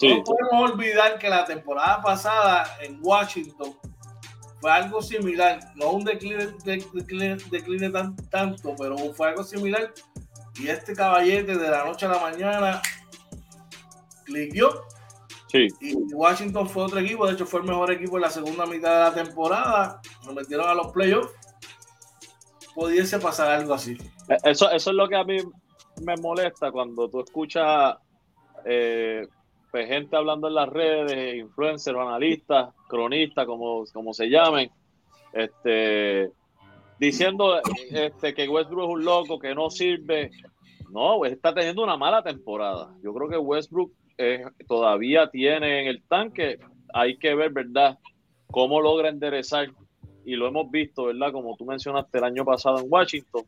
No 0.00 0.22
podemos 0.22 0.70
olvidar 0.70 1.18
que 1.18 1.28
la 1.28 1.44
temporada 1.44 2.00
pasada 2.02 2.78
en 2.80 2.98
Washington 3.02 3.76
fue 4.64 4.72
algo 4.72 5.02
similar, 5.02 5.60
no 5.74 5.90
un 5.90 6.04
decline, 6.04 6.54
decline, 7.50 7.90
tan, 7.90 8.16
tanto, 8.30 8.74
pero 8.78 8.96
fue 9.12 9.28
algo 9.28 9.44
similar. 9.44 9.92
Y 10.58 10.68
este 10.68 10.94
caballete 10.94 11.58
de 11.58 11.68
la 11.68 11.84
noche 11.84 12.06
a 12.06 12.08
la 12.08 12.18
mañana 12.18 12.80
cliqueó 14.24 14.70
Y 15.52 16.14
Washington 16.14 16.66
fue 16.66 16.84
otro 16.84 16.98
equipo, 17.00 17.26
de 17.26 17.34
hecho 17.34 17.44
fue 17.44 17.60
el 17.60 17.66
mejor 17.66 17.90
equipo 17.90 18.16
en 18.16 18.22
la 18.22 18.30
segunda 18.30 18.64
mitad 18.64 18.90
de 18.90 19.18
la 19.18 19.24
temporada. 19.24 20.00
Nos 20.24 20.34
metieron 20.34 20.66
a 20.66 20.72
los 20.72 20.92
playoffs. 20.92 21.34
Pudiese 22.74 23.18
pasar 23.18 23.50
algo 23.50 23.74
así. 23.74 23.98
Eh, 24.30 24.36
eso, 24.44 24.70
eso 24.70 24.90
es 24.90 24.96
lo 24.96 25.06
que 25.06 25.16
a 25.16 25.24
mí 25.24 25.40
me 26.02 26.16
molesta 26.16 26.72
cuando 26.72 27.10
tú 27.10 27.20
escuchas 27.20 27.98
eh, 28.64 29.28
pues, 29.70 29.88
gente 29.88 30.16
hablando 30.16 30.48
en 30.48 30.54
las 30.54 30.70
redes, 30.70 31.34
influencers, 31.34 31.98
analistas, 31.98 32.72
cronistas, 32.94 33.44
como, 33.44 33.84
como 33.92 34.14
se 34.14 34.28
llamen, 34.28 34.70
este, 35.32 36.30
diciendo 37.00 37.60
este, 37.90 38.34
que 38.34 38.48
Westbrook 38.48 38.88
es 38.88 38.94
un 38.94 39.04
loco, 39.04 39.38
que 39.38 39.54
no 39.54 39.68
sirve. 39.68 40.30
No, 40.90 41.24
está 41.24 41.52
teniendo 41.52 41.82
una 41.82 41.96
mala 41.96 42.22
temporada. 42.22 42.94
Yo 43.02 43.12
creo 43.12 43.28
que 43.28 43.36
Westbrook 43.36 43.90
todavía 44.68 45.28
tiene 45.28 45.82
en 45.82 45.88
el 45.88 46.02
tanque. 46.04 46.60
Hay 46.92 47.16
que 47.16 47.34
ver, 47.34 47.50
¿verdad?, 47.50 47.98
cómo 48.52 48.80
logra 48.80 49.08
enderezar. 49.08 49.72
Y 50.24 50.36
lo 50.36 50.46
hemos 50.46 50.70
visto, 50.70 51.06
¿verdad? 51.06 51.32
Como 51.32 51.56
tú 51.56 51.64
mencionaste 51.64 52.18
el 52.18 52.24
año 52.24 52.44
pasado 52.44 52.78
en 52.78 52.86
Washington. 52.88 53.42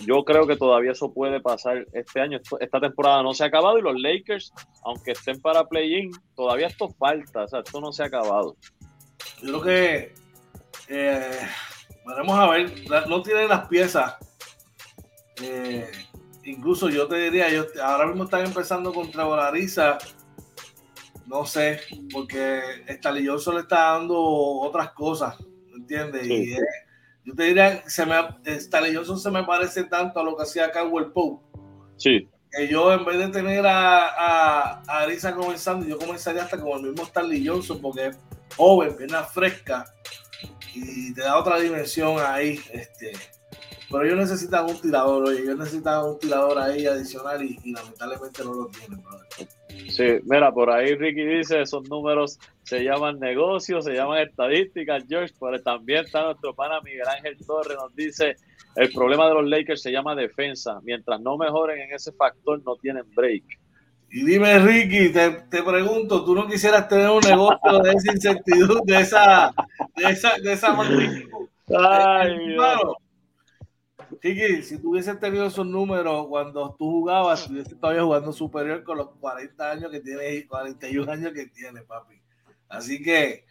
Yo 0.00 0.24
creo 0.24 0.46
que 0.46 0.56
todavía 0.56 0.92
eso 0.92 1.12
puede 1.12 1.40
pasar 1.40 1.86
este 1.92 2.20
año. 2.20 2.40
esta 2.60 2.80
temporada 2.80 3.22
no 3.22 3.34
se 3.34 3.44
ha 3.44 3.48
acabado 3.48 3.78
y 3.78 3.82
los 3.82 4.00
Lakers, 4.00 4.52
aunque 4.84 5.12
estén 5.12 5.40
para 5.40 5.64
play-in, 5.64 6.10
todavía 6.36 6.68
esto 6.68 6.88
falta. 6.90 7.44
O 7.44 7.48
sea, 7.48 7.60
esto 7.60 7.80
no 7.80 7.92
se 7.92 8.04
ha 8.04 8.06
acabado. 8.06 8.56
Yo 9.42 9.60
creo 9.60 9.62
que 9.62 10.14
eh, 10.88 11.38
vamos 12.04 12.38
a 12.38 12.50
ver. 12.50 12.72
No 13.08 13.22
tienen 13.22 13.48
las 13.48 13.66
piezas. 13.66 14.16
Eh, 15.42 15.90
incluso 16.44 16.88
yo 16.88 17.06
te 17.08 17.16
diría, 17.16 17.50
yo, 17.50 17.66
ahora 17.82 18.06
mismo 18.06 18.24
están 18.24 18.46
empezando 18.46 18.92
contra 18.92 19.24
Bolariza. 19.24 19.98
No 21.26 21.44
sé, 21.44 21.80
porque 22.10 22.60
Stalin 22.86 23.28
Johnson 23.28 23.56
le 23.56 23.60
está 23.62 23.92
dando 23.92 24.18
otras 24.18 24.92
cosas, 24.92 25.36
¿entiendes? 25.76 26.26
Y 26.26 26.56
yo 27.28 27.34
te 27.34 27.42
diría, 27.42 27.82
se 27.86 28.06
me, 28.06 28.14
Johnson 28.94 29.20
se 29.20 29.30
me 29.30 29.44
parece 29.44 29.84
tanto 29.84 30.18
a 30.18 30.24
lo 30.24 30.34
que 30.34 30.44
hacía 30.44 30.72
Cowell 30.72 31.12
Pope. 31.12 31.44
Sí. 31.98 32.26
Que 32.50 32.66
yo, 32.66 32.90
en 32.90 33.04
vez 33.04 33.18
de 33.18 33.28
tener 33.28 33.66
a, 33.66 34.08
a, 34.08 34.82
a 34.86 34.98
Arisa 35.00 35.34
comenzando, 35.34 35.84
yo 35.84 35.98
comenzaría 35.98 36.44
hasta 36.44 36.58
con 36.58 36.78
el 36.78 36.92
mismo 36.92 37.02
Stanley 37.02 37.46
Johnson, 37.46 37.82
porque 37.82 38.06
es 38.06 38.18
joven, 38.56 38.96
pierna 38.96 39.24
fresca 39.24 39.84
y 40.74 41.12
te 41.12 41.20
da 41.20 41.36
otra 41.36 41.58
dimensión 41.58 42.16
ahí. 42.18 42.58
Este, 42.72 43.12
pero 43.90 44.04
ellos 44.04 44.18
necesitan 44.18 44.66
un 44.66 44.80
tirador, 44.80 45.28
oye, 45.28 45.42
ellos 45.42 45.58
necesitan 45.58 46.04
un 46.04 46.18
tirador 46.18 46.58
ahí 46.58 46.86
adicional 46.86 47.42
y, 47.42 47.72
lamentablemente 47.72 48.44
no 48.44 48.54
lo 48.54 48.66
tienen, 48.66 49.02
Sí, 49.90 50.20
mira, 50.24 50.52
por 50.52 50.70
ahí 50.70 50.94
Ricky 50.94 51.24
dice, 51.24 51.62
esos 51.62 51.88
números 51.88 52.38
se 52.64 52.82
llaman 52.84 53.18
negocios, 53.18 53.84
se 53.84 53.94
llaman 53.94 54.20
estadísticas, 54.20 55.04
George, 55.08 55.32
pero 55.40 55.62
también 55.62 56.04
está 56.04 56.24
nuestro 56.24 56.54
pana 56.54 56.80
Miguel 56.82 57.08
Ángel 57.08 57.36
Torres, 57.46 57.76
nos 57.80 57.94
dice, 57.94 58.36
el 58.76 58.92
problema 58.92 59.28
de 59.28 59.34
los 59.34 59.48
Lakers 59.48 59.82
se 59.82 59.90
llama 59.90 60.14
defensa, 60.14 60.80
mientras 60.82 61.20
no 61.20 61.38
mejoren 61.38 61.80
en 61.80 61.94
ese 61.94 62.12
factor 62.12 62.62
no 62.64 62.76
tienen 62.76 63.04
break. 63.14 63.44
Y 64.10 64.24
dime, 64.24 64.58
Ricky, 64.58 65.10
te, 65.10 65.30
te 65.50 65.62
pregunto, 65.62 66.24
¿tú 66.24 66.34
no 66.34 66.46
quisieras 66.46 66.88
tener 66.88 67.10
un 67.10 67.20
negocio 67.20 67.78
de 67.82 67.90
esa 67.90 68.12
incertidumbre, 68.12 68.96
de 68.96 69.02
esa, 69.02 69.54
de 69.96 70.04
esa, 70.10 70.38
de 70.38 70.52
esa 70.52 70.72
magnitud? 70.72 71.48
Ay, 71.76 72.56
Chiqui, 74.22 74.62
si 74.62 74.80
tú 74.80 74.90
hubieses 74.90 75.18
tenido 75.20 75.46
esos 75.46 75.66
números 75.66 76.26
cuando 76.28 76.74
tú 76.78 76.90
jugabas, 76.90 77.42
estuvieses 77.42 77.78
todavía 77.78 78.02
jugando 78.02 78.32
superior 78.32 78.82
con 78.82 78.98
los 78.98 79.10
40 79.20 79.70
años 79.70 79.90
que 79.90 80.00
tienes, 80.00 80.46
41 80.46 81.12
años 81.12 81.32
que 81.32 81.46
tienes, 81.46 81.84
papi. 81.84 82.20
Así 82.68 83.02
que 83.02 83.44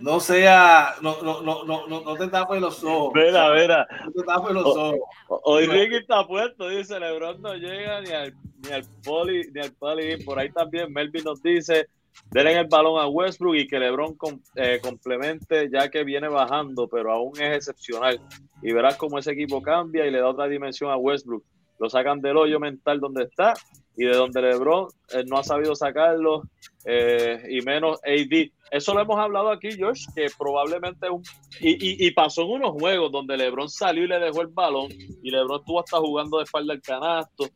no 0.00 0.20
sea, 0.20 0.94
no, 1.02 1.22
no, 1.22 1.42
no, 1.42 1.64
no, 1.64 1.86
no 1.86 2.16
te 2.16 2.28
tapes 2.28 2.60
los 2.60 2.82
ojos. 2.84 3.12
No 3.14 4.12
te 4.12 4.22
tapes 4.26 4.52
los 4.52 4.66
ojos. 4.66 5.00
Hoy 5.28 5.66
Ricky 5.66 5.96
está 5.96 6.26
puesto, 6.26 6.68
dice 6.68 6.98
Lebron 6.98 7.40
no 7.40 7.54
llega 7.54 8.00
ni 8.00 8.10
al, 8.10 8.34
ni 8.62 8.70
al 8.72 8.84
poli, 9.04 9.50
ni 9.52 9.60
al 9.60 9.72
poli. 9.72 10.22
Por 10.24 10.38
ahí 10.38 10.50
también 10.50 10.92
Melvin 10.92 11.24
nos 11.24 11.42
dice, 11.42 11.88
denle 12.30 12.58
el 12.58 12.66
balón 12.66 13.00
a 13.00 13.06
Westbrook 13.06 13.56
y 13.56 13.66
que 13.66 13.78
LeBron 13.78 14.16
eh, 14.56 14.80
complemente 14.82 15.68
ya 15.70 15.88
que 15.88 16.04
viene 16.04 16.28
bajando, 16.28 16.88
pero 16.88 17.12
aún 17.12 17.32
es 17.40 17.56
excepcional. 17.56 18.20
Y 18.62 18.72
verás 18.72 18.96
cómo 18.96 19.18
ese 19.18 19.32
equipo 19.32 19.62
cambia 19.62 20.06
y 20.06 20.10
le 20.10 20.18
da 20.18 20.28
otra 20.28 20.48
dimensión 20.48 20.90
a 20.90 20.96
Westbrook. 20.96 21.44
Lo 21.78 21.90
sacan 21.90 22.20
del 22.20 22.36
hoyo 22.36 22.60
mental 22.60 23.00
donde 23.00 23.24
está 23.24 23.54
y 23.96 24.04
de 24.04 24.14
donde 24.14 24.42
LeBron 24.42 24.88
eh, 25.12 25.24
no 25.26 25.38
ha 25.38 25.44
sabido 25.44 25.74
sacarlo 25.74 26.42
eh, 26.84 27.42
y 27.48 27.60
menos 27.62 28.00
AD. 28.04 28.50
Eso 28.70 28.92
lo 28.92 29.00
hemos 29.00 29.18
hablado 29.18 29.50
aquí, 29.50 29.70
George, 29.72 30.04
que 30.14 30.26
probablemente 30.36 31.08
un... 31.08 31.22
Y, 31.60 32.06
y, 32.06 32.10
pasó 32.10 32.42
en 32.42 32.50
unos 32.50 32.72
juegos 32.72 33.12
donde 33.12 33.36
LeBron 33.36 33.68
salió 33.68 34.04
y 34.04 34.08
le 34.08 34.18
dejó 34.18 34.42
el 34.42 34.48
balón 34.48 34.88
y 34.90 35.30
LeBron 35.30 35.60
estuvo 35.60 35.80
hasta 35.80 35.98
jugando 35.98 36.38
de 36.38 36.44
espalda 36.44 36.74
el 36.74 36.82
canasto. 36.82 37.46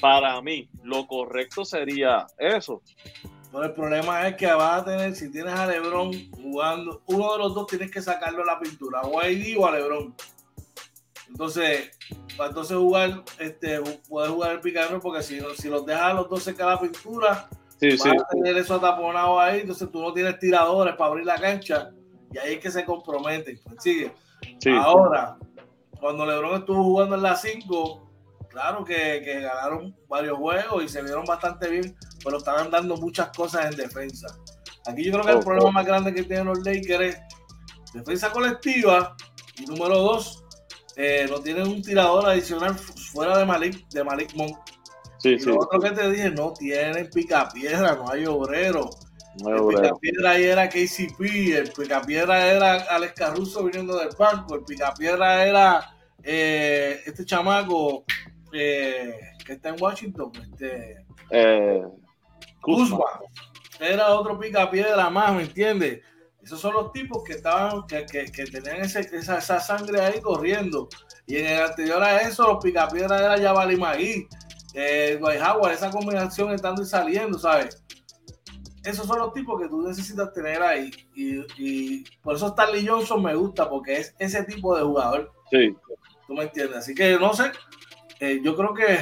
Para 0.00 0.40
mí, 0.40 0.68
lo 0.82 1.06
correcto 1.06 1.64
sería 1.64 2.26
eso, 2.38 2.80
pero 3.52 3.64
el 3.64 3.72
problema 3.72 4.26
es 4.26 4.36
que 4.36 4.46
vas 4.46 4.80
a 4.80 4.84
tener, 4.84 5.14
si 5.14 5.30
tienes 5.30 5.52
a 5.52 5.66
Lebron 5.66 6.10
jugando, 6.32 7.02
uno 7.06 7.32
de 7.32 7.38
los 7.38 7.54
dos 7.54 7.66
tienes 7.66 7.90
que 7.90 8.00
sacarlo 8.00 8.42
a 8.42 8.46
la 8.46 8.58
pintura, 8.58 9.02
o 9.02 9.20
a 9.20 9.28
ID 9.28 9.58
o 9.58 9.66
a 9.66 9.72
Lebron. 9.72 10.14
Entonces, 11.28 11.90
para 12.36 12.48
entonces 12.48 12.76
jugar, 12.76 13.22
este, 13.38 13.80
puedes 14.08 14.30
jugar 14.30 14.52
el 14.52 14.60
picador 14.60 15.00
porque 15.00 15.22
si, 15.22 15.40
si 15.58 15.68
los 15.68 15.84
dejas 15.84 16.02
a 16.02 16.14
los 16.14 16.30
dos 16.30 16.42
secar 16.42 16.68
la 16.68 16.80
pintura, 16.80 17.48
sí, 17.78 17.90
vas 17.90 18.06
a 18.06 18.28
tener 18.28 18.56
eso 18.56 18.80
taponado 18.80 19.38
ahí, 19.38 19.60
entonces 19.60 19.90
tú 19.90 20.00
no 20.00 20.14
tienes 20.14 20.38
tiradores 20.38 20.94
para 20.96 21.10
abrir 21.10 21.26
la 21.26 21.38
cancha 21.38 21.90
y 22.32 22.38
ahí 22.38 22.54
es 22.54 22.60
que 22.60 22.70
se 22.70 22.84
comprometen. 22.86 23.60
¿sigue? 23.78 24.12
Ahora, 24.78 25.36
cuando 26.00 26.24
Lebron 26.24 26.60
estuvo 26.60 26.82
jugando 26.82 27.16
en 27.16 27.22
la 27.22 27.36
5, 27.36 28.11
claro 28.52 28.84
que, 28.84 29.22
que, 29.24 29.40
ganaron 29.40 29.96
varios 30.08 30.38
juegos 30.38 30.84
y 30.84 30.88
se 30.88 31.02
vieron 31.02 31.24
bastante 31.24 31.68
bien, 31.68 31.96
pero 32.22 32.38
estaban 32.38 32.70
dando 32.70 32.96
muchas 32.96 33.28
cosas 33.36 33.66
en 33.70 33.76
defensa. 33.76 34.28
Aquí 34.86 35.04
yo 35.04 35.12
creo 35.12 35.24
que 35.24 35.32
el 35.32 35.44
problema 35.44 35.70
más 35.70 35.86
grande 35.86 36.14
que 36.14 36.22
tienen 36.22 36.46
los 36.46 36.58
Lakers 36.58 37.16
es 37.16 37.20
defensa 37.94 38.30
colectiva 38.30 39.16
y 39.58 39.66
número 39.66 39.98
dos, 39.98 40.44
eh, 40.96 41.26
no 41.28 41.40
tienen 41.40 41.66
un 41.66 41.82
tirador 41.82 42.28
adicional 42.28 42.74
fuera 42.74 43.38
de 43.38 43.44
Malik, 43.44 43.88
de 43.88 44.04
Malik 44.04 44.34
Monk. 44.34 44.58
Sí, 45.18 45.38
sí. 45.38 45.46
Lo 45.46 45.60
otro 45.60 45.80
que 45.80 45.90
te 45.92 46.10
dije, 46.10 46.30
no 46.30 46.52
tienen 46.52 47.08
picapiedra, 47.10 47.94
no 47.94 48.10
hay 48.10 48.26
obrero. 48.26 48.90
No 49.40 49.70
el 49.70 49.76
picapiedra 49.76 50.30
ahí 50.32 50.44
era 50.44 50.68
KCP, 50.68 51.20
el 51.54 51.72
picapiedra 51.72 52.46
era 52.46 52.74
Alex 52.90 53.14
Caruso 53.14 53.64
viniendo 53.64 53.96
del 53.96 54.10
banco, 54.18 54.56
el 54.56 54.64
picapiedra 54.64 55.46
era 55.46 55.96
eh, 56.22 57.00
este 57.06 57.24
chamaco 57.24 58.04
eh, 58.52 59.18
que 59.44 59.54
está 59.54 59.70
en 59.70 59.82
Washington, 59.82 60.32
este 60.50 61.04
eh, 61.30 61.82
Kuzma. 62.60 63.20
Era 63.80 64.14
otro 64.14 64.38
picapiedra 64.38 65.10
más, 65.10 65.34
¿me 65.34 65.42
entiendes? 65.42 66.00
Esos 66.42 66.60
son 66.60 66.74
los 66.74 66.92
tipos 66.92 67.22
que 67.24 67.34
estaban, 67.34 67.86
que, 67.86 68.04
que, 68.06 68.24
que 68.24 68.44
tenían 68.44 68.82
ese, 68.82 69.00
esa, 69.00 69.38
esa, 69.38 69.60
sangre 69.60 70.00
ahí 70.00 70.20
corriendo. 70.20 70.88
Y 71.26 71.36
en 71.36 71.46
el 71.46 71.62
anterior 71.62 72.02
a 72.02 72.22
eso, 72.22 72.46
los 72.46 72.62
picapiedras 72.62 73.20
era 73.20 73.36
Yabali 73.36 73.76
Magui, 73.76 74.26
eh, 74.74 75.20
esa 75.72 75.90
combinación 75.90 76.52
estando 76.52 76.82
y 76.82 76.86
saliendo, 76.86 77.38
¿sabes? 77.38 77.82
Esos 78.84 79.06
son 79.06 79.18
los 79.18 79.32
tipos 79.32 79.60
que 79.60 79.68
tú 79.68 79.80
necesitas 79.82 80.32
tener 80.32 80.62
ahí. 80.62 80.90
Y, 81.14 81.40
y 81.58 82.04
por 82.22 82.34
eso 82.34 82.48
Stanley 82.48 82.86
Johnson 82.86 83.22
me 83.22 83.34
gusta, 83.34 83.68
porque 83.68 83.98
es 83.98 84.14
ese 84.18 84.42
tipo 84.44 84.76
de 84.76 84.82
jugador. 84.82 85.32
Sí. 85.50 85.76
¿Tú 86.26 86.34
me 86.34 86.44
entiendes? 86.44 86.78
Así 86.78 86.94
que 86.94 87.16
no 87.18 87.32
sé, 87.34 87.52
eh, 88.22 88.40
yo 88.40 88.54
creo 88.54 88.72
que 88.72 88.98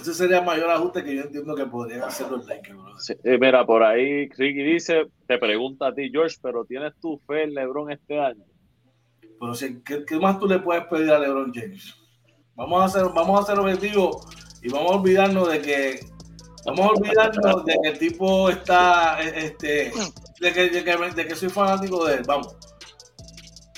ese 0.00 0.14
sería 0.14 0.38
el 0.38 0.44
mayor 0.44 0.70
ajuste 0.70 1.02
que 1.02 1.16
yo 1.16 1.22
entiendo 1.22 1.52
que 1.56 1.66
podrían 1.66 2.02
hacer 2.02 2.30
los 2.30 2.46
Lakers. 2.46 3.10
Eh, 3.24 3.38
mira, 3.40 3.66
por 3.66 3.82
ahí 3.82 4.28
Ricky 4.28 4.62
dice, 4.62 5.06
te 5.26 5.36
pregunta 5.36 5.88
a 5.88 5.94
ti, 5.94 6.08
George, 6.08 6.36
pero 6.40 6.64
¿tienes 6.64 6.94
tu 7.00 7.20
fe 7.26 7.42
en 7.42 7.54
LeBron 7.54 7.90
este 7.90 8.20
año? 8.20 8.44
Pero 9.20 9.54
si, 9.56 9.82
¿qué, 9.82 10.04
más 10.20 10.38
tú 10.38 10.46
le 10.46 10.60
puedes 10.60 10.84
pedir 10.84 11.10
a 11.10 11.18
LeBron 11.18 11.52
James? 11.52 11.96
Vamos 12.54 12.82
a 12.82 12.84
hacer, 12.84 13.12
vamos 13.12 13.40
a 13.40 13.42
hacer 13.42 13.58
objetivos 13.58 14.28
y 14.62 14.68
vamos 14.68 14.92
a 14.92 14.94
olvidarnos 14.98 15.50
de 15.50 15.60
que 15.60 16.00
vamos 16.64 16.86
a 16.86 16.88
olvidarnos 16.90 17.64
de 17.64 17.78
que 17.82 17.88
el 17.88 17.98
tipo 17.98 18.48
está 18.48 19.20
este 19.20 19.90
de 20.38 20.52
que, 20.52 20.70
de 20.70 20.84
que, 20.84 20.96
de 21.16 21.26
que 21.26 21.34
soy 21.34 21.48
fanático 21.48 22.06
de 22.06 22.18
él. 22.18 22.22
Vamos 22.28 22.56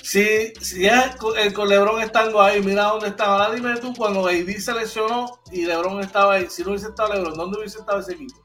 si, 0.05 0.53
si 0.61 0.85
es 0.85 0.93
el, 1.37 1.53
con 1.53 1.67
Lebron 1.67 2.01
estando 2.01 2.41
ahí, 2.41 2.61
mira 2.61 2.83
dónde 2.83 3.07
estaba. 3.07 3.45
Ahora 3.45 3.55
dime 3.55 3.77
tú, 3.77 3.93
cuando 3.95 4.27
AD 4.27 4.49
se 4.57 4.73
lesionó 4.73 5.39
y 5.51 5.65
Lebron 5.65 5.99
estaba 6.01 6.33
ahí, 6.33 6.47
si 6.49 6.63
no 6.63 6.69
hubiese 6.69 6.87
estado 6.87 7.13
Lebron, 7.13 7.33
¿dónde 7.33 7.57
hubiese 7.59 7.79
estado 7.79 7.99
ese 7.99 8.13
equipo? 8.13 8.35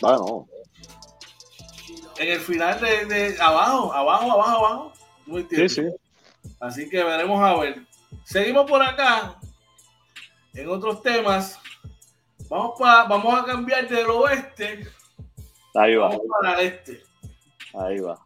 Bueno. 0.00 0.46
En 2.18 2.28
el 2.28 2.40
final 2.40 2.80
de, 2.80 3.06
de 3.06 3.42
abajo, 3.42 3.92
abajo, 3.92 4.32
abajo, 4.32 4.66
abajo. 4.66 4.92
Muy 5.26 5.46
sí, 5.50 5.68
sí. 5.68 5.82
Así 6.60 6.88
que 6.88 7.02
veremos 7.02 7.42
a 7.42 7.56
ver. 7.58 7.84
Seguimos 8.24 8.70
por 8.70 8.82
acá. 8.82 9.36
En 10.52 10.68
otros 10.68 11.02
temas, 11.02 11.58
Vamos, 12.48 12.78
para, 12.78 13.04
vamos 13.04 13.40
a 13.40 13.44
cambiar 13.44 13.88
del 13.88 14.06
oeste. 14.10 14.86
Ahí 15.74 15.96
va. 15.96 16.08
Vamos 16.08 16.22
para 16.40 16.60
el 16.60 16.66
este. 16.66 17.02
Ahí 17.74 17.98
va. 17.98 18.23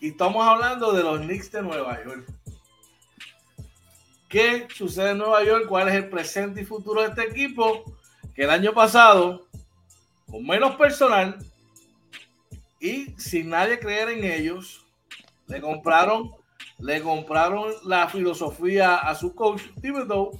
Y 0.00 0.10
estamos 0.10 0.46
hablando 0.46 0.92
de 0.92 1.02
los 1.02 1.20
Knicks 1.20 1.50
de 1.50 1.62
Nueva 1.62 2.02
York. 2.04 2.24
¿Qué 4.28 4.68
sucede 4.72 5.10
en 5.10 5.18
Nueva 5.18 5.42
York? 5.42 5.66
¿Cuál 5.68 5.88
es 5.88 5.94
el 5.94 6.08
presente 6.08 6.60
y 6.60 6.64
futuro 6.64 7.00
de 7.00 7.08
este 7.08 7.22
equipo? 7.24 7.82
Que 8.34 8.44
el 8.44 8.50
año 8.50 8.72
pasado, 8.72 9.48
con 10.30 10.46
menos 10.46 10.76
personal 10.76 11.38
y 12.78 13.06
sin 13.18 13.50
nadie 13.50 13.80
creer 13.80 14.10
en 14.10 14.22
ellos, 14.22 14.86
le 15.48 15.60
compraron, 15.60 16.30
le 16.78 17.02
compraron 17.02 17.72
la 17.84 18.08
filosofía 18.08 18.96
a 18.98 19.16
su 19.16 19.34
coach 19.34 19.62
Thibodeau 19.80 20.38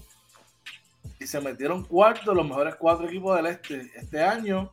y 1.18 1.26
se 1.26 1.40
metieron 1.40 1.84
cuarto 1.84 2.32
los 2.32 2.46
mejores 2.46 2.76
cuatro 2.76 3.09
equipos 3.09 3.34
del 3.36 3.46
este. 3.46 3.90
Este 3.96 4.22
año 4.22 4.70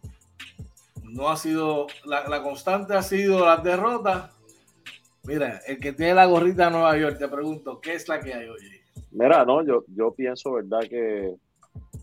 no 1.02 1.30
ha 1.30 1.38
sido, 1.38 1.88
la, 2.04 2.28
la 2.28 2.44
constante 2.44 2.94
ha 2.94 3.02
sido 3.02 3.46
las 3.46 3.64
derrotas. 3.64 4.35
Mira, 5.28 5.60
el 5.66 5.80
que 5.80 5.94
tiene 5.94 6.14
la 6.14 6.26
gorrita 6.26 6.66
de 6.66 6.72
Nueva 6.72 6.98
York, 6.98 7.18
te 7.18 7.28
pregunto, 7.28 7.82
¿qué 7.82 7.96
es 7.96 8.08
la 8.08 8.20
que 8.20 8.34
hay 8.34 8.48
hoy? 8.48 8.60
Mira, 9.12 9.44
no, 9.44 9.66
yo, 9.66 9.84
yo 9.88 10.14
pienso, 10.14 10.54
¿verdad? 10.54 10.82
Que 10.88 11.34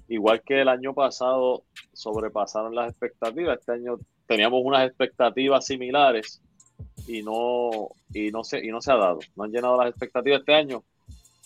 igual 0.09 0.43
que 0.43 0.61
el 0.61 0.69
año 0.69 0.93
pasado 0.93 1.63
sobrepasaron 1.93 2.75
las 2.75 2.91
expectativas, 2.91 3.59
este 3.61 3.73
año 3.73 3.99
teníamos 4.27 4.61
unas 4.65 4.87
expectativas 4.87 5.67
similares 5.67 6.43
y 7.07 7.23
no, 7.23 7.91
y 8.13 8.31
no, 8.31 8.43
se, 8.43 8.65
y 8.65 8.69
no 8.69 8.81
se 8.81 8.93
ha 8.93 8.97
dado. 8.97 9.21
No 9.37 9.45
han 9.45 9.53
llenado 9.53 9.77
las 9.77 9.91
expectativas 9.91 10.41
este 10.41 10.55
año. 10.55 10.83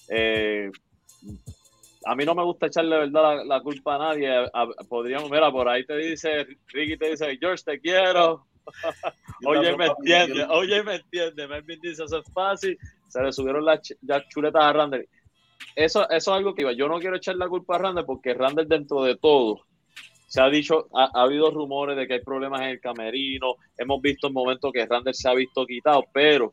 Eh, 0.09 0.71
a 2.05 2.15
mí 2.15 2.25
no 2.25 2.35
me 2.35 2.45
gusta 2.45 2.67
echarle 2.67 2.97
verdad 2.97 3.45
la, 3.45 3.61
culpa 3.61 3.97
a 3.97 3.99
nadie. 3.99 4.31
podríamos, 4.89 5.31
mira, 5.31 5.51
por 5.51 5.69
ahí 5.69 5.85
te 5.85 5.97
dice, 5.97 6.47
Ricky 6.69 6.97
te 6.97 7.11
dice, 7.11 7.37
George, 7.39 7.65
te 7.65 7.81
quiero. 7.81 8.47
oye, 9.47 9.77
me 9.77 9.87
entiende, 9.87 10.45
oye, 10.49 10.83
me 10.83 10.97
entiende. 10.97 11.49
Melvin 11.49 11.81
dice, 11.81 12.05
eso 12.05 12.19
es 12.19 12.33
fácil. 12.33 12.79
Se 13.09 13.23
le 13.23 13.33
subieron 13.33 13.65
las, 13.65 13.81
chuletas 14.29 14.63
a 14.63 14.73
Randall. 14.73 15.09
Eso, 15.75 16.09
eso 16.09 16.31
es 16.33 16.37
algo 16.37 16.55
que 16.55 16.63
iba. 16.63 16.73
Yo 16.73 16.89
no 16.89 16.99
quiero 16.99 17.17
echar 17.17 17.37
la 17.37 17.49
culpa 17.49 17.77
a 17.77 17.79
Randall 17.79 18.07
porque 18.07 18.35
Randall, 18.35 18.69
dentro 18.69 19.03
de 19.05 19.17
todo, 19.17 19.61
se 20.27 20.41
ha 20.41 20.49
dicho, 20.49 20.89
ha, 20.95 21.11
habido 21.15 21.51
rumores 21.51 21.97
de 21.97 22.07
que 22.07 22.15
hay 22.15 22.21
problemas 22.21 22.63
en 22.63 22.69
el 22.69 22.81
camerino. 22.81 23.57
Hemos 23.77 24.01
visto 24.03 24.27
en 24.27 24.33
momentos 24.33 24.73
que 24.73 24.87
Randall 24.87 25.15
se 25.15 25.29
ha 25.29 25.35
visto 25.35 25.65
quitado, 25.67 26.05
pero 26.13 26.53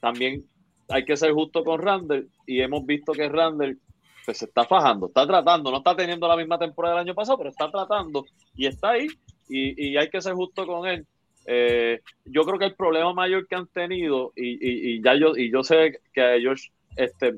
también 0.00 0.44
hay 0.88 1.04
que 1.04 1.16
ser 1.16 1.32
justo 1.32 1.64
con 1.64 1.80
Randall 1.80 2.28
y 2.46 2.60
hemos 2.60 2.84
visto 2.84 3.12
que 3.12 3.28
Randall 3.28 3.78
pues 4.24 4.38
se 4.38 4.44
está 4.44 4.64
fajando, 4.64 5.06
está 5.06 5.26
tratando, 5.26 5.70
no 5.70 5.78
está 5.78 5.96
teniendo 5.96 6.28
la 6.28 6.36
misma 6.36 6.58
temporada 6.58 6.96
del 6.96 7.06
año 7.06 7.14
pasado, 7.14 7.38
pero 7.38 7.50
está 7.50 7.70
tratando 7.70 8.26
y 8.54 8.66
está 8.66 8.90
ahí 8.90 9.08
y, 9.48 9.96
hay 9.96 10.08
que 10.08 10.20
ser 10.20 10.34
justo 10.34 10.66
con 10.66 10.86
él. 10.86 11.06
Eh, 11.46 12.00
yo 12.24 12.44
creo 12.44 12.58
que 12.58 12.66
el 12.66 12.74
problema 12.74 13.12
mayor 13.12 13.46
que 13.46 13.56
han 13.56 13.66
tenido, 13.66 14.32
y, 14.36 15.02
ya 15.02 15.14
yo, 15.14 15.36
y 15.36 15.50
yo 15.50 15.62
sé 15.62 16.00
que 16.12 16.36
ellos 16.36 16.70
este, 16.96 17.36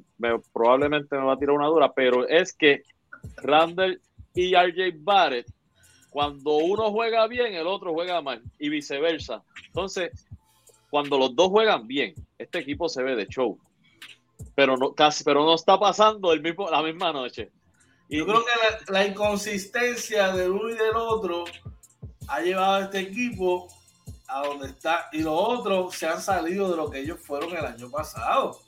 probablemente 0.53 1.16
me 1.16 1.24
va 1.24 1.34
a 1.34 1.38
tirar 1.38 1.55
una 1.55 1.66
dura, 1.66 1.92
pero 1.92 2.26
es 2.26 2.53
que 2.53 2.82
Randall 3.36 4.00
y 4.34 4.55
RJ 4.55 4.96
Barrett, 4.98 5.46
cuando 6.11 6.57
uno 6.57 6.90
juega 6.90 7.26
bien, 7.26 7.55
el 7.55 7.66
otro 7.66 7.92
juega 7.92 8.20
mal, 8.20 8.42
y 8.59 8.68
viceversa. 8.68 9.42
Entonces, 9.66 10.26
cuando 10.90 11.18
los 11.18 11.34
dos 11.34 11.48
juegan 11.48 11.86
bien, 11.86 12.14
este 12.38 12.59
equipo 12.59 12.88
se 12.88 13.03
ve 13.03 13.16
de 13.16 13.26
show 13.26 13.59
pero 14.55 14.76
no 14.76 14.92
casi, 14.94 15.24
pero 15.24 15.44
no 15.44 15.55
está 15.55 15.78
pasando 15.78 16.32
el 16.32 16.40
mismo, 16.40 16.68
la 16.70 16.82
misma 16.82 17.12
noche. 17.12 17.50
Y, 18.09 18.18
Yo 18.18 18.26
creo 18.26 18.44
que 18.44 18.92
la, 18.92 19.07
inconsistencia 19.07 20.32
de 20.32 20.50
uno 20.50 20.68
y 20.68 20.74
del 20.74 20.96
otro 20.96 21.44
ha 22.28 22.40
llevado 22.40 22.74
a 22.74 22.80
este 22.82 23.00
equipo 23.00 23.68
a 24.33 24.47
donde 24.47 24.68
está 24.68 25.09
y 25.12 25.22
los 25.22 25.35
otros 25.37 25.95
se 25.95 26.07
han 26.07 26.20
salido 26.20 26.70
de 26.70 26.76
lo 26.76 26.91
que 26.91 27.01
ellos 27.01 27.18
fueron 27.20 27.57
el 27.57 27.64
año 27.64 27.91
pasado. 27.91 28.61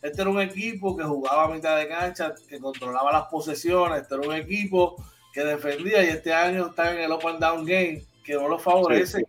Este 0.00 0.22
era 0.22 0.30
un 0.30 0.40
equipo 0.40 0.96
que 0.96 1.02
jugaba 1.02 1.44
a 1.44 1.48
mitad 1.48 1.76
de 1.76 1.88
cancha, 1.88 2.34
que 2.48 2.60
controlaba 2.60 3.12
las 3.12 3.24
posesiones, 3.24 4.02
este 4.02 4.14
era 4.14 4.28
un 4.28 4.34
equipo 4.34 4.96
que 5.32 5.44
defendía 5.44 6.04
y 6.04 6.08
este 6.08 6.32
año 6.32 6.68
está 6.68 6.92
en 6.92 7.00
el 7.00 7.12
Open 7.12 7.40
Down 7.40 7.64
Game, 7.64 8.04
que 8.24 8.34
no 8.34 8.48
lo 8.48 8.58
favorece. 8.58 9.24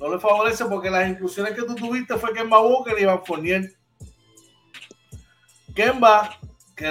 No 0.00 0.08
le 0.10 0.18
favorece 0.18 0.64
porque 0.64 0.90
las 0.90 1.08
inclusiones 1.08 1.54
que 1.54 1.62
tú 1.62 1.74
tuviste 1.74 2.16
fue 2.16 2.30
en 2.38 2.50
Walker 2.50 2.94
y 2.96 3.02
Iván 3.02 3.24
Fournier 3.24 3.72
Kemba, 5.74 6.38
que 6.74 6.86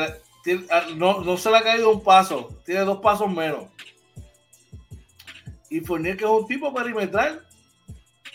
ah, 0.69 0.85
no, 0.95 1.37
se 1.37 1.49
le 1.49 1.57
ha 1.57 1.63
caído 1.63 1.91
un 1.91 2.03
paso, 2.03 2.49
tiene 2.65 2.81
dos 2.81 2.99
pasos 2.99 3.29
menos. 3.29 3.65
Y 5.69 5.81
Fournier, 5.81 6.15
que 6.15 6.25
es 6.25 6.29
un 6.29 6.47
tipo 6.47 6.73
perimetral, 6.73 7.46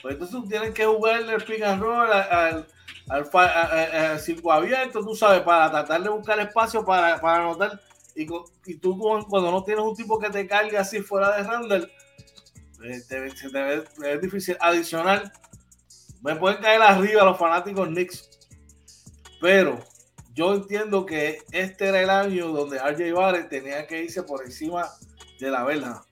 pues 0.02 0.14
entonces 0.14 0.36
tú 0.36 0.48
tienes 0.48 0.74
que 0.74 0.84
jugar 0.84 1.22
el 1.22 1.44
pick 1.44 1.62
and 1.62 1.80
roll 1.80 2.12
al, 2.12 2.66
al, 3.08 4.20
circo 4.20 4.52
abierto, 4.52 5.00
tú 5.00 5.14
sabes, 5.14 5.42
para 5.42 5.70
tratar 5.70 6.02
de 6.02 6.10
buscar 6.10 6.40
espacio 6.40 6.84
para, 6.84 7.20
para 7.20 7.44
anotar. 7.44 7.80
Y, 8.14 8.26
y, 8.66 8.74
tú 8.78 8.98
cuando 9.28 9.50
no 9.50 9.64
tienes 9.64 9.84
un 9.84 9.94
tipo 9.94 10.18
que 10.18 10.28
te 10.28 10.46
cargue 10.46 10.76
así 10.76 11.00
fuera 11.00 11.36
de 11.36 11.44
Randall, 11.44 11.90
pues, 12.76 13.10
es 13.10 14.20
difícil. 14.20 14.56
Adicional, 14.60 15.32
me 16.20 16.36
pueden 16.36 16.60
caer 16.60 16.82
arriba 16.82 17.24
los 17.24 17.38
fanáticos 17.38 17.86
Knicks, 17.88 18.28
pero 19.40 19.78
yo 20.34 20.54
entiendo 20.54 21.06
que 21.06 21.38
este 21.52 21.88
era 21.88 22.02
el 22.02 22.10
año 22.10 22.48
donde 22.48 22.78
RJ 22.78 23.12
Barrett 23.12 23.48
tenía 23.48 23.86
que 23.86 24.02
irse 24.02 24.22
por 24.22 24.44
encima 24.44 24.88
de 25.38 25.50
la 25.50 25.64
verja. 25.64 26.04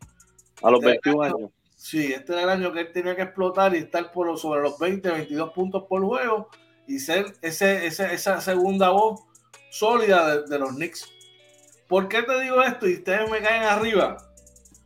A 0.63 0.71
los 0.71 0.81
21 0.81 1.25
este 1.25 1.37
años, 1.37 1.51
Sí, 1.81 2.13
este 2.13 2.35
era 2.35 2.43
el 2.43 2.51
año 2.51 2.73
que 2.75 2.81
él 2.81 2.93
tenía 2.93 3.17
que 3.17 3.23
explotar 3.23 3.75
y 3.75 3.79
estar 3.79 4.13
por 4.13 4.39
sobre 4.39 4.61
los 4.61 4.79
20, 4.79 5.13
22 5.13 5.51
puntos 5.55 5.85
por 5.89 6.05
juego 6.05 6.51
y 6.87 6.99
ser 6.99 7.35
ese, 7.41 7.87
esa 7.87 8.39
segunda 8.43 8.91
voz 8.91 9.23
sólida 9.71 10.43
de, 10.43 10.59
los 10.59 10.73
Knicks. 10.73 11.09
¿Por 11.89 12.07
qué 12.07 12.23
te 12.23 12.39
digo 12.43 12.63
esto? 12.63 12.87
Y 12.87 12.97
ustedes 12.97 13.31
me 13.31 13.41
caen 13.41 13.63
arriba. 13.63 14.19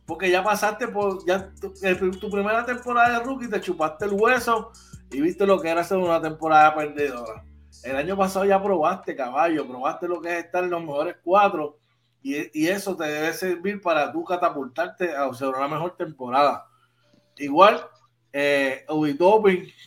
Porque 0.05 0.31
ya 0.31 0.41
pasaste 0.41 0.87
por 0.87 1.25
ya 1.25 1.51
tu, 1.59 2.31
primera 2.31 2.65
temporada 2.65 3.19
de 3.19 3.25
rookie, 3.25 3.49
te 3.49 3.59
chupaste 3.59 4.05
el 4.05 4.13
hueso 4.13 4.71
y 5.11 5.19
viste 5.19 5.45
lo 5.45 5.59
que 5.59 5.67
era 5.67 5.81
hacer 5.81 5.97
una 5.97 6.21
temporada 6.21 6.73
perdedora. 6.75 7.43
El 7.83 7.97
año 7.97 8.15
pasado 8.15 8.45
ya 8.45 8.63
probaste, 8.63 9.17
caballo, 9.17 9.67
probaste 9.67 10.07
lo 10.07 10.21
que 10.21 10.29
es 10.29 10.45
estar 10.45 10.63
en 10.63 10.69
los 10.69 10.81
mejores 10.81 11.17
cuatro 11.21 11.77
y, 12.23 12.67
eso 12.67 12.95
te 12.95 13.03
debe 13.03 13.33
servir 13.33 13.81
para 13.81 14.13
tú 14.13 14.23
catapultarte 14.23 15.13
a 15.13 15.25
hacer 15.25 15.49
una 15.49 15.67
mejor 15.67 15.97
temporada. 15.97 16.69
Igual, 17.37 17.85
eh, 18.33 18.85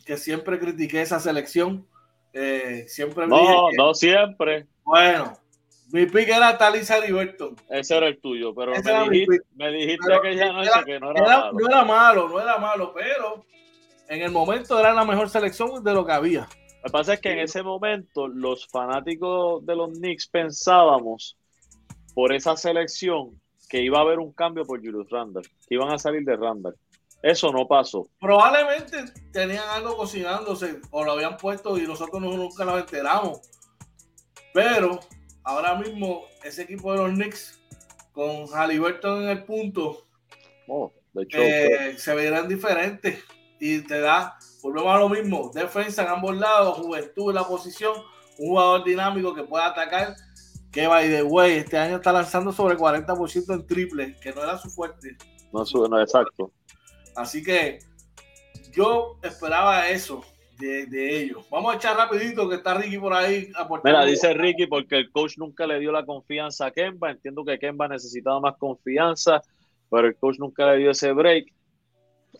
que 0.05 0.17
siempre 0.17 0.59
critiqué 0.59 1.03
esa 1.03 1.21
selección, 1.21 1.87
eh, 2.33 2.85
siempre 2.89 3.27
No, 3.27 3.71
no 3.77 3.95
siempre. 3.95 4.67
Bueno, 4.85 5.39
mi 5.91 6.07
pick 6.07 6.29
era 6.29 6.57
Talisa 6.59 6.99
Liberton. 6.99 7.57
Ese 7.71 7.97
era 7.97 8.09
el 8.09 8.21
tuyo, 8.21 8.55
pero 8.55 8.73
me 8.73 9.11
dijiste, 9.11 9.39
me 9.55 9.73
dijiste, 9.73 10.15
aquella 10.15 10.53
noche 10.53 10.71
que 10.85 11.01
no 11.01 11.11
era, 11.11 11.23
malo. 11.23 11.53
No 11.53 11.67
era 11.67 11.85
malo, 11.85 12.29
no 12.29 12.41
era 12.41 12.59
malo, 12.59 12.93
pero 12.95 13.45
en 14.09 14.23
el 14.23 14.31
momento 14.31 14.79
era 14.79 14.93
la 14.93 15.05
mejor 15.05 15.31
selección 15.31 15.83
de 15.83 15.95
lo 15.95 16.05
que 16.05 16.13
había. 16.13 16.49
Lo 16.79 16.85
que 16.85 16.91
pasa 16.91 17.15
es 17.15 17.21
que 17.21 17.33
en 17.33 17.41
ese 17.41 17.63
momento 17.63 18.29
los 18.29 18.67
fanáticos 18.69 19.65
de 19.65 19.77
los 19.77 19.91
Knicks 19.99 20.29
pensábamos 20.29 21.37
por 22.15 22.33
esa 22.33 22.57
selección 22.57 23.41
que 23.69 23.83
iba 23.83 23.99
a 23.99 24.03
haber 24.03 24.19
un 24.19 24.33
cambio 24.33 24.65
por 24.65 24.79
Julius 24.79 25.11
Randall, 25.11 25.45
que 25.67 25.75
iban 25.75 25.93
a 25.93 25.99
salir 25.99 26.25
de 26.25 26.37
Randall. 26.37 26.75
Eso 27.23 27.53
no 27.53 27.67
pasó. 27.67 28.09
Probablemente 28.21 29.05
tenían 29.33 29.69
algo 29.69 29.97
cocinándose 29.97 30.81
o 30.91 31.05
lo 31.05 31.13
habían 31.13 31.37
puesto 31.37 31.77
y 31.77 31.87
nosotros 31.87 32.23
nunca 32.23 32.65
nos 32.65 32.81
enteramos. 32.81 33.41
Pero 34.55 35.01
ahora 35.43 35.75
mismo 35.75 36.23
ese 36.45 36.63
equipo 36.63 36.93
de 36.93 36.99
los 36.99 37.11
Knicks 37.11 37.61
con 38.13 38.47
Halliburton 38.49 39.23
en 39.23 39.29
el 39.29 39.45
punto 39.45 40.07
oh, 40.69 40.93
eh, 41.33 41.95
se 41.97 42.15
verán 42.15 42.49
diferentes 42.49 43.23
y 43.61 43.81
te 43.83 44.01
da 44.01 44.39
Volvemos 44.63 44.95
a 44.95 44.99
lo 44.99 45.09
mismo, 45.09 45.51
defensa 45.55 46.03
en 46.03 46.09
ambos 46.09 46.37
lados, 46.37 46.79
juventud 46.79 47.31
en 47.31 47.37
la 47.37 47.47
posición, 47.47 47.95
un 48.39 48.49
jugador 48.49 48.85
dinámico 48.85 49.33
que 49.35 49.45
pueda 49.45 49.69
atacar, 49.69 50.17
que 50.73 50.87
by 50.87 51.09
the 51.09 51.23
way, 51.23 51.59
este 51.59 51.79
año 51.79 51.97
está 51.97 52.13
lanzando 52.13 52.51
sobre 52.53 52.77
40% 52.77 53.55
en 53.55 53.67
triple, 53.67 54.17
que 54.21 54.33
no 54.33 54.43
era 54.43 54.59
su 54.59 54.69
fuerte. 54.69 55.17
No, 55.53 55.65
no 55.89 56.01
exacto. 56.01 56.53
Así 57.17 57.43
que 57.43 57.79
yo 58.73 59.19
esperaba 59.23 59.89
eso 59.89 60.25
de, 60.59 61.23
ellos. 61.23 61.45
Vamos 61.51 61.73
a 61.73 61.77
echar 61.77 61.97
rapidito 61.97 62.49
que 62.49 62.57
está 62.57 62.75
Ricky 62.75 62.99
por 62.99 63.13
ahí. 63.13 63.51
Mira, 63.85 64.05
dice 64.05 64.35
Ricky 64.35 64.67
porque 64.67 64.97
el 64.97 65.11
coach 65.11 65.39
nunca 65.39 65.67
le 65.67 65.79
dio 65.79 65.93
la 65.93 66.05
confianza 66.05 66.67
a 66.67 66.71
Kemba. 66.71 67.11
Entiendo 67.11 67.45
que 67.45 67.59
Kemba 67.59 67.89
necesitaba 67.89 68.41
más 68.41 68.57
confianza, 68.57 69.41
pero 69.91 70.09
el 70.09 70.17
coach 70.17 70.39
nunca 70.39 70.67
le 70.71 70.79
dio 70.79 70.91
ese 70.91 71.13
break. 71.13 71.53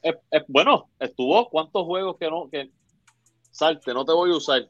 Eh, 0.03 0.15
eh, 0.31 0.45
bueno, 0.49 0.91
estuvo 0.99 1.49
cuántos 1.49 1.85
juegos 1.85 2.17
que 2.19 2.29
no, 2.29 2.49
que 2.51 2.71
salte, 3.51 3.95
no 3.95 4.05
te 4.05 4.13
voy 4.13 4.31
a 4.31 4.37
usar. 4.37 4.69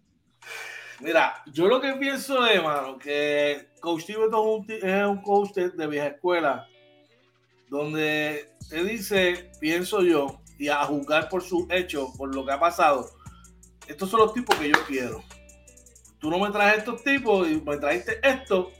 Mira, 1.00 1.42
yo 1.52 1.68
lo 1.68 1.80
que 1.80 1.92
pienso 1.94 2.44
es, 2.46 2.62
mano, 2.62 2.98
que 2.98 3.68
Coach 3.80 4.06
Tibeton 4.06 4.66
es 4.68 5.06
un 5.06 5.22
coach 5.22 5.52
de, 5.52 5.86
vieja 5.86 6.08
escuela 6.08 6.66
donde 7.70 8.54
te 8.68 8.84
dice, 8.84 9.50
pienso 9.60 10.02
yo, 10.02 10.40
y 10.58 10.68
a 10.68 10.84
juzgar 10.84 11.28
por 11.28 11.42
sus 11.42 11.70
hechos, 11.70 12.10
por 12.16 12.34
lo 12.34 12.44
que 12.44 12.52
ha 12.52 12.60
pasado, 12.60 13.08
estos 13.86 14.10
son 14.10 14.20
los 14.20 14.34
tipos 14.34 14.56
que 14.56 14.68
yo 14.68 14.84
quiero. 14.86 15.22
Tú 16.18 16.30
no 16.30 16.38
me 16.38 16.50
traes 16.50 16.78
estos 16.78 17.02
tipos 17.04 17.48
y 17.48 17.60
me 17.60 17.76
trajiste 17.76 18.18
esto, 18.22 18.70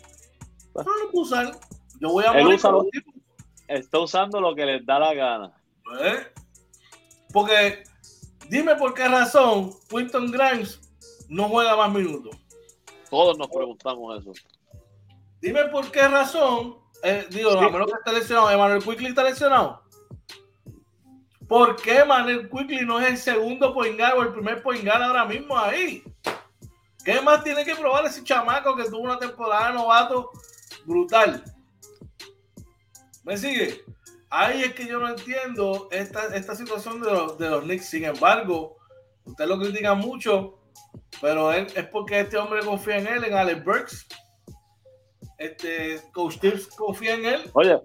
no 0.75 0.83
lo 0.83 1.11
puedo 1.11 1.25
usar. 1.25 1.59
Yo 2.01 2.11
voy 2.11 2.25
a 2.25 2.33
morir 2.33 2.61
los 2.63 2.91
tipos. 2.91 3.15
Está 3.67 3.99
usando 3.99 4.41
lo 4.41 4.55
que 4.55 4.65
les 4.65 4.87
da 4.87 4.99
la 4.99 5.15
gana. 5.15 5.53
¿Eh? 6.01 6.27
Porque 7.33 7.85
dime 8.49 8.77
por 8.77 8.95
qué 8.95 9.07
razón 9.09 9.73
Quinton 9.89 10.31
Grimes 10.31 10.81
no 11.29 11.49
juega 11.49 11.77
más 11.77 11.93
minutos. 11.93 12.37
Todos 13.11 13.39
nos 13.39 13.49
preguntamos 13.49 14.21
eso. 14.21 14.33
Dime 15.41 15.67
por 15.67 15.91
qué 15.91 16.09
razón, 16.09 16.79
eh, 17.03 17.27
digo, 17.31 17.51
a 17.59 17.71
menos 17.71 17.87
que 17.87 17.99
esté 17.99 18.13
lesionado, 18.13 18.51
Emmanuel 18.51 18.83
Quickly 18.83 19.07
está 19.07 19.23
lesionado. 19.23 19.83
¿Por 21.47 21.77
qué 21.77 21.99
Emmanuel 21.99 22.51
Quickly 22.51 22.85
no 22.85 23.01
es 23.01 23.09
el 23.09 23.17
segundo 23.17 23.73
poingar 23.73 24.15
o 24.15 24.23
el 24.23 24.33
primer 24.33 24.63
poingar 24.63 25.03
ahora 25.03 25.25
mismo 25.25 25.59
ahí? 25.59 26.03
¿Qué 27.05 27.21
más 27.23 27.43
tiene 27.43 27.65
que 27.65 27.75
probar 27.75 28.05
ese 28.05 28.23
chamaco 28.23 28.77
que 28.77 28.85
tuvo 28.85 28.99
una 28.99 29.19
temporada 29.19 29.69
de 29.69 29.75
novato 29.75 30.31
brutal? 30.85 31.43
¿Me 33.25 33.37
sigue? 33.37 33.83
Ahí 34.31 34.63
es 34.63 34.75
que 34.75 34.87
yo 34.87 34.99
no 34.99 35.09
entiendo 35.09 35.89
esta, 35.91 36.35
esta 36.37 36.55
situación 36.55 37.01
de 37.01 37.11
los, 37.11 37.39
de 37.39 37.49
los 37.49 37.63
Knicks. 37.63 37.87
Sin 37.87 38.05
embargo, 38.05 38.77
usted 39.25 39.47
lo 39.47 39.59
critica 39.59 39.95
mucho, 39.95 40.59
pero 41.21 41.51
él, 41.53 41.67
es 41.75 41.87
porque 41.87 42.21
este 42.21 42.37
hombre 42.37 42.63
confía 42.63 42.99
en 42.99 43.07
él, 43.07 43.25
en 43.25 43.35
Alex 43.35 43.65
Burks. 43.65 44.07
Este, 45.39 46.01
Coach 46.13 46.39
confía 46.77 47.15
en 47.15 47.25
él. 47.25 47.41
Oye, 47.53 47.81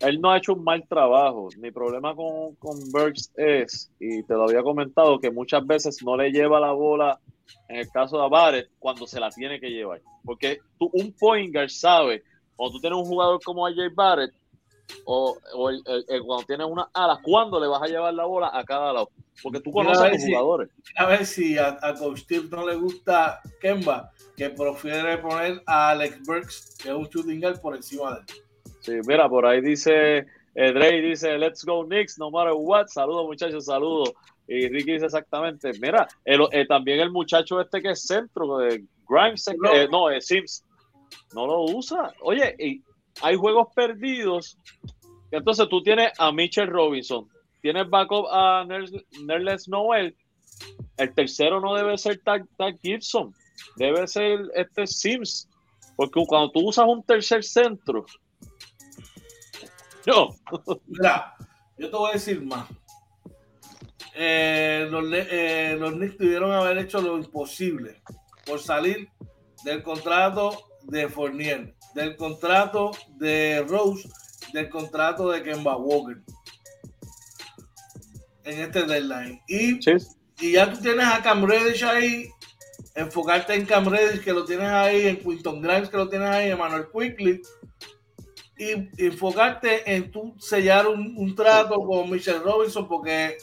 él 0.00 0.20
no 0.20 0.30
ha 0.30 0.38
hecho 0.38 0.54
un 0.54 0.64
mal 0.64 0.86
trabajo. 0.88 1.48
Mi 1.58 1.70
problema 1.70 2.14
con, 2.14 2.56
con 2.56 2.78
Burks 2.90 3.30
es, 3.36 3.90
y 4.00 4.22
te 4.24 4.34
lo 4.34 4.44
había 4.44 4.62
comentado, 4.62 5.18
que 5.18 5.30
muchas 5.30 5.64
veces 5.64 6.02
no 6.02 6.16
le 6.16 6.30
lleva 6.32 6.58
la 6.60 6.72
bola, 6.72 7.20
en 7.68 7.76
el 7.76 7.88
caso 7.90 8.20
de 8.20 8.28
Barrett, 8.28 8.70
cuando 8.78 9.06
se 9.06 9.20
la 9.20 9.30
tiene 9.30 9.60
que 9.60 9.70
llevar. 9.70 10.02
Porque 10.24 10.58
tú, 10.78 10.90
un 10.92 11.12
pointer 11.12 11.70
sabe, 11.70 12.24
o 12.56 12.70
tú 12.70 12.80
tienes 12.80 12.98
un 12.98 13.06
jugador 13.06 13.40
como 13.44 13.66
AJ 13.66 13.94
Barrett, 13.94 14.32
o, 15.04 15.36
cuando 16.26 16.44
tienes 16.46 16.66
una 16.66 16.88
alas, 16.92 17.20
¿cuándo 17.22 17.60
le 17.60 17.68
vas 17.68 17.82
a 17.82 17.86
llevar 17.86 18.12
la 18.12 18.24
bola 18.24 18.50
a 18.52 18.64
cada 18.64 18.92
lado? 18.92 19.10
Porque 19.42 19.60
tú 19.60 19.72
conoces 19.72 20.02
a, 20.02 20.08
los 20.08 20.24
jugadores. 20.24 20.70
A 20.96 21.06
ver 21.06 21.26
si 21.26 21.58
a, 21.58 21.78
Coach 21.98 22.20
Steve 22.20 22.48
no 22.50 22.66
le 22.66 22.76
gusta 22.76 23.40
Kemba, 23.60 24.12
que 24.36 24.50
prefiere 24.50 25.18
poner 25.18 25.62
a 25.66 25.90
Alex 25.90 26.20
Burks, 26.26 26.76
que 26.82 26.90
es 26.90 26.94
un 26.94 27.06
shooting 27.06 27.40
guard, 27.40 27.60
por 27.60 27.74
encima 27.74 28.14
de 28.14 28.20
él. 28.20 28.26
Sí, 28.80 28.92
mira, 29.06 29.28
por 29.28 29.46
ahí 29.46 29.60
dice, 29.60 30.26
eh, 30.54 30.72
Dre 30.72 31.00
dice, 31.00 31.38
let's 31.38 31.64
go 31.64 31.84
Knicks, 31.84 32.18
no 32.18 32.30
matter 32.30 32.52
what. 32.54 32.88
Saludos 32.88 33.26
muchachos, 33.26 33.64
saludos. 33.66 34.12
Y 34.48 34.68
Ricky 34.68 34.92
dice 34.92 35.06
exactamente, 35.06 35.70
mira, 35.80 36.06
eh, 36.24 36.66
también 36.66 37.00
el 37.00 37.10
muchacho 37.10 37.60
este 37.60 37.80
que 37.80 37.90
es 37.92 38.06
centro, 38.06 38.58
de 38.58 38.84
Grimes, 39.08 39.46
eh, 39.48 39.88
no, 39.90 40.10
es 40.10 40.26
Sims, 40.26 40.64
no 41.34 41.46
lo 41.46 41.62
usa. 41.62 42.12
Oye, 42.20 42.54
y 42.58 42.82
hay 43.22 43.36
juegos 43.36 43.68
perdidos. 43.74 44.58
Entonces 45.30 45.68
tú 45.68 45.82
tienes 45.82 46.12
a 46.18 46.32
Mitchell 46.32 46.66
Robinson, 46.66 47.28
tienes 47.62 47.88
backup 47.88 48.26
a 48.30 48.64
Nerles 48.66 49.68
Noel. 49.68 50.14
El 50.96 51.14
tercero 51.14 51.60
no 51.60 51.74
debe 51.74 51.96
ser 51.96 52.20
Tag, 52.22 52.46
Gibson, 52.82 53.34
debe 53.76 54.06
ser 54.06 54.40
este 54.54 54.86
Sims. 54.86 55.48
Porque 55.96 56.22
cuando 56.26 56.52
tú 56.52 56.68
usas 56.68 56.86
un 56.86 57.02
tercer 57.02 57.42
centro, 57.44 58.04
no. 60.06 60.28
Mira, 60.86 61.34
yo 61.78 61.90
te 61.90 61.96
voy 61.96 62.10
a 62.10 62.14
decir 62.14 62.42
más. 62.42 62.68
Eh, 64.14 64.86
los, 64.90 65.04
eh, 65.10 65.76
los 65.78 65.92
Knicks 65.92 66.18
tuvieron 66.18 66.52
haber 66.52 66.76
hecho 66.78 67.00
lo 67.00 67.16
imposible 67.16 68.02
por 68.44 68.60
salir 68.60 69.08
del 69.64 69.82
contrato 69.82 70.68
de 70.82 71.08
Fournier 71.08 71.74
del 71.94 72.16
contrato 72.16 72.92
de 73.16 73.64
Rose, 73.68 74.08
del 74.52 74.68
contrato 74.68 75.30
de 75.30 75.42
Kemba 75.42 75.76
Walker 75.76 76.22
en 78.44 78.60
este 78.60 78.84
deadline. 78.84 79.40
Y, 79.48 79.78
y 80.40 80.52
ya 80.52 80.72
tú 80.72 80.80
tienes 80.80 81.06
a 81.06 81.22
Cam 81.22 81.44
Reddish 81.44 81.84
ahí, 81.84 82.28
enfocarte 82.94 83.54
en 83.54 83.66
Cam 83.66 83.86
Reddish 83.86 84.22
que 84.22 84.32
lo 84.32 84.44
tienes 84.44 84.68
ahí, 84.68 85.08
en 85.08 85.16
Quinton 85.18 85.60
Grimes 85.60 85.88
que 85.88 85.96
lo 85.96 86.08
tienes 86.08 86.28
ahí, 86.28 86.50
en 86.50 86.58
Manuel 86.58 86.86
Quickly, 86.92 87.42
y 88.58 89.04
enfocarte 89.06 89.92
en 89.92 90.10
tú 90.10 90.34
sellar 90.38 90.86
un, 90.86 91.34
trato 91.34 91.76
con 91.80 92.10
Michelle 92.10 92.38
Robinson 92.38 92.86
porque 92.86 93.36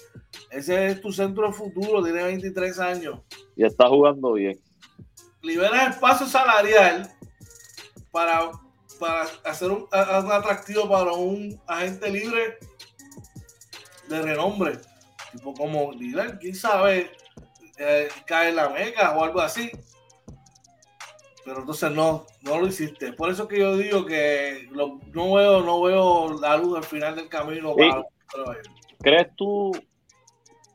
ese 0.50 0.88
es 0.88 1.02
tu 1.02 1.12
centro 1.12 1.52
futuro, 1.52 2.04
tiene 2.04 2.24
23 2.24 2.80
años. 2.80 3.20
Y 3.56 3.66
está 3.66 3.88
jugando 3.88 4.34
bien. 4.34 4.60
Liberas 5.42 5.96
espacio 5.96 6.28
salarial 6.28 7.10
para, 8.12 8.52
para 9.00 9.28
hacer 9.46 9.72
un, 9.72 9.88
atractivo 9.92 10.88
para 10.88 11.12
un 11.14 11.60
agente 11.68 12.10
libre 12.10 12.58
de 14.08 14.22
renombre, 14.22 14.80
tipo 15.32 15.54
como 15.54 15.94
Dylan, 15.94 16.38
quién 16.40 16.56
sabe, 16.56 17.12
eh, 17.78 18.10
cae 18.26 18.50
en 18.50 18.56
la 18.56 18.70
meca 18.70 19.18
o 19.18 19.24
algo 19.24 19.42
así. 19.42 19.72
Pero 21.46 21.62
entonces 21.62 21.92
no, 21.92 22.26
no 22.42 22.60
lo 22.60 22.68
hiciste. 22.68 23.14
Por 23.14 23.32
eso 23.32 23.48
que 23.48 23.60
yo 23.60 23.78
digo 23.78 24.06
que 24.06 24.68
no 24.72 25.34
veo, 25.34 25.62
no 25.62 25.82
veo 25.82 26.40
la 26.40 26.58
luz 26.58 26.78
al 26.78 26.84
final 26.84 27.16
del 27.16 27.30
camino. 27.30 27.76
¿Crees 29.00 29.36
tú 29.36 29.72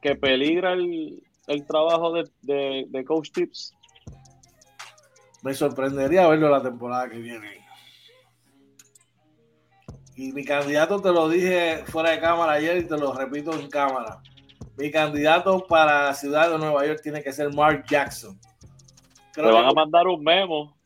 que 0.00 0.16
peligra 0.16 0.72
el, 0.72 1.22
trabajo 1.68 2.12
de, 2.12 2.24
de, 2.42 2.86
de 2.88 3.04
Coach 3.04 3.30
Tips? 3.30 3.74
me 5.44 5.52
sorprendería 5.52 6.26
verlo 6.26 6.48
la 6.48 6.62
temporada 6.62 7.08
que 7.08 7.18
viene. 7.18 7.62
Y 10.16 10.32
mi 10.32 10.42
candidato 10.42 11.02
te 11.02 11.12
lo 11.12 11.28
dije 11.28 11.84
fuera 11.86 12.12
de 12.12 12.20
cámara 12.20 12.52
ayer 12.52 12.78
y 12.78 12.88
te 12.88 12.96
lo 12.96 13.12
repito 13.12 13.52
en 13.52 13.68
cámara. 13.68 14.22
Mi 14.76 14.90
candidato 14.90 15.66
para 15.66 16.06
la 16.06 16.14
ciudad 16.14 16.50
de 16.50 16.58
Nueva 16.58 16.84
York 16.86 17.00
tiene 17.02 17.22
que 17.22 17.32
ser 17.32 17.52
Mark 17.52 17.84
Jackson. 17.88 18.38
Te 19.32 19.42
van 19.42 19.66
a 19.66 19.72
mandar 19.72 20.06
un 20.06 20.22
memo. 20.22 20.76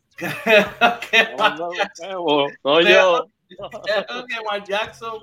No 2.65 2.81
yo. 2.81 3.27
Creo 3.49 4.27
que 4.27 4.45
Mark 4.45 4.65
Jackson 4.67 5.23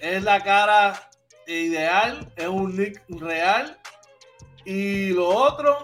es 0.00 0.22
la 0.24 0.42
cara 0.42 1.08
ideal, 1.46 2.32
es 2.36 2.48
un 2.48 2.76
nick 2.76 3.02
real. 3.08 3.78
Y 4.64 5.10
lo 5.10 5.28
otro, 5.28 5.78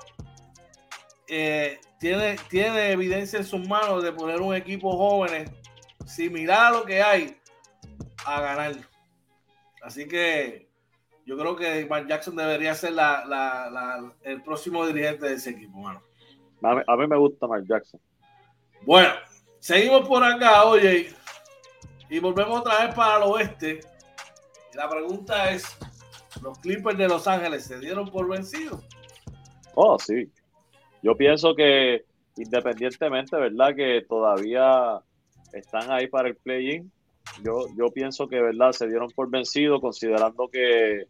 eh, 1.27 1.79
tiene, 1.99 2.37
tiene 2.49 2.93
evidencia 2.93 3.39
en 3.39 3.45
sus 3.45 3.67
manos 3.69 4.03
de 4.03 4.13
poner 4.13 4.41
un 4.41 4.55
equipo 4.55 4.97
jóvenes 4.97 5.51
similar 6.07 6.67
a 6.67 6.71
lo 6.79 6.85
que 6.85 7.03
hay 7.03 7.37
a 8.25 8.41
ganar. 8.41 8.77
Así 9.83 10.07
que 10.07 10.68
yo 11.29 11.37
creo 11.37 11.55
que 11.57 11.85
Mark 11.85 12.09
Jackson 12.09 12.35
debería 12.37 12.75
ser 12.75 12.95
la, 12.95 14.11
el 14.23 14.43
próximo 14.43 14.87
dirigente 14.87 15.29
de 15.29 15.35
ese 15.35 15.51
equipo, 15.51 15.77
mano. 15.77 16.03
A 16.63 16.97
mí, 16.97 17.07
me 17.07 17.19
gusta 17.19 17.47
Mark 17.47 17.67
Jackson. 17.69 18.01
Bueno, 18.81 19.11
seguimos 19.59 20.09
por 20.09 20.25
acá, 20.25 20.65
oye, 20.65 21.13
y 22.09 22.19
volvemos 22.19 22.61
otra 22.61 22.87
vez 22.87 22.95
para 22.95 23.19
el 23.19 23.31
oeste. 23.31 23.81
la 24.73 24.89
pregunta 24.89 25.51
es: 25.51 25.67
¿los 26.41 26.59
Clippers 26.61 26.97
de 26.97 27.09
Los 27.09 27.29
Ángeles 27.29 27.63
se 27.63 27.79
dieron 27.79 28.11
por 28.11 28.27
vencidos? 28.27 28.83
Oh, 29.75 29.99
sí. 29.99 30.33
Yo 31.03 31.15
pienso 31.15 31.55
que 31.55 32.07
independientemente, 32.39 33.37
¿verdad? 33.37 33.77
Que 33.77 34.01
todavía 34.09 34.99
están 35.53 35.91
ahí 35.91 36.07
para 36.07 36.29
el 36.29 36.37
play-in. 36.37 36.91
Yo, 37.45 37.67
yo 37.77 37.91
pienso 37.93 38.27
que, 38.27 38.41
¿verdad? 38.41 38.73
Se 38.73 38.89
dieron 38.89 39.11
por 39.11 39.29
vencido 39.29 39.79
considerando 39.79 40.49
que 40.49 41.07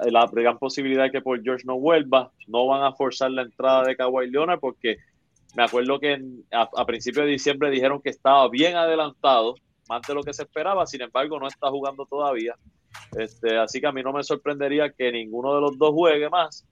la 0.00 0.28
gran 0.32 0.58
posibilidad 0.58 1.04
de 1.04 1.10
que 1.10 1.20
por 1.20 1.42
George 1.42 1.64
no 1.66 1.78
vuelva, 1.78 2.32
no 2.46 2.66
van 2.66 2.84
a 2.84 2.92
forzar 2.92 3.30
la 3.30 3.42
entrada 3.42 3.84
de 3.84 3.96
Kawhi 3.96 4.30
Leonard 4.30 4.60
porque 4.60 4.98
me 5.54 5.64
acuerdo 5.64 5.98
que 5.98 6.22
a, 6.52 6.86
principios 6.86 7.26
de 7.26 7.32
diciembre 7.32 7.70
dijeron 7.70 8.00
que 8.00 8.10
estaba 8.10 8.48
bien 8.48 8.76
adelantado, 8.76 9.54
más 9.88 10.02
de 10.02 10.14
lo 10.14 10.22
que 10.22 10.32
se 10.32 10.42
esperaba, 10.42 10.86
sin 10.86 11.02
embargo 11.02 11.38
no 11.40 11.48
está 11.48 11.68
jugando 11.70 12.06
todavía. 12.06 12.54
Este, 13.18 13.56
así 13.58 13.80
que 13.80 13.86
a 13.86 13.92
mí 13.92 14.02
no 14.02 14.12
me 14.12 14.22
sorprendería 14.22 14.90
que 14.90 15.10
ninguno 15.10 15.54
de 15.54 15.60
los 15.60 15.78
dos 15.78 15.92
juegue 15.92 16.28
más 16.28 16.64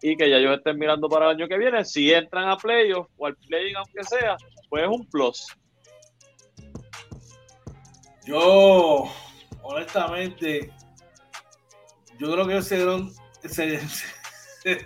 y 0.00 0.16
que 0.16 0.28
ya 0.28 0.36
ellos 0.36 0.56
estén 0.56 0.78
mirando 0.78 1.08
para 1.08 1.30
el 1.30 1.36
año 1.36 1.48
que 1.48 1.58
viene. 1.58 1.84
Si 1.84 2.12
entran 2.12 2.48
a 2.48 2.56
playoff 2.56 3.08
o 3.16 3.26
al 3.26 3.36
play 3.36 3.72
aunque 3.74 4.04
sea, 4.04 4.36
pues 4.68 4.82
es 4.82 4.88
un 4.88 5.06
plus. 5.08 5.46
Yo, 8.26 9.04
honestamente, 9.62 10.70
yo 12.18 12.32
creo 12.32 12.46
que 12.46 12.62
se 12.62 12.76
dieron, 12.76 13.12
se, 13.44 13.80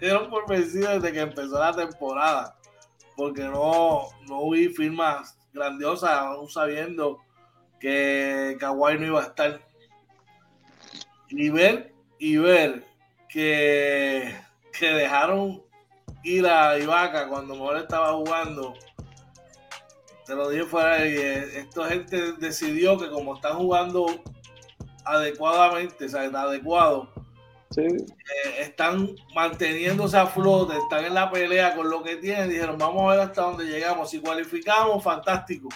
dieron 0.01 0.31
por 0.31 0.49
vencidos 0.49 1.03
desde 1.03 1.13
que 1.13 1.21
empezó 1.21 1.59
la 1.59 1.73
temporada, 1.75 2.57
porque 3.17 3.43
no, 3.43 4.09
no 4.27 4.51
vi 4.51 4.69
firmas 4.69 5.39
grandiosas, 5.53 6.11
aún 6.11 6.49
sabiendo 6.49 7.21
que 7.81 8.57
Kawhi 8.59 8.99
no 8.99 9.07
iba 9.07 9.21
a 9.21 9.27
estar. 9.27 9.61
Y 11.29 11.51
ver, 11.51 11.95
y 12.19 12.37
ver 12.39 12.85
que, 13.29 14.35
que 14.73 14.87
dejaron 14.87 15.63
ir 16.23 16.47
a 16.47 16.79
Ibaka 16.79 17.29
cuando 17.29 17.55
mejor 17.55 17.79
estaba 17.79 18.13
jugando. 18.15 18.75
Te 20.25 20.35
lo 20.35 20.51
dije 20.51 20.65
fuera 20.65 21.05
esta 21.05 21.89
gente 21.89 22.33
decidió 22.35 22.99
que 22.99 23.11
como 23.11 23.35
están 23.35 23.57
jugando 23.57 24.23
adecuadamente, 25.09 26.07
o 26.07 26.09
sea, 26.09 26.23
adecuado, 26.23 27.11
eh, 27.77 27.97
están 28.61 29.15
manteniéndose 29.35 30.17
a 30.17 30.27
flote, 30.27 30.77
están 30.77 31.05
en 31.05 31.15
la 31.15 31.31
pelea 31.31 31.75
con 31.75 31.91
lo 31.91 32.03
que 32.03 32.17
tienen. 32.17 32.49
Dijeron, 32.49 32.79
vamos 32.79 33.05
a 33.05 33.17
ver 33.17 33.21
hasta 33.21 33.43
dónde 33.43 33.65
llegamos. 33.65 34.11
Si 34.11 34.21
cualificamos, 34.21 35.03
fantástico. 35.03 35.69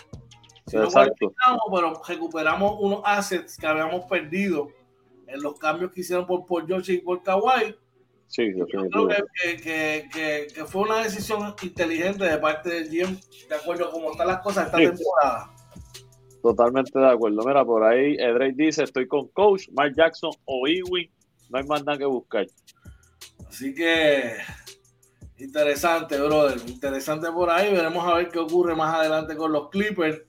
Si 0.67 0.77
no 0.77 0.89
cualificamos, 0.89 1.61
pero 1.73 2.03
recuperamos 2.07 2.77
unos 2.81 3.03
assets 3.05 3.57
que 3.57 3.67
habíamos 3.67 4.07
perdido 4.07 4.69
en 5.27 5.43
los 5.43 5.59
cambios 5.59 5.93
que 5.93 6.01
hicieron 6.01 6.27
por, 6.27 6.47
por 6.47 6.67
George 6.67 6.95
y 6.95 6.99
por 6.99 7.23
Kawhi. 7.23 7.77
Sí, 8.27 8.51
yo 8.57 8.67
creo 8.67 9.09
que, 9.09 9.59
que, 9.59 10.49
que, 10.55 10.65
fue 10.65 10.83
una 10.83 11.03
decisión 11.03 11.55
inteligente 11.61 12.25
de 12.25 12.39
parte 12.39 12.71
del 12.71 12.89
GM, 12.89 13.21
de 13.47 13.55
acuerdo 13.55 13.89
a 13.89 13.91
cómo 13.91 14.13
están 14.13 14.27
las 14.27 14.41
cosas 14.41 14.67
esta 14.67 14.79
temporada. 14.79 15.51
Totalmente 16.43 16.99
de 16.99 17.09
acuerdo. 17.09 17.43
Mira, 17.47 17.65
por 17.65 17.85
ahí 17.85 18.17
Edrey 18.19 18.53
dice, 18.53 18.83
estoy 18.83 19.07
con 19.07 19.29
Coach, 19.29 19.69
Mark 19.73 19.95
Jackson 19.97 20.33
o 20.45 20.67
Ewing 20.67 21.11
no 21.53 21.59
hay 21.59 21.65
más 21.65 21.85
nada 21.85 21.99
que 21.99 22.07
buscar. 22.07 22.47
Así 23.47 23.75
que 23.75 24.39
interesante, 25.37 26.19
brother. 26.19 26.59
Interesante 26.67 27.31
por 27.31 27.51
ahí. 27.51 27.73
Veremos 27.73 28.07
a 28.07 28.15
ver 28.15 28.31
qué 28.31 28.39
ocurre 28.39 28.75
más 28.75 28.95
adelante 28.95 29.37
con 29.37 29.53
los 29.53 29.69
Clippers. 29.69 30.23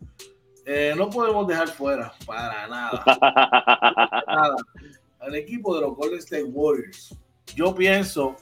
Eh, 0.65 0.93
no 0.97 1.09
podemos 1.09 1.47
dejar 1.47 1.69
fuera, 1.69 2.13
para 2.25 2.67
nada. 2.67 3.03
para 3.19 4.23
nada. 4.27 4.55
Al 5.19 5.35
equipo 5.35 5.75
de 5.75 5.81
los 5.81 5.95
Golden 5.95 6.19
State 6.19 6.43
Warriors. 6.43 7.17
Yo 7.55 7.73
pienso, 7.73 8.35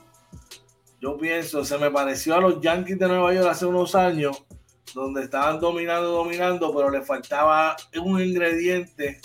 yo 0.99 1.17
pienso, 1.17 1.63
se 1.63 1.77
me 1.77 1.91
pareció 1.91 2.35
a 2.35 2.41
los 2.41 2.61
Yankees 2.61 2.97
de 2.97 3.07
Nueva 3.07 3.33
York 3.33 3.47
hace 3.47 3.65
unos 3.65 3.93
años, 3.93 4.43
donde 4.93 5.23
estaban 5.23 5.59
dominando, 5.59 6.09
dominando, 6.09 6.73
pero 6.73 6.89
le 6.89 7.01
faltaba 7.01 7.75
un 8.01 8.21
ingrediente 8.21 9.21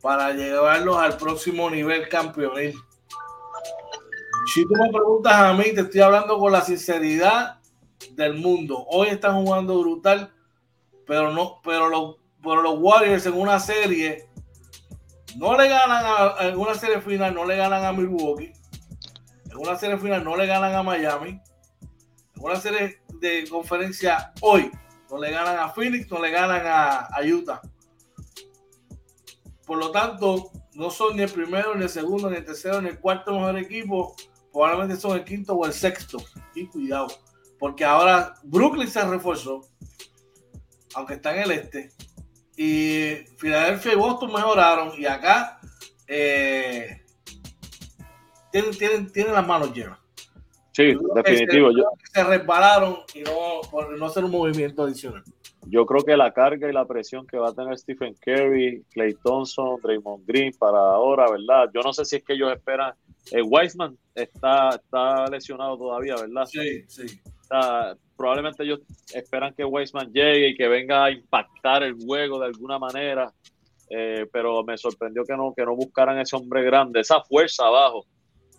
para 0.00 0.32
llevarlos 0.32 0.96
al 0.96 1.16
próximo 1.16 1.70
nivel 1.70 2.08
campeonil. 2.08 2.74
Si 4.54 4.62
tú 4.62 4.74
me 4.80 4.90
preguntas 4.90 5.34
a 5.34 5.52
mí, 5.52 5.64
te 5.74 5.80
estoy 5.80 6.00
hablando 6.00 6.38
con 6.38 6.52
la 6.52 6.60
sinceridad 6.60 7.60
del 8.12 8.34
mundo. 8.34 8.86
Hoy 8.88 9.08
están 9.08 9.44
jugando 9.44 9.80
brutal, 9.80 10.32
pero 11.06 11.32
no, 11.32 11.60
pero 11.64 11.88
los, 11.88 12.16
pero 12.42 12.62
los 12.62 12.78
Warriors 12.78 13.26
en 13.26 13.34
una 13.34 13.58
serie 13.58 14.28
no 15.36 15.56
le 15.56 15.68
ganan 15.68 16.04
a, 16.04 16.48
en 16.48 16.58
una 16.58 16.74
serie 16.74 17.00
final, 17.00 17.34
no 17.34 17.44
le 17.44 17.56
ganan 17.56 17.84
a 17.84 17.92
Milwaukee. 17.92 18.52
En 19.50 19.56
una 19.56 19.76
serie 19.76 19.98
final 19.98 20.22
no 20.22 20.36
le 20.36 20.46
ganan 20.46 20.74
a 20.74 20.82
Miami. 20.82 21.40
En 22.36 22.42
una 22.42 22.56
serie 22.56 23.00
de 23.20 23.48
conferencia 23.48 24.32
hoy 24.40 24.70
no 25.10 25.18
le 25.18 25.30
ganan 25.30 25.58
a 25.58 25.68
Phoenix, 25.68 26.10
no 26.10 26.20
le 26.20 26.30
ganan 26.30 26.62
a 26.64 27.20
Utah. 27.24 27.60
Por 29.66 29.78
lo 29.78 29.90
tanto, 29.90 30.50
no 30.74 30.90
son 30.90 31.16
ni 31.16 31.22
el 31.22 31.30
primero, 31.30 31.74
ni 31.74 31.82
el 31.82 31.88
segundo, 31.88 32.30
ni 32.30 32.36
el 32.36 32.44
tercero, 32.44 32.80
ni 32.80 32.88
el 32.88 33.00
cuarto 33.00 33.32
mejor 33.32 33.58
equipo. 33.58 34.14
Probablemente 34.52 34.96
son 34.96 35.16
el 35.16 35.24
quinto 35.24 35.54
o 35.54 35.66
el 35.66 35.72
sexto. 35.72 36.18
Y 36.54 36.66
cuidado, 36.68 37.08
porque 37.58 37.84
ahora 37.84 38.34
Brooklyn 38.44 38.88
se 38.88 39.04
reforzó, 39.04 39.62
aunque 40.94 41.14
está 41.14 41.34
en 41.34 41.42
el 41.42 41.50
este. 41.50 41.90
Y 42.56 43.26
Filadelfia 43.38 43.94
y 43.94 43.96
Boston 43.96 44.32
mejoraron. 44.32 44.92
Y 44.98 45.06
acá 45.06 45.60
eh, 46.06 47.02
tienen, 48.52 49.10
tienen, 49.12 49.34
las 49.34 49.46
manos 49.46 49.74
llenas. 49.74 49.98
Sí, 50.76 50.94
definitivo. 51.14 51.70
Se, 52.12 52.22
resbalaron 52.22 52.98
y 53.14 53.20
no, 53.20 53.62
por 53.70 53.96
no 53.98 54.06
hacer 54.06 54.24
un 54.24 54.30
movimiento 54.30 54.82
adicional 54.82 55.24
yo 55.68 55.84
creo 55.84 56.04
que 56.04 56.16
la 56.16 56.32
carga 56.32 56.68
y 56.68 56.72
la 56.72 56.86
presión 56.86 57.26
que 57.26 57.38
va 57.38 57.48
a 57.48 57.54
tener 57.54 57.76
Stephen 57.76 58.14
Curry, 58.20 58.84
Clay 58.92 59.14
Thompson, 59.14 59.80
Draymond 59.82 60.24
Green 60.26 60.52
para 60.58 60.78
ahora, 60.78 61.28
¿verdad? 61.30 61.70
Yo 61.74 61.80
no 61.82 61.92
sé 61.92 62.04
si 62.04 62.16
es 62.16 62.24
que 62.24 62.34
ellos 62.34 62.52
esperan. 62.52 62.94
Eh, 63.32 63.42
Wiseman 63.42 63.98
está, 64.14 64.70
está 64.70 65.26
lesionado 65.26 65.76
todavía, 65.76 66.14
¿verdad? 66.14 66.46
Sí, 66.46 66.84
sí. 66.86 67.20
probablemente 68.16 68.62
ellos 68.62 68.80
esperan 69.12 69.54
que 69.54 69.64
Wiseman 69.64 70.12
llegue 70.12 70.50
y 70.50 70.56
que 70.56 70.68
venga 70.68 71.04
a 71.04 71.10
impactar 71.10 71.82
el 71.82 71.94
juego 71.94 72.38
de 72.38 72.46
alguna 72.46 72.78
manera. 72.78 73.32
Eh, 73.90 74.26
pero 74.32 74.62
me 74.64 74.78
sorprendió 74.78 75.24
que 75.24 75.36
no, 75.36 75.52
que 75.56 75.64
no 75.64 75.74
buscaran 75.74 76.18
ese 76.18 76.36
hombre 76.36 76.62
grande, 76.62 77.00
esa 77.00 77.20
fuerza 77.22 77.66
abajo. 77.66 78.06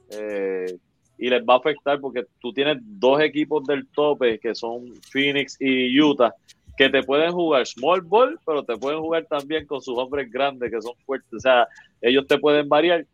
Eh, 0.09 0.78
y 1.18 1.30
les 1.30 1.43
va 1.43 1.55
a 1.55 1.57
afectar 1.57 1.99
porque 1.99 2.26
tú 2.39 2.53
tienes 2.53 2.78
dos 2.82 3.20
equipos 3.22 3.63
del 3.65 3.88
tope 3.88 4.39
que 4.39 4.53
son 4.53 4.93
Phoenix 5.11 5.57
y 5.59 5.99
Utah 5.99 6.34
que 6.78 6.89
te 6.89 7.01
pueden 7.01 7.32
jugar 7.32 7.65
small 7.65 8.01
ball, 8.01 8.39
pero 8.45 8.63
te 8.63 8.78
pueden 8.78 9.01
jugar 9.01 9.26
también 9.26 9.65
con 9.65 9.82
sus 9.82 9.97
hombres 9.97 10.32
grandes 10.32 10.72
que 10.72 10.80
son 10.80 10.93
fuertes. 11.05 11.34
O 11.34 11.39
sea, 11.39 11.68
ellos 12.01 12.28
te 12.28 12.38
pueden 12.38 12.70
variar. 12.70 13.05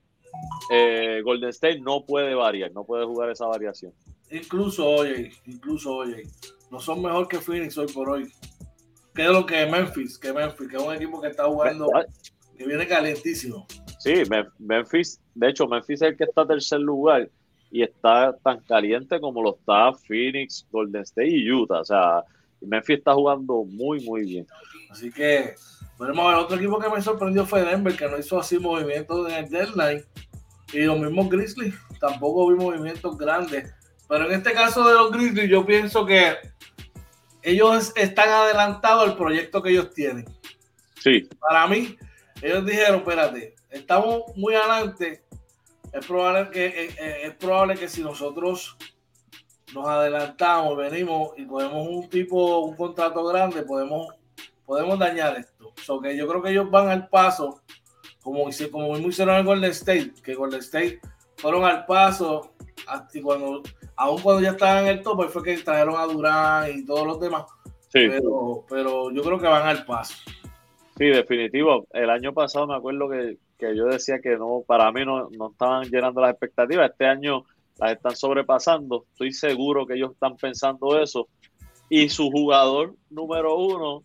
Eh, 0.69 1.21
Golden 1.23 1.49
State 1.49 1.79
no 1.79 2.05
puede 2.05 2.35
variar, 2.35 2.71
no 2.73 2.83
puede 2.83 3.05
jugar 3.05 3.29
esa 3.29 3.45
variación. 3.45 3.93
Incluso, 4.29 4.85
oye, 4.85 5.31
incluso, 5.45 5.95
oye, 5.95 6.23
no 6.71 6.79
son 6.79 7.01
mejor 7.01 7.27
que 7.27 7.37
Phoenix 7.37 7.77
hoy 7.77 7.87
por 7.93 8.09
hoy. 8.09 8.27
¿Qué 9.15 9.23
es 9.23 9.29
lo 9.29 9.45
que 9.45 9.65
Memphis? 9.65 10.17
Que 10.17 10.33
Memphis, 10.33 10.67
que 10.67 10.75
es 10.75 10.83
un 10.83 10.93
equipo 10.93 11.21
que 11.21 11.29
está 11.29 11.45
jugando, 11.45 11.87
que 12.57 12.65
viene 12.65 12.85
calientísimo. 12.85 13.65
Sí, 13.99 14.23
Memphis, 14.57 15.21
de 15.35 15.49
hecho, 15.49 15.67
Memphis 15.67 16.01
es 16.01 16.09
el 16.09 16.17
que 16.17 16.25
está 16.25 16.41
en 16.41 16.47
tercer 16.49 16.79
lugar 16.81 17.29
y 17.73 17.81
está 17.81 18.37
tan 18.43 18.59
caliente 18.59 19.19
como 19.19 19.41
lo 19.41 19.55
está 19.55 19.91
Phoenix, 19.93 20.63
Golden 20.71 21.01
State 21.01 21.27
y 21.27 21.51
Utah. 21.51 21.79
O 21.79 21.83
sea, 21.83 22.23
Memphis 22.61 22.99
está 22.99 23.15
jugando 23.15 23.63
muy, 23.63 23.99
muy 24.05 24.21
bien. 24.21 24.47
Así 24.91 25.11
que, 25.11 25.55
veremos 25.99 26.31
el 26.31 26.39
otro 26.39 26.55
equipo 26.55 26.77
que 26.77 26.87
me 26.87 27.01
sorprendió 27.01 27.47
fue 27.47 27.65
Denver, 27.65 27.97
que 27.97 28.07
no 28.07 28.19
hizo 28.19 28.39
así 28.39 28.59
movimientos 28.59 29.27
en 29.27 29.45
el 29.45 29.49
deadline. 29.49 30.05
Y 30.71 30.81
los 30.81 30.99
mismos 30.99 31.29
Grizzlies, 31.29 31.73
tampoco 31.99 32.47
vi 32.51 32.63
movimientos 32.63 33.17
grandes. 33.17 33.73
Pero 34.07 34.27
en 34.27 34.33
este 34.33 34.53
caso 34.53 34.87
de 34.87 34.93
los 34.93 35.11
Grizzlies, 35.11 35.49
yo 35.49 35.65
pienso 35.65 36.05
que 36.05 36.35
ellos 37.41 37.91
están 37.95 38.29
adelantados 38.29 39.09
al 39.09 39.17
proyecto 39.17 39.63
que 39.63 39.71
ellos 39.71 39.91
tienen. 39.95 40.25
Sí. 40.99 41.27
Para 41.39 41.65
mí, 41.65 41.97
ellos 42.39 42.67
dijeron, 42.67 42.97
espérate, 42.97 43.55
estamos 43.71 44.25
muy 44.35 44.53
adelante. 44.53 45.23
Es 45.93 46.05
probable 46.07 46.49
que, 46.49 46.65
eh, 46.65 46.95
eh, 46.99 47.17
es 47.25 47.35
probable 47.35 47.75
que 47.75 47.87
si 47.87 48.01
nosotros 48.01 48.75
nos 49.75 49.87
adelantamos, 49.87 50.75
venimos 50.75 51.33
y 51.37 51.45
podemos 51.45 51.87
un 51.87 52.09
tipo, 52.09 52.59
un 52.59 52.75
contrato 52.75 53.23
grande, 53.25 53.61
podemos, 53.61 54.07
podemos 54.65 54.97
dañar 54.97 55.37
esto. 55.37 55.71
So 55.81 56.01
que 56.01 56.17
yo 56.17 56.27
creo 56.27 56.41
que 56.41 56.49
ellos 56.49 56.69
van 56.71 56.89
al 56.89 57.07
paso, 57.09 57.61
como, 58.23 58.45
como 58.71 58.97
hicieron 58.97 59.35
en 59.35 59.45
Golden 59.45 59.71
State, 59.71 60.13
que 60.23 60.33
Golden 60.33 60.61
State 60.61 60.99
fueron 61.37 61.63
al 61.63 61.85
paso, 61.85 62.53
hasta 62.87 63.21
cuando, 63.21 63.61
aún 63.95 64.21
cuando 64.21 64.41
ya 64.41 64.51
estaban 64.51 64.85
en 64.85 64.97
el 64.97 65.03
tope, 65.03 65.27
fue 65.27 65.43
que 65.43 65.57
trajeron 65.57 65.95
a 65.95 66.05
Durán 66.05 66.71
y 66.75 66.85
todos 66.85 67.05
los 67.05 67.19
demás. 67.19 67.45
Pero, 67.91 68.65
pero 68.67 69.11
yo 69.11 69.21
creo 69.21 69.37
que 69.37 69.47
van 69.47 69.67
al 69.67 69.85
paso. 69.85 70.15
Sí, 70.97 71.05
definitivo. 71.05 71.85
El 71.91 72.09
año 72.09 72.33
pasado 72.33 72.65
me 72.65 72.75
acuerdo 72.75 73.07
que, 73.09 73.37
que 73.63 73.75
yo 73.75 73.85
decía 73.85 74.19
que 74.19 74.37
no, 74.37 74.63
para 74.65 74.91
mí 74.91 75.05
no, 75.05 75.29
no 75.29 75.51
estaban 75.51 75.89
llenando 75.89 76.21
las 76.21 76.31
expectativas. 76.31 76.91
Este 76.91 77.05
año 77.05 77.45
las 77.79 77.93
están 77.93 78.15
sobrepasando. 78.15 79.05
Estoy 79.11 79.31
seguro 79.31 79.85
que 79.85 79.95
ellos 79.95 80.11
están 80.11 80.35
pensando 80.35 80.99
eso. 80.99 81.27
Y 81.89 82.09
su 82.09 82.29
jugador 82.29 82.95
número 83.09 83.55
uno 83.55 84.03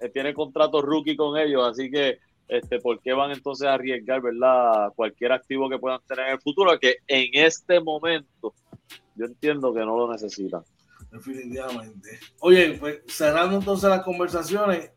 eh, 0.00 0.08
tiene 0.08 0.34
contrato 0.34 0.82
rookie 0.82 1.16
con 1.16 1.38
ellos, 1.38 1.66
así 1.66 1.90
que 1.90 2.18
este, 2.48 2.80
¿por 2.80 3.00
qué 3.00 3.12
van 3.12 3.30
entonces 3.30 3.66
a 3.66 3.74
arriesgar, 3.74 4.20
verdad, 4.20 4.92
cualquier 4.96 5.32
activo 5.32 5.68
que 5.70 5.78
puedan 5.78 6.00
tener 6.06 6.26
en 6.26 6.32
el 6.32 6.40
futuro? 6.40 6.78
Que 6.78 6.96
en 7.06 7.28
este 7.32 7.80
momento 7.80 8.54
yo 9.14 9.26
entiendo 9.26 9.72
que 9.72 9.80
no 9.80 9.96
lo 9.96 10.10
necesitan. 10.10 10.62
Definitivamente. 11.12 12.18
Oye, 12.40 12.76
pues 12.78 13.02
cerrando 13.06 13.56
entonces 13.56 13.88
las 13.88 14.02
conversaciones, 14.02 14.90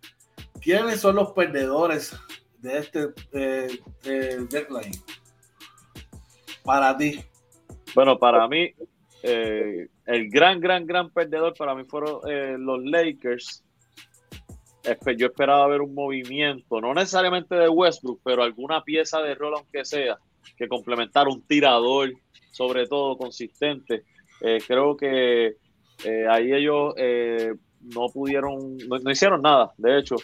¿quiénes 0.62 1.00
son 1.00 1.16
los 1.16 1.32
perdedores 1.32 2.16
de 2.64 2.78
este 2.78 3.10
eh, 3.34 4.48
deadline? 4.50 4.96
Para 6.64 6.98
ti. 6.98 7.20
Bueno, 7.94 8.18
para 8.18 8.48
mí, 8.48 8.72
eh, 9.22 9.88
el 10.06 10.30
gran, 10.30 10.60
gran, 10.60 10.88
gran 10.88 11.10
perdedor 11.12 11.54
para 11.56 11.76
mí 11.76 11.84
fueron 11.84 12.22
eh, 12.28 12.56
los 12.58 12.84
Lakers. 12.84 13.64
Yo 15.18 15.28
esperaba 15.28 15.68
ver 15.68 15.82
un 15.82 15.94
movimiento, 15.94 16.82
no 16.82 16.94
necesariamente 16.94 17.56
de 17.56 17.70
Westbrook, 17.70 18.20
pero 18.24 18.44
alguna 18.44 18.84
pieza 18.84 19.22
de 19.22 19.36
rol, 19.36 19.54
aunque 19.56 19.86
sea, 19.86 20.18
que 20.58 20.68
complementara 20.68 21.30
un 21.30 21.42
tirador, 21.42 22.12
sobre 22.52 22.88
todo 22.88 23.18
consistente. 23.18 24.04
Eh, 24.42 24.60
creo 24.68 24.98
que 24.98 25.56
ahí 26.30 26.52
ellos 26.52 26.94
no 27.82 28.08
pudieron, 28.10 28.78
no, 28.78 29.12
hicieron 29.12 29.42
nada, 29.42 29.72
de 29.78 30.00
hecho. 30.00 30.16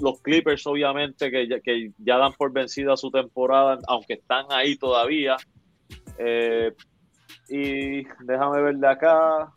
Los 0.00 0.20
Clippers, 0.20 0.66
obviamente, 0.66 1.30
que 1.30 1.48
ya, 1.48 1.60
que 1.60 1.92
ya 1.98 2.18
dan 2.18 2.32
por 2.34 2.52
vencida 2.52 2.96
su 2.96 3.10
temporada, 3.10 3.78
aunque 3.88 4.14
están 4.14 4.46
ahí 4.50 4.76
todavía. 4.76 5.36
Eh, 6.18 6.72
y 7.48 8.04
déjame 8.24 8.62
ver 8.62 8.76
de 8.76 8.88
acá. 8.88 9.52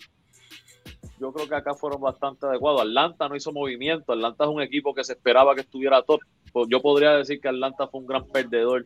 Yo 1.19 1.33
creo 1.33 1.49
que 1.49 1.55
acá 1.55 1.73
fueron 1.73 2.01
bastante 2.01 2.45
adecuados. 2.45 2.81
Atlanta 2.81 3.27
no 3.27 3.35
hizo 3.35 3.51
movimiento. 3.51 4.13
Atlanta 4.13 4.45
es 4.45 4.49
un 4.49 4.61
equipo 4.61 4.93
que 4.93 5.03
se 5.03 5.13
esperaba 5.13 5.53
que 5.53 5.61
estuviera 5.61 6.01
top. 6.01 6.21
Yo 6.69 6.81
podría 6.81 7.11
decir 7.11 7.41
que 7.41 7.49
Atlanta 7.49 7.87
fue 7.87 8.01
un 8.01 8.07
gran 8.07 8.25
perdedor 8.27 8.85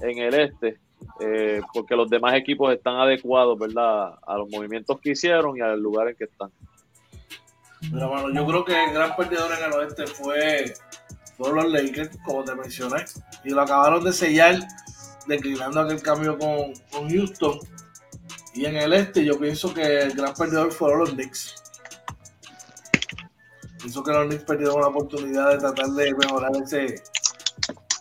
en 0.00 0.18
el 0.18 0.34
este, 0.34 0.78
eh, 1.20 1.60
porque 1.72 1.94
los 1.94 2.08
demás 2.08 2.34
equipos 2.34 2.72
están 2.72 2.96
adecuados, 2.96 3.58
¿verdad? 3.58 4.14
A 4.26 4.38
los 4.38 4.48
movimientos 4.50 4.98
que 5.00 5.10
hicieron 5.10 5.56
y 5.56 5.60
al 5.60 5.80
lugar 5.80 6.08
en 6.08 6.16
que 6.16 6.24
están. 6.24 6.50
Pero 7.80 8.08
bueno, 8.08 8.30
yo 8.32 8.46
creo 8.46 8.64
que 8.64 8.84
el 8.84 8.92
gran 8.92 9.14
perdedor 9.16 9.52
en 9.52 9.64
el 9.64 9.72
oeste 9.72 10.06
fue 10.06 10.74
fueron 11.36 11.56
los 11.56 11.72
Lakers, 11.72 12.16
como 12.24 12.44
te 12.44 12.54
mencioné, 12.54 13.04
y 13.44 13.50
lo 13.50 13.60
acabaron 13.60 14.02
de 14.02 14.12
sellar 14.12 14.58
declinando 15.26 15.80
aquel 15.80 16.00
cambio 16.02 16.38
con, 16.38 16.72
con 16.90 17.10
Houston. 17.10 17.58
Y 18.54 18.64
en 18.64 18.76
el 18.76 18.92
este 18.94 19.24
yo 19.24 19.38
pienso 19.38 19.72
que 19.74 20.02
el 20.02 20.12
gran 20.12 20.32
perdedor 20.34 20.72
fueron 20.72 21.00
los 21.00 21.10
Knicks. 21.10 21.62
Pienso 23.78 24.02
que 24.02 24.12
los 24.12 24.26
Knicks 24.26 24.44
perdieron 24.44 24.80
la 24.80 24.88
oportunidad 24.88 25.50
de 25.50 25.58
tratar 25.58 25.88
de 25.88 26.14
mejorar 26.14 26.52
ese, 26.56 27.02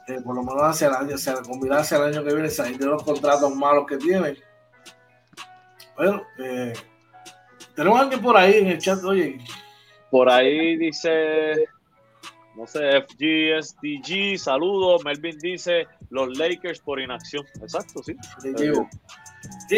eh, 0.07 0.21
por 0.23 0.35
lo 0.35 0.43
menos 0.43 0.63
hacia 0.63 0.87
el 0.87 0.93
año, 0.93 1.15
o 1.15 1.17
sea, 1.17 1.35
combinar 1.41 1.79
hacia 1.79 1.97
el 1.97 2.03
año 2.03 2.23
que 2.23 2.33
viene, 2.33 2.49
salir 2.49 2.77
de 2.77 2.85
los 2.85 3.03
contratos 3.03 3.53
malos 3.53 3.85
que 3.85 3.97
tienen. 3.97 4.37
Bueno, 5.97 6.23
eh, 6.39 6.73
tenemos 7.75 7.99
alguien 7.99 8.21
por 8.21 8.37
ahí 8.37 8.59
en 8.59 8.67
el 8.67 8.77
chat, 8.79 9.03
oye. 9.03 9.39
Por 10.11 10.29
ahí 10.29 10.77
dice 10.77 11.67
no 12.55 12.65
sé, 12.67 13.01
FGSDG, 13.01 14.39
saludos. 14.39 15.03
Melvin 15.03 15.37
dice 15.39 15.87
los 16.09 16.37
Lakers 16.37 16.79
por 16.79 16.99
inacción. 17.01 17.45
Exacto, 17.61 18.01
sí. 18.01 18.15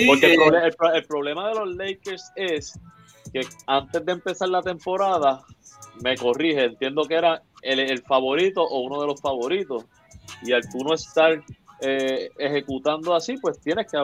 Porque 0.06 0.34
eh, 0.34 0.72
el, 0.94 1.06
problema 1.06 1.50
de 1.50 1.56
los 1.56 1.76
Lakers 1.76 2.32
es 2.36 2.80
que 3.34 3.42
antes 3.66 4.06
de 4.06 4.12
empezar 4.12 4.50
la 4.50 4.62
temporada, 4.62 5.44
me 6.04 6.16
corrige, 6.16 6.66
entiendo 6.66 7.04
que 7.06 7.16
era 7.16 7.42
el, 7.64 8.02
favorito 8.04 8.62
o 8.62 8.82
uno 8.82 9.02
de 9.02 9.08
los 9.08 9.20
favoritos. 9.20 9.86
Y 10.44 10.54
al 10.54 10.62
tú 10.70 10.84
no 10.84 10.94
estar 10.94 11.44
eh, 11.82 12.30
ejecutando 12.38 13.16
así, 13.16 13.38
pues 13.38 13.60
tienes 13.60 13.88
que. 13.92 13.98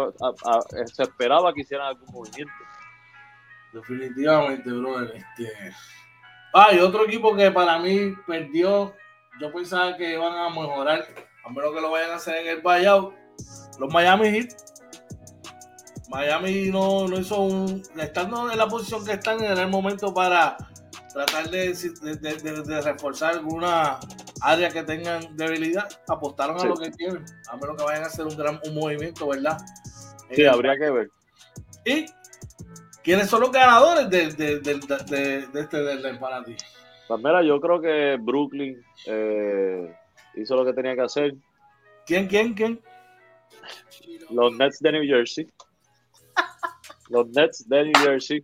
se 0.91 1.03
esperaba 1.03 1.53
que 1.53 1.61
hicieran 1.61 1.87
algún 1.87 2.11
movimiento. 2.11 2.53
Definitivamente, 3.71 4.69
brother. 4.71 5.15
Este 5.15 5.73
Ah, 6.53 6.69
y 6.71 6.79
otro 6.79 7.05
equipo 7.05 7.35
que 7.35 7.49
para 7.49 7.79
mí 7.79 8.13
perdió, 8.27 8.93
yo 9.41 9.51
pensaba 9.51 9.97
que 9.97 10.13
iban 10.13 10.33
a 10.33 10.49
mejorar, 10.49 11.03
a 11.43 11.49
menos 11.49 11.73
que 11.73 11.81
lo 11.81 11.89
vayan 11.89 12.11
a 12.11 12.15
hacer 12.15 12.45
en 12.45 12.47
el 12.47 12.61
buyout, 12.61 13.13
los 13.79 13.91
Miami 13.91 14.29
Heat. 14.29 14.49
Miami 16.09 16.69
no, 16.69 17.07
no 17.07 17.19
hizo 17.19 17.41
un. 17.41 17.81
Estando 17.97 18.51
en 18.51 18.57
la 18.57 18.67
posición 18.67 19.03
que 19.03 19.13
están, 19.13 19.43
en 19.43 19.57
el 19.57 19.67
momento 19.67 20.13
para 20.13 20.57
tratar 21.11 21.49
de, 21.49 21.73
de, 21.73 22.81
reforzar 22.81 23.33
alguna 23.33 23.99
área 24.41 24.69
que 24.69 24.83
tengan 24.83 25.35
debilidad. 25.35 25.87
Apostaron 26.07 26.61
a 26.61 26.65
lo 26.65 26.75
que 26.75 26.91
quieren, 26.91 27.25
a 27.47 27.57
menos 27.57 27.77
que 27.77 27.83
vayan 27.83 28.03
a 28.03 28.07
hacer 28.07 28.25
un 28.25 28.37
gran 28.37 28.59
un 28.63 28.75
movimiento, 28.75 29.27
¿verdad? 29.27 29.57
Sí, 30.31 30.45
habría 30.45 30.77
que 30.77 30.91
ver. 30.91 31.11
Y 31.85 32.05
¿Quiénes 33.03 33.29
son 33.29 33.41
los 33.41 33.51
ganadores 33.51 34.09
de, 34.09 34.31
de, 34.31 34.59
de, 34.59 35.59
este 35.59 35.83
del 35.83 36.19
para 36.19 36.43
ti? 36.43 36.55
Pues 37.07 37.21
mira, 37.21 37.43
yo 37.43 37.59
creo 37.59 37.81
que 37.81 38.17
Brooklyn 38.19 38.81
eh, 39.05 39.93
hizo 40.35 40.55
lo 40.55 40.65
que 40.65 40.73
tenía 40.73 40.95
que 40.95 41.01
hacer. 41.01 41.35
¿Quién, 42.05 42.27
quién, 42.27 42.53
quién? 42.53 42.79
Los 44.29 44.55
Nets 44.55 44.79
de 44.79 44.91
New 44.93 45.05
Jersey. 45.05 45.47
Los 47.09 47.27
Nets 47.29 47.67
de 47.67 47.83
New 47.83 47.93
Jersey 48.01 48.43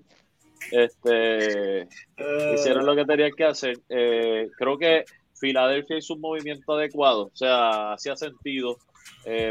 este, 0.72 1.82
eh. 1.82 2.54
hicieron 2.54 2.86
lo 2.86 2.96
que 2.96 3.06
tenían 3.06 3.32
que 3.32 3.46
hacer. 3.46 3.80
Eh, 3.90 4.50
creo 4.58 4.78
que 4.78 5.06
Filadelfia 5.36 5.98
hizo 5.98 6.16
un 6.16 6.22
movimiento 6.22 6.74
adecuado, 6.74 7.28
o 7.28 7.36
sea, 7.36 7.94
hacía 7.94 8.16
sentido. 8.16 8.78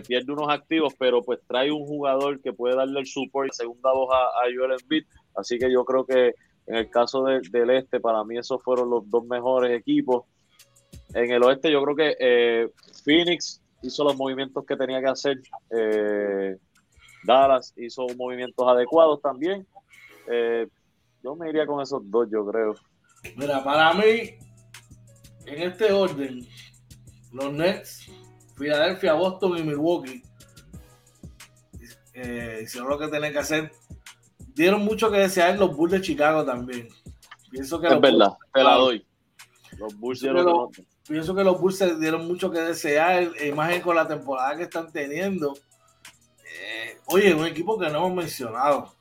Pierde 0.07 0.33
unos 0.33 0.49
activos, 0.49 0.95
pero 0.99 1.23
pues 1.23 1.41
trae 1.47 1.71
un 1.71 1.85
jugador 1.85 2.41
que 2.41 2.53
puede 2.53 2.77
darle 2.77 3.01
el 3.01 3.07
support, 3.07 3.53
segunda 3.53 3.93
voz 3.93 4.09
a, 4.13 4.25
a 4.25 4.49
Joel 4.55 4.77
Embiid 4.81 5.05
Así 5.39 5.59
que 5.59 5.71
yo 5.71 5.85
creo 5.85 6.05
que 6.05 6.35
en 6.67 6.75
el 6.75 6.91
caso 6.91 7.25
del 7.25 7.71
este, 7.71 8.01
para 8.01 8.25
mí 8.25 8.37
esos 8.37 8.63
fueron 8.63 8.91
los 8.91 9.09
dos 9.09 9.25
mejores 9.25 9.79
equipos. 9.79 10.25
En 11.15 11.31
el 11.31 11.43
oeste 11.43 11.71
yo 11.71 11.83
creo 11.83 11.97
que 11.97 12.17
eh, 12.21 12.69
Phoenix 13.05 13.63
hizo 13.83 14.05
los 14.05 14.17
movimientos 14.17 14.67
que 14.67 14.77
tenía 14.77 15.01
que 15.01 15.07
hacer. 15.07 15.41
Eh, 15.71 16.57
Dallas 17.25 17.73
hizo 17.77 18.07
movimientos 18.17 18.67
adecuados 18.69 19.23
también. 19.23 19.67
Eh, 20.31 20.67
yo 21.23 21.37
me 21.37 21.49
iría 21.49 21.67
con 21.67 21.81
esos 21.81 22.03
dos, 22.11 22.29
yo 22.31 22.45
creo. 22.47 22.75
Mira, 23.37 23.65
para 23.65 23.95
mí, 23.95 24.37
en 25.47 25.63
este 25.63 25.91
orden, 25.93 26.47
los 27.33 27.53
Nets, 27.53 28.11
Philadelphia, 28.59 29.15
Boston 29.15 29.59
y 29.59 29.63
Milwaukee 29.63 30.23
hicieron 32.63 32.89
lo 32.89 32.99
que 32.99 33.07
tenían 33.07 33.33
que 33.33 33.39
hacer 33.39 33.73
dieron 34.59 34.85
mucho 34.85 35.11
que 35.11 35.19
desear 35.19 35.57
los 35.57 35.75
Bulls 35.75 35.93
de 35.93 36.01
Chicago 36.01 36.45
también. 36.45 36.89
Pienso 37.51 37.81
que 37.81 37.87
es 37.87 38.01
verdad, 38.01 38.33
te 38.53 38.63
la 38.63 38.75
doy. 38.75 39.07
Los 39.79 39.97
Bulls 39.97 40.21
dieron 40.21 40.69
pienso 41.07 41.35
que 41.35 41.45
los 41.45 41.59
Bulls 41.61 42.01
dieron 42.01 42.27
mucho 42.27 42.51
que 42.51 42.59
desear, 42.59 43.31
imagen 43.47 43.81
con 43.81 43.95
la 43.95 44.07
temporada 44.07 44.57
que 44.57 44.65
están 44.65 44.93
teniendo. 44.93 45.55
Eh, 46.61 46.99
oye, 47.07 47.33
un 47.35 47.47
equipo 47.47 47.79
que 47.79 47.89
no 47.89 47.99
hemos 47.99 48.15
mencionado. 48.15 48.93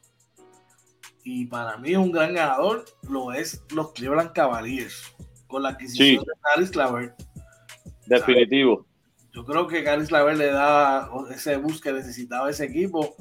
Y 1.24 1.48
para 1.48 1.78
mí 1.78 1.92
es 1.92 1.98
un 1.98 2.12
gran 2.12 2.34
ganador, 2.34 2.86
lo 3.10 3.34
es 3.34 3.62
los 3.74 3.92
Cleveland 3.92 4.32
Cavaliers, 4.32 5.16
con 5.48 5.64
la 5.64 5.70
adquisición 5.70 6.24
de 6.24 6.32
Caris 6.40 6.70
Claver. 6.70 7.16
Definitivo. 8.06 8.86
Yo 9.38 9.46
creo 9.46 9.68
que 9.68 9.84
Caris 9.84 10.08
Claver 10.08 10.36
le 10.36 10.48
da 10.48 11.12
ese 11.30 11.58
bus 11.58 11.80
que 11.80 11.94
necesitaba 11.94 12.50
ese 12.50 12.66
equipo 12.66 13.16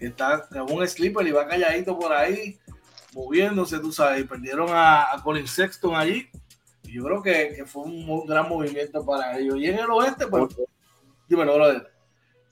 está 0.00 0.48
como 0.48 0.74
un 0.74 0.88
sleeper 0.88 1.24
y 1.24 1.30
va 1.30 1.46
calladito 1.46 1.96
por 1.96 2.12
ahí, 2.12 2.58
moviéndose, 3.14 3.78
tú 3.78 3.92
sabes, 3.92 4.22
y 4.22 4.24
perdieron 4.24 4.66
a, 4.72 5.06
Colin 5.22 5.46
Sexton 5.46 5.94
allí. 5.94 6.26
Y 6.82 6.94
yo 6.94 7.04
creo 7.04 7.22
que, 7.22 7.62
fue 7.66 7.84
un, 7.84 8.26
gran 8.26 8.48
movimiento 8.48 9.06
para 9.06 9.38
ellos. 9.38 9.58
Y 9.60 9.66
en 9.66 9.78
el 9.78 9.88
oeste, 9.92 10.26
pues, 10.26 10.56
dímelo, 11.28 11.54
brother. 11.54 11.88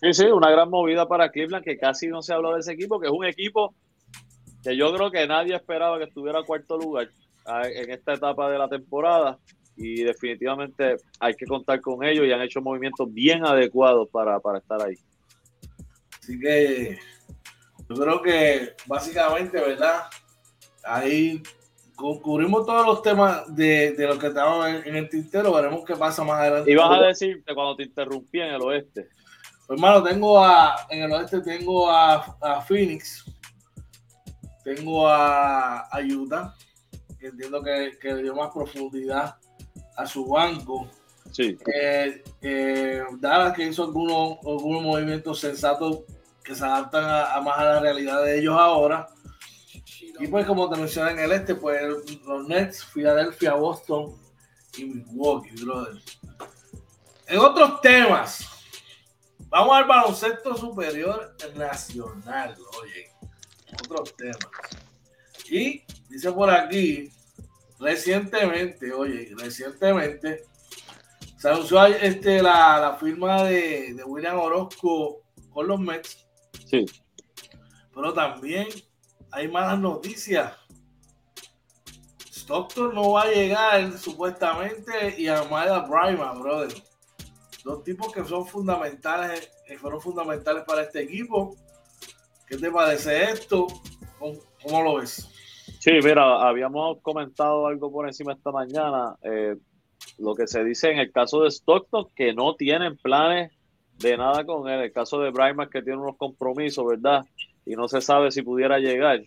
Sí, 0.01 0.15
sí, 0.15 0.27
una 0.27 0.53
gran 0.53 0.71
movida 0.71 1.09
para 1.09 1.33
Cleveland, 1.33 1.65
que 1.65 1.77
casi 1.77 2.07
no 2.07 2.23
se 2.23 2.33
habló 2.33 2.55
de 2.55 2.61
ese 2.61 2.75
equipo, 2.75 3.01
que 3.01 3.09
es 3.09 3.13
un 3.13 3.25
equipo 3.25 3.75
que 4.63 4.77
yo 4.77 4.95
creo 4.95 5.11
que 5.11 5.27
nadie 5.27 5.57
esperaba 5.57 5.99
que 5.99 6.05
estuviera 6.05 6.45
cuarto 6.45 6.79
lugar 6.79 7.09
en 7.65 7.91
esta 7.91 8.13
etapa 8.13 8.49
de 8.49 8.59
la 8.59 8.69
temporada 8.69 9.41
y 9.79 10.03
definitivamente 10.03 10.97
hay 11.21 11.35
que 11.35 11.47
contar 11.47 11.81
con 11.81 12.03
ellos 12.03 12.27
y 12.27 12.33
han 12.33 12.43
hecho 12.43 12.61
movimientos 12.61 13.13
bien 13.13 13.47
adecuados 13.47 14.09
para, 14.11 14.41
para 14.41 14.59
estar 14.59 14.83
ahí. 14.83 14.97
Así 16.21 16.39
que 16.41 16.99
yo 17.89 17.95
creo 17.95 18.21
que 18.21 18.75
básicamente, 18.87 19.61
¿verdad? 19.61 20.03
Ahí 20.85 21.41
cubrimos 21.95 22.67
todos 22.67 22.87
los 22.87 23.03
temas 23.03 23.55
de, 23.55 23.93
de 23.93 24.07
lo 24.07 24.19
que 24.19 24.27
estamos 24.27 24.67
en, 24.67 24.97
el 24.97 25.09
tintero, 25.09 25.53
veremos 25.53 25.85
qué 25.85 25.95
pasa 25.95 26.25
más 26.25 26.41
adelante. 26.41 26.71
Y 26.71 26.75
vas 26.75 27.01
a 27.01 27.07
decir 27.07 27.43
que 27.45 27.55
cuando 27.55 27.77
te 27.77 27.85
interrumpí 27.85 28.41
en 28.41 28.55
el 28.55 28.63
oeste. 28.63 29.09
Pues, 29.67 29.79
hermano, 29.79 30.03
tengo 30.03 30.43
a, 30.43 30.75
en 30.91 31.05
el 31.05 31.13
oeste 31.13 31.41
tengo 31.41 31.89
a, 31.89 32.37
a 32.41 32.61
Phoenix, 32.63 33.25
tengo 34.65 35.07
a, 35.09 35.83
a, 35.83 36.01
Utah, 36.01 36.55
que 37.21 37.29
entiendo 37.29 37.63
que, 37.63 37.97
que 38.01 38.15
le 38.15 38.23
dio 38.25 38.35
más 38.35 38.51
profundidad 38.53 39.37
a 39.99 40.07
su 40.07 40.25
banco. 40.25 40.89
Sí. 41.33 41.59
Eh, 41.75 42.23
eh, 42.41 43.03
Dallas 43.19 43.53
que 43.55 43.65
hizo 43.65 43.83
algunos, 43.83 44.39
algunos 44.47 44.83
movimientos 44.83 45.41
sensatos 45.41 46.01
que 46.43 46.55
se 46.55 46.65
adaptan 46.65 47.05
a, 47.05 47.41
más 47.41 47.59
a 47.59 47.65
la 47.65 47.81
realidad 47.81 48.23
de 48.23 48.39
ellos 48.39 48.57
ahora. 48.57 49.09
Y 50.21 50.27
pues 50.29 50.47
como 50.47 50.71
te 50.71 50.79
mencioné 50.79 51.13
en 51.13 51.19
el 51.19 51.33
este, 51.33 51.55
pues 51.55 51.83
los 52.25 52.49
Nets, 52.49 52.85
Filadelfia, 52.85 53.55
Boston 53.55 54.17
y 54.77 54.85
Milwaukee, 54.85 55.65
brother. 55.65 56.01
En 57.27 57.39
otros 57.39 57.81
temas, 57.81 58.49
vamos 59.49 59.77
al 59.77 59.85
baloncesto 59.85 60.57
superior 60.57 61.37
nacional, 61.57 62.57
oye. 62.81 63.11
Otros 63.85 64.17
temas. 64.17 64.49
Y 65.51 65.83
dice 66.09 66.33
por 66.33 66.51
aquí, 66.51 67.11
recientemente, 67.79 68.93
oye, 68.93 69.31
recientemente 69.37 70.45
se 71.37 71.49
anunció 71.49 71.85
este, 71.87 72.43
la, 72.43 72.81
la 72.81 72.97
firma 72.97 73.45
de, 73.45 73.95
de 73.95 74.05
William 74.05 74.39
Orozco 74.39 75.23
con 75.51 75.69
los 75.69 75.81
Mets 75.81 76.29
Sí. 76.67 76.85
Pero 77.95 78.13
también 78.13 78.69
hay 79.31 79.49
malas 79.49 79.79
noticias. 79.79 80.53
Stockton 82.31 82.95
no 82.95 83.13
va 83.13 83.23
a 83.23 83.31
llegar 83.31 83.99
supuestamente 83.99 85.15
y 85.19 85.29
Amaya 85.29 85.81
Brima, 85.81 86.33
brother. 86.35 86.73
Dos 87.65 87.83
tipos 87.85 88.13
que 88.13 88.25
son 88.25 88.47
fundamentales, 88.47 89.51
que 89.67 89.79
fueron 89.79 90.01
fundamentales 90.01 90.65
para 90.65 90.83
este 90.83 91.03
equipo. 91.03 91.57
¿Qué 92.47 92.57
te 92.57 92.71
parece 92.71 93.25
esto? 93.25 93.67
¿Cómo, 94.19 94.83
lo 94.83 94.97
ves? 94.97 95.29
Sí, 95.79 95.93
mira, 96.03 96.49
habíamos 96.49 97.01
comentado 97.03 97.67
algo 97.67 97.91
por 97.93 98.07
encima 98.07 98.33
esta 98.33 98.51
mañana. 98.51 99.17
Eh, 99.23 99.57
lo 100.19 100.35
que 100.35 100.47
se 100.47 100.65
dice 100.65 100.91
en 100.91 100.99
el 100.99 101.13
caso 101.13 101.43
de 101.43 101.51
Stockton, 101.51 102.09
que 102.17 102.33
no 102.33 102.55
tienen 102.55 102.97
planes 102.97 103.53
de 103.99 104.17
nada 104.17 104.45
con 104.45 104.69
él. 104.69 104.81
El 104.81 104.93
caso 104.93 105.21
de 105.21 105.31
Brima, 105.31 105.71
que 105.71 105.83
tiene 105.83 106.01
unos 106.01 106.17
compromisos, 106.17 106.85
¿verdad? 106.87 107.25
Y 107.65 107.77
no 107.77 107.87
se 107.87 108.01
sabe 108.01 108.31
si 108.33 108.43
pudiera 108.43 108.79
llegar. 108.79 109.23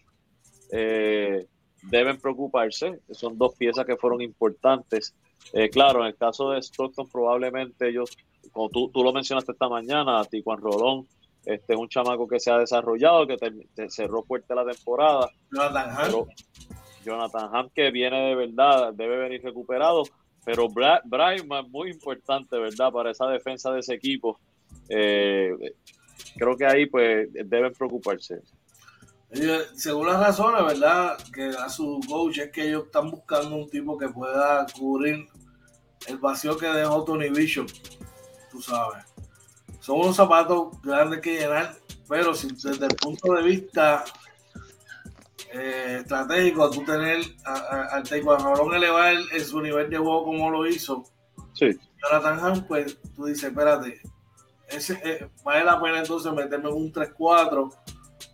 Eh, 0.72 1.48
deben 1.84 2.20
preocuparse. 2.20 3.00
Son 3.12 3.38
dos 3.38 3.56
piezas 3.56 3.86
que 3.86 3.96
fueron 3.96 4.22
importantes. 4.22 5.16
Eh, 5.54 5.70
claro, 5.70 6.02
en 6.02 6.08
el 6.08 6.16
caso 6.16 6.52
de 6.52 6.60
Stockton, 6.60 7.08
probablemente 7.10 7.90
ellos, 7.90 8.18
como 8.52 8.70
tú, 8.70 8.90
tú 8.90 9.04
lo 9.04 9.14
mencionaste 9.14 9.54
esta 9.54 9.70
mañana, 9.70 10.24
Tijuan 10.26 10.60
Rolón, 10.60 11.08
este 11.46 11.74
es 11.74 11.80
un 11.80 11.90
chamaco 11.90 12.28
que 12.28 12.40
se 12.40 12.52
ha 12.52 12.58
desarrollado, 12.58 13.28
que 13.28 13.38
te, 13.38 13.90
cerró 13.90 14.24
fuerte 14.24 14.54
la 14.56 14.66
temporada. 14.66 15.30
Jonathan 15.52 15.90
Ham. 15.90 16.26
Jonathan 17.04 17.50
Ham, 17.54 17.70
que 17.74 17.92
viene 17.92 18.30
de 18.30 18.36
verdad, 18.36 18.94
debe 18.94 19.18
venir 19.18 19.42
recuperado. 19.44 20.04
Pero 20.44 20.68
Brian 20.70 21.38
es 21.38 21.70
muy 21.70 21.92
importante, 21.92 22.58
¿verdad? 22.58 22.92
Para 22.92 23.12
esa 23.12 23.28
defensa 23.28 23.72
de 23.72 23.80
ese 23.80 23.94
equipo. 23.94 24.40
Eh, 24.90 25.52
creo 26.36 26.58
que 26.58 26.66
ahí 26.66 26.88
pues 26.88 27.30
deben 27.32 27.74
preocuparse 27.74 28.42
según 29.76 30.08
las 30.08 30.20
razones, 30.20 30.66
¿verdad? 30.66 31.18
Que 31.34 31.50
a 31.50 31.70
su 31.70 32.00
coach 32.08 32.40
es 32.40 32.52
que 32.52 32.68
ellos 32.68 32.86
están 32.86 33.10
buscando 33.12 33.56
un 33.56 33.70
tipo 33.70 33.98
que 33.98 34.10
pueda 34.10 34.66
cubrir 34.78 35.28
el 36.08 36.18
vacío 36.18 36.58
que 36.58 36.66
dejó 36.68 37.04
Tony 37.04 37.30
Bishop, 37.30 37.68
tú 38.52 38.62
sabes. 38.62 39.06
Son 39.82 40.00
unos 40.00 40.16
zapatos 40.16 40.80
grandes 40.82 41.20
que 41.22 41.40
llenar, 41.40 41.76
pero 42.08 42.34
si 42.34 42.48
desde 42.48 42.86
el 42.86 42.96
punto 42.96 43.34
de 43.34 43.44
vista 43.44 44.04
eh, 45.52 45.98
estratégico, 46.02 46.70
tú 46.70 46.86
tener 46.86 47.20
al 47.44 48.04
Taekwondo 48.04 48.74
elevar 48.74 49.16
en 49.34 49.44
su 49.44 49.60
nivel 49.60 49.90
de 49.90 49.98
juego 49.98 50.26
como 50.26 50.52
lo 50.52 50.68
hizo, 50.68 51.04
sí. 51.54 51.78
Jonathan 52.02 52.40
Han, 52.40 52.68
pues 52.68 52.98
tú 53.16 53.26
dices, 53.26 53.46
espérate, 53.46 54.02
ese, 54.70 55.00
eh, 55.04 55.28
vale 55.44 55.66
la 55.66 55.82
pena 55.82 56.00
entonces 56.00 56.32
meterme 56.32 56.70
en 56.70 56.76
un 56.76 56.94
3-4 56.94 57.76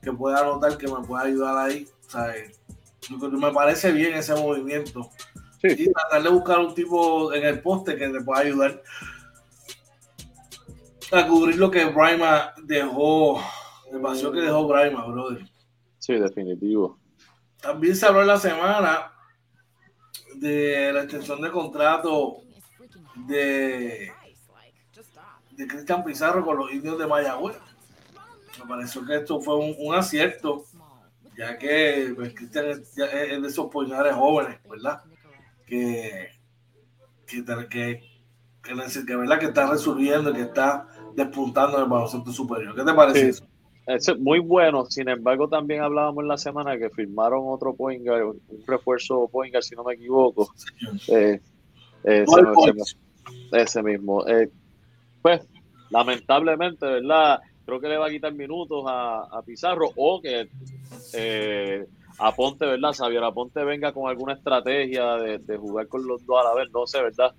que 0.02 0.12
pueda 0.12 0.40
anotar, 0.40 0.78
que 0.78 0.88
me 0.88 1.06
pueda 1.06 1.24
ayudar 1.24 1.58
ahí. 1.58 1.88
me 3.10 3.54
parece 3.54 3.92
bien 3.94 4.14
ese 4.16 4.36
movimiento. 4.36 5.10
Y 5.64 5.92
tratar 5.92 6.24
de 6.24 6.30
buscar 6.30 6.60
un 6.60 6.76
tipo 6.76 7.34
en 7.34 7.46
el 7.46 7.62
poste 7.62 7.96
que 7.96 8.10
te 8.10 8.22
pueda 8.22 8.42
ayudar 8.42 8.82
a 11.12 11.28
cubrir 11.28 11.58
lo 11.58 11.72
que 11.72 11.86
Brima 11.86 12.54
dejó, 12.64 13.42
el 13.92 14.00
vacío 14.00 14.32
que 14.32 14.42
dejó 14.42 14.68
Brima, 14.68 15.06
brother. 15.06 15.48
Sí, 16.00 16.14
definitivo. 16.14 17.00
También 17.62 17.96
se 17.96 18.06
habló 18.06 18.22
en 18.22 18.28
la 18.28 18.38
semana 18.38 19.12
de 20.36 20.94
la 20.94 21.04
extensión 21.04 21.42
de 21.42 21.52
contrato 21.52 22.42
de, 23.28 24.12
de 25.52 25.68
Cristian 25.68 26.04
Pizarro 26.04 26.46
con 26.46 26.58
los 26.58 26.72
indios 26.72 27.00
de 27.00 27.08
Mayagüez 27.08 27.58
me 28.60 28.66
pareció 28.66 29.06
que 29.06 29.16
esto 29.16 29.40
fue 29.40 29.56
un, 29.56 29.96
acierto, 29.96 30.66
ya 31.38 31.58
que 31.58 32.14
pues, 32.16 32.34
Cristian 32.34 32.66
es, 32.68 32.96
de 32.96 33.48
esos 33.48 33.70
puñales 33.70 34.16
jóvenes, 34.16 34.60
¿verdad? 34.70 35.04
Que, 35.66 36.30
que, 37.26 37.44
que, 37.70 38.02
que, 38.64 39.16
¿verdad? 39.16 39.40
que 39.40 39.46
está 39.48 39.70
resurgiendo, 39.70 40.34
que 40.34 40.42
está 40.42 40.88
despuntando 41.18 41.78
en 41.78 41.84
el 41.84 41.90
baloncesto 41.90 42.32
superior. 42.32 42.74
¿Qué 42.76 42.84
te 42.84 42.94
parece 42.94 43.30
eso? 43.30 43.46
es 43.88 44.20
muy 44.20 44.40
bueno, 44.40 44.86
sin 44.86 45.08
embargo 45.08 45.48
también 45.48 45.82
hablábamos 45.82 46.22
en 46.22 46.28
la 46.28 46.38
semana 46.38 46.78
que 46.78 46.90
firmaron 46.90 47.44
otro 47.46 47.74
Poingar, 47.74 48.24
un 48.26 48.42
refuerzo 48.68 49.30
Poingar 49.30 49.64
si 49.64 49.76
no 49.76 49.84
me 49.84 49.94
equivoco. 49.94 50.50
Eh, 51.08 51.40
ese, 53.52 53.84
mismo. 53.84 54.26
Eh, 54.28 54.50
pues 55.22 55.46
lamentablemente, 55.90 56.86
¿verdad? 56.86 57.40
creo 57.66 57.82
que 57.82 57.90
le 57.90 57.98
va 57.98 58.08
a 58.08 58.10
quitar 58.10 58.34
minutos 58.34 58.86
a, 58.88 59.42
Pizarro 59.46 59.90
o 59.98 60.22
que 60.22 60.48
eh, 61.14 61.86
Aponte, 62.18 62.66
¿verdad? 62.66 62.94
Xavier 62.94 63.24
Aponte 63.24 63.64
venga 63.66 63.92
con 63.92 64.10
alguna 64.10 64.34
estrategia 64.34 65.16
de, 65.18 65.58
jugar 65.58 65.88
con 65.88 66.08
los 66.08 66.26
dos 66.26 66.40
a 66.40 66.50
la 66.50 66.56
vez, 66.56 66.72
no 66.72 66.88
sé, 66.88 67.02
¿verdad? 67.02 67.36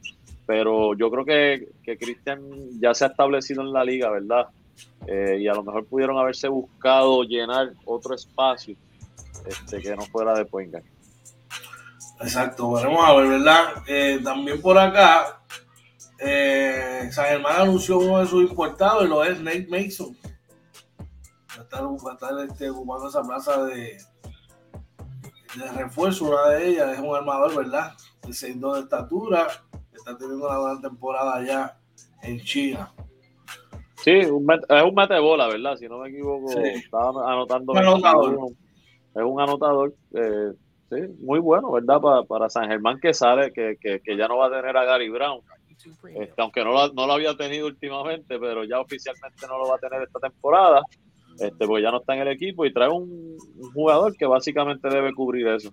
Pero 0.49 0.95
yo 0.95 1.11
creo 1.11 1.27
que, 1.27 1.69
que 1.83 1.99
Cristian 1.99 2.41
ya 2.81 2.95
se 2.95 3.05
ha 3.05 3.09
establecido 3.09 3.61
en 3.61 3.71
la 3.71 3.85
liga, 3.85 4.09
¿verdad? 4.09 4.49
Eh, 5.07 5.41
y 5.41 5.47
a 5.47 5.53
lo 5.53 5.63
mejor 5.63 5.85
pudieron 5.85 6.17
haberse 6.17 6.49
buscado 6.49 7.23
llenar 7.23 7.75
otro 7.85 8.15
espacio 8.15 8.75
este, 9.45 9.83
que 9.83 9.95
no 9.95 10.07
fuera 10.07 10.33
de 10.33 10.47
Poinga. 10.47 10.81
Exacto, 12.23 12.73
veremos 12.73 13.07
a 13.07 13.15
ver, 13.17 13.29
¿verdad? 13.29 13.65
Eh, 13.87 14.21
también 14.25 14.59
por 14.63 14.79
acá, 14.79 15.43
eh, 16.19 17.11
San 17.13 17.27
Germán 17.27 17.61
anunció 17.61 17.99
uno 17.99 18.21
de 18.21 18.27
sus 18.27 18.49
importados 18.49 19.05
y 19.05 19.09
lo 19.09 19.23
es 19.25 19.39
Nate 19.43 19.69
Mason. 19.69 20.17
Va 21.59 21.61
a 21.61 21.63
estar, 21.63 21.83
va 21.83 22.11
a 22.11 22.15
estar 22.15 22.49
este, 22.49 22.71
ocupando 22.71 23.07
esa 23.11 23.23
plaza 23.23 23.65
de, 23.67 23.99
de 25.57 25.73
refuerzo. 25.77 26.25
Una 26.25 26.49
de 26.49 26.69
ellas 26.69 26.95
es 26.95 27.01
un 27.01 27.15
armador, 27.15 27.55
¿verdad? 27.55 27.93
De 28.23 28.29
6'2 28.29 28.75
de 28.77 28.81
estatura. 28.81 29.49
Está 29.99 30.17
teniendo 30.17 30.47
una 30.47 30.59
buena 30.59 30.81
temporada 30.81 31.37
allá 31.37 31.77
en 32.23 32.41
China. 32.41 32.91
Sí, 33.97 34.11
un 34.11 34.47
es 34.51 34.83
un 34.85 34.95
mete 34.95 35.19
bola, 35.19 35.49
¿verdad? 35.49 35.77
Si 35.77 35.89
no 35.89 35.99
me 35.99 36.09
equivoco, 36.09 36.51
estaba 36.61 37.33
anotando. 37.33 37.73
Un 37.73 37.79
anotador. 37.79 38.53
Es 39.15 39.23
un 39.23 39.41
anotador. 39.41 39.95
Eh, 40.15 40.53
sí, 40.91 40.97
muy 41.19 41.41
bueno, 41.41 41.73
¿verdad? 41.73 42.01
Para, 42.01 42.23
para 42.23 42.49
San 42.49 42.69
Germán 42.69 43.01
que 43.01 43.13
sale, 43.13 43.53
que, 43.53 43.77
que, 43.81 44.01
que, 44.01 44.17
ya 44.17 44.29
no 44.29 44.39
va 44.39 44.47
a 44.47 44.51
tener 44.51 44.77
a 44.77 44.85
Gary 44.85 45.09
Brown. 45.09 45.41
Este, 46.15 46.43
aunque 46.43 46.65
no 46.65 46.73
lo, 46.73 46.93
no 46.93 47.07
lo 47.07 47.13
había 47.13 47.37
tenido 47.37 47.67
últimamente, 47.67 48.39
pero 48.39 48.65
ya 48.65 48.81
oficialmente 48.81 49.47
no 49.47 49.59
lo 49.59 49.69
va 49.69 49.77
a 49.77 49.79
tener 49.79 50.03
esta 50.03 50.19
temporada, 50.19 50.83
este, 51.39 51.67
porque 51.67 51.83
ya 51.83 51.91
no 51.91 52.01
está 52.01 52.15
en 52.15 52.23
el 52.23 52.29
equipo 52.29 52.67
y 52.67 52.73
trae 52.73 52.89
un, 52.89 53.37
jugador 53.73 54.17
que 54.17 54.27
básicamente 54.27 54.89
debe 54.89 55.15
cubrir 55.15 55.47
eso. 55.49 55.71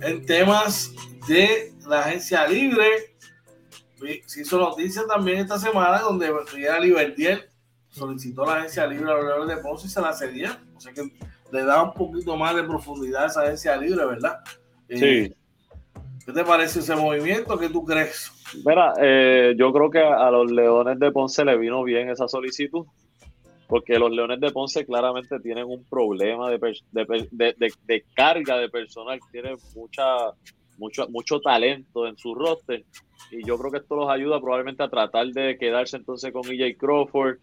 En 0.00 0.24
temas 0.26 0.92
de 1.28 1.72
la 1.88 2.00
agencia 2.00 2.46
libre, 2.46 3.16
se 4.26 4.40
hizo 4.42 4.58
noticia 4.58 5.02
también 5.06 5.38
esta 5.38 5.58
semana 5.58 6.00
donde 6.00 6.32
Miguel 6.54 6.82
Libertiel 6.82 7.44
solicitó 7.88 8.44
la 8.44 8.56
agencia 8.56 8.86
libre 8.86 9.10
a 9.10 9.36
los 9.38 9.48
de 9.48 9.56
Ponce 9.58 9.86
y 9.86 9.90
se 9.90 10.00
la 10.00 10.12
cedía. 10.12 10.60
O 10.76 10.80
sea 10.80 10.92
que 10.92 11.10
le 11.52 11.64
da 11.64 11.82
un 11.82 11.92
poquito 11.92 12.36
más 12.36 12.54
de 12.54 12.64
profundidad 12.64 13.24
a 13.24 13.26
esa 13.26 13.42
agencia 13.42 13.76
libre, 13.76 14.04
¿verdad? 14.04 14.40
Sí. 14.88 15.04
Eh, 15.04 15.34
¿Qué 16.28 16.34
te 16.34 16.44
parece 16.44 16.80
ese 16.80 16.94
movimiento? 16.94 17.58
¿Qué 17.58 17.70
tú 17.70 17.86
crees? 17.86 18.30
Mira, 18.64 18.92
eh, 19.00 19.54
yo 19.56 19.72
creo 19.72 19.90
que 19.90 20.00
a 20.00 20.30
los 20.30 20.50
Leones 20.50 20.98
de 20.98 21.10
Ponce 21.10 21.42
le 21.42 21.56
vino 21.56 21.82
bien 21.84 22.10
esa 22.10 22.28
solicitud, 22.28 22.84
porque 23.66 23.98
los 23.98 24.10
Leones 24.10 24.38
de 24.38 24.50
Ponce 24.50 24.84
claramente 24.84 25.40
tienen 25.40 25.64
un 25.64 25.84
problema 25.84 26.50
de, 26.50 26.58
de, 26.92 28.04
carga 28.14 28.58
de 28.58 28.68
personal, 28.68 29.18
tienen 29.32 29.56
mucha, 29.74 30.04
mucho, 30.76 31.08
mucho 31.08 31.40
talento 31.40 32.06
en 32.06 32.18
su 32.18 32.34
roster, 32.34 32.84
y 33.30 33.46
yo 33.46 33.58
creo 33.58 33.70
que 33.70 33.78
esto 33.78 33.96
los 33.96 34.10
ayuda 34.10 34.40
probablemente 34.40 34.82
a 34.82 34.88
tratar 34.88 35.26
de 35.28 35.56
quedarse 35.58 35.96
entonces 35.96 36.32
con 36.32 36.42
EJ 36.50 36.76
Crawford. 36.76 37.38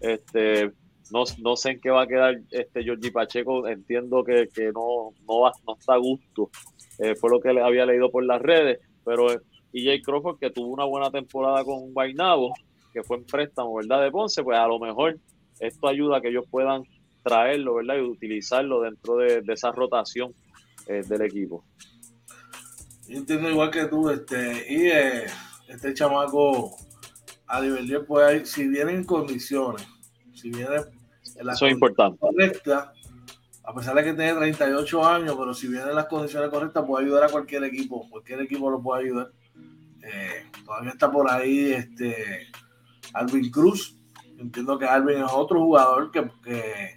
Este, 0.00 0.70
no, 1.10 1.24
no 1.42 1.56
sé 1.56 1.70
en 1.70 1.80
qué 1.80 1.90
va 1.90 2.02
a 2.02 2.06
quedar 2.06 2.38
este 2.50 2.82
Georgie 2.82 3.10
Pacheco, 3.10 3.66
entiendo 3.66 4.22
que, 4.24 4.48
no, 4.74 5.12
no, 5.26 5.40
va, 5.40 5.52
no 5.66 5.76
está 5.78 5.94
a 5.94 5.98
gusto 5.98 6.50
eh, 6.98 7.14
fue 7.14 7.30
lo 7.30 7.40
que 7.40 7.50
había 7.50 7.86
leído 7.86 8.10
por 8.10 8.24
las 8.24 8.42
redes, 8.42 8.80
pero 9.04 9.28
EJ 9.72 10.02
Crawford, 10.02 10.38
que 10.38 10.50
tuvo 10.50 10.68
una 10.68 10.84
buena 10.84 11.10
temporada 11.10 11.64
con 11.64 11.92
Guaynabo, 11.92 12.52
que 12.92 13.02
fue 13.02 13.18
en 13.18 13.24
préstamo, 13.24 13.74
¿verdad? 13.74 14.02
De 14.02 14.10
Ponce, 14.10 14.42
pues 14.42 14.58
a 14.58 14.66
lo 14.66 14.78
mejor 14.78 15.16
esto 15.60 15.88
ayuda 15.88 16.18
a 16.18 16.20
que 16.20 16.28
ellos 16.28 16.46
puedan 16.50 16.82
traerlo, 17.22 17.74
¿verdad? 17.74 17.96
Y 17.98 18.00
utilizarlo 18.00 18.80
dentro 18.80 19.16
de, 19.16 19.42
esa 19.48 19.70
rotación 19.70 20.34
eh, 20.88 21.02
del 21.06 21.22
equipo. 21.22 21.64
Yo 23.08 23.16
entiendo 23.16 23.48
igual 23.50 23.70
que 23.70 23.86
tú, 23.86 24.10
este, 24.10 24.66
y 24.68 24.86
eh, 24.88 25.24
este 25.66 25.94
chamaco 25.94 26.76
a 27.46 27.60
nivel 27.60 28.04
pues 28.06 28.50
si 28.50 28.68
viene 28.68 28.92
en 28.92 29.04
condiciones, 29.04 29.86
si 30.34 30.50
viene 30.50 30.76
en 31.36 31.46
la 31.46 31.54
Eso 31.54 31.66
es 31.66 31.72
importante. 31.72 32.18
correcta, 32.18 32.92
a 33.64 33.74
pesar 33.74 33.94
de 33.94 34.04
que 34.04 34.12
tiene 34.12 34.34
38 34.34 35.06
años, 35.06 35.36
pero 35.38 35.54
si 35.54 35.68
viene 35.68 35.88
en 35.88 35.94
las 35.94 36.06
condiciones 36.06 36.50
correctas, 36.50 36.84
puede 36.86 37.06
ayudar 37.06 37.24
a 37.24 37.28
cualquier 37.28 37.64
equipo. 37.64 38.08
Cualquier 38.10 38.40
equipo 38.40 38.70
lo 38.70 38.82
puede 38.82 39.04
ayudar. 39.04 39.32
Eh, 40.02 40.46
todavía 40.64 40.90
está 40.90 41.10
por 41.10 41.30
ahí 41.30 41.72
este 41.72 42.48
Alvin 43.14 43.50
Cruz. 43.50 43.98
Entiendo 44.38 44.78
que 44.78 44.86
Alvin 44.86 45.18
es 45.18 45.32
otro 45.32 45.60
jugador 45.60 46.10
que, 46.10 46.30
que 46.42 46.94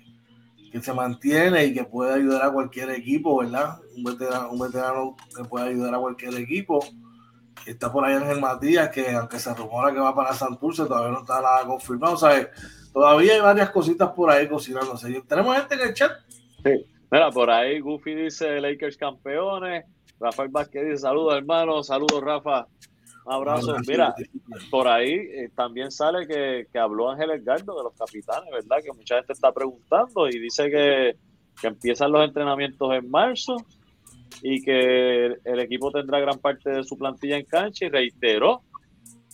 se 0.80 0.94
mantiene 0.94 1.66
y 1.66 1.74
que 1.74 1.84
puede 1.84 2.14
ayudar 2.14 2.44
a 2.44 2.52
cualquier 2.52 2.92
equipo, 2.92 3.40
¿verdad? 3.40 3.80
Un 3.98 4.04
veterano, 4.04 4.52
un 4.52 4.60
veterano 4.60 5.16
que 5.36 5.44
puede 5.44 5.70
ayudar 5.70 5.96
a 5.96 6.00
cualquier 6.00 6.36
equipo. 6.36 6.80
Está 7.66 7.92
por 7.92 8.06
ahí 8.06 8.16
Ángel 8.16 8.40
Matías, 8.40 8.90
que 8.90 9.12
aunque 9.12 9.40
se 9.40 9.54
rumora 9.54 9.92
que 9.94 10.00
va 10.00 10.16
para 10.16 10.34
Santurce, 10.34 10.86
todavía 10.86 11.12
no 11.12 11.20
está 11.22 11.42
nada 11.42 11.66
confirmado. 11.66 12.16
¿sabes? 12.16 12.48
Todavía 12.94 13.34
hay 13.34 13.42
varias 13.42 13.70
cositas 13.72 14.10
por 14.12 14.30
ahí 14.30 14.48
cocinándose. 14.48 15.22
¿Tenemos 15.28 15.56
gente 15.58 15.76
en 15.76 15.82
el 15.82 15.94
chat? 15.94 16.12
Sí. 16.64 16.86
Mira, 17.12 17.30
por 17.30 17.50
ahí 17.50 17.80
Goofy 17.80 18.16
dice 18.16 18.62
Lakers 18.62 18.96
campeones. 18.96 19.86
Rafael 20.20 20.50
Vázquez 20.50 20.84
dice 20.84 20.98
saludos, 21.00 21.36
hermano. 21.36 21.84
Saludos, 21.84 22.22
Rafa. 22.22 22.68
Abrazo. 23.26 23.76
Mira, 23.88 24.16
por 24.70 24.88
ahí 24.88 25.14
eh, 25.14 25.52
también 25.56 25.92
sale 25.92 26.28
que, 26.28 26.80
habló 26.80 27.12
Ángel 27.12 27.32
Edgardo 27.32 27.78
de 27.78 27.84
los 27.84 27.94
capitanes, 27.94 28.52
¿verdad? 28.52 28.78
Que 28.84 28.92
mucha 28.94 29.18
gente 29.18 29.34
está 29.34 29.52
preguntando 29.52 30.28
y 30.28 30.40
dice 30.40 30.70
que, 30.70 31.16
empiezan 31.64 32.12
los 32.12 32.26
entrenamientos 32.26 32.92
en 32.92 33.12
marzo 33.12 33.56
y 34.42 34.64
que 34.64 35.26
el 35.44 35.60
equipo 35.60 35.92
tendrá 35.92 36.20
gran 36.20 36.40
parte 36.40 36.72
de 36.72 36.84
su 36.84 36.98
plantilla 36.98 37.38
en 37.38 37.46
cancha 37.46 37.86
y 37.86 37.90
reiteró 37.90 38.64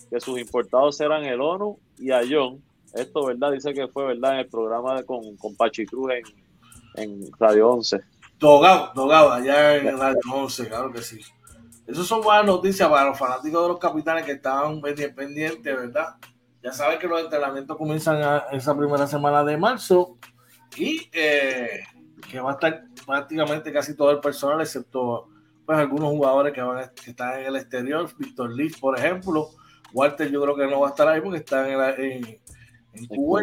que 0.10 0.20
sus 0.20 0.38
importados 0.38 0.98
serán 0.98 1.24
el 1.24 1.40
ONU 1.40 1.80
y 1.98 2.12
Ayón. 2.12 2.62
Esto, 2.94 3.26
¿verdad? 3.28 3.54
Dice 3.54 3.74
que 3.74 3.88
fue, 3.88 4.08
¿verdad? 4.08 4.34
En 4.34 4.40
el 4.40 4.48
programa 4.48 5.02
con, 5.04 5.38
con 5.38 5.56
Pachi 5.56 5.86
Cruz 5.86 6.12
en, 6.96 7.02
en 7.02 7.32
Radio 7.40 7.70
11. 7.70 8.02
Dogado, 8.40 8.92
Dogado, 8.94 9.32
allá 9.32 9.78
en 9.78 9.98
Radio 9.98 10.20
11, 10.30 10.68
claro 10.68 10.92
que 10.92 11.02
sí. 11.02 11.22
Esas 11.88 12.06
son 12.06 12.22
buenas 12.22 12.46
noticias 12.46 12.88
para 12.90 13.06
los 13.10 13.18
fanáticos 13.18 13.62
de 13.62 13.68
los 13.70 13.80
capitanes 13.80 14.26
que 14.26 14.34
estaban 14.34 14.82
pendientes, 14.82 15.64
¿verdad? 15.64 16.16
Ya 16.62 16.74
saben 16.74 17.00
que 17.00 17.08
los 17.08 17.22
entrenamientos 17.22 17.78
comienzan 17.78 18.22
a 18.22 18.38
esa 18.52 18.76
primera 18.78 19.08
semana 19.08 19.42
de 19.46 19.56
marzo 19.56 20.18
y 20.76 21.10
eh, 21.14 21.84
que 22.30 22.42
va 22.42 22.52
a 22.52 22.54
estar 22.54 22.84
prácticamente 23.06 23.72
casi 23.72 23.96
todo 23.96 24.12
el 24.12 24.20
personal, 24.20 24.60
excepto 24.60 25.30
pues 25.66 25.80
algunos 25.80 26.10
jugadores 26.10 26.54
que, 26.54 26.62
van 26.62 26.92
que 27.04 27.12
están 27.12 27.40
en 27.40 27.46
el 27.48 27.56
exterior. 27.56 28.10
Víctor 28.18 28.54
Liz, 28.54 28.78
por 28.80 28.98
ejemplo. 28.98 29.50
Walter 29.94 30.30
yo 30.30 30.42
creo 30.42 30.56
que 30.56 30.68
no 30.68 30.82
va 30.82 30.88
a 30.88 30.90
estar 30.92 31.08
ahí 31.08 31.22
porque 31.22 31.40
está 31.40 31.70
en, 31.98 32.40
en, 32.94 33.06
Cuba. 33.08 33.42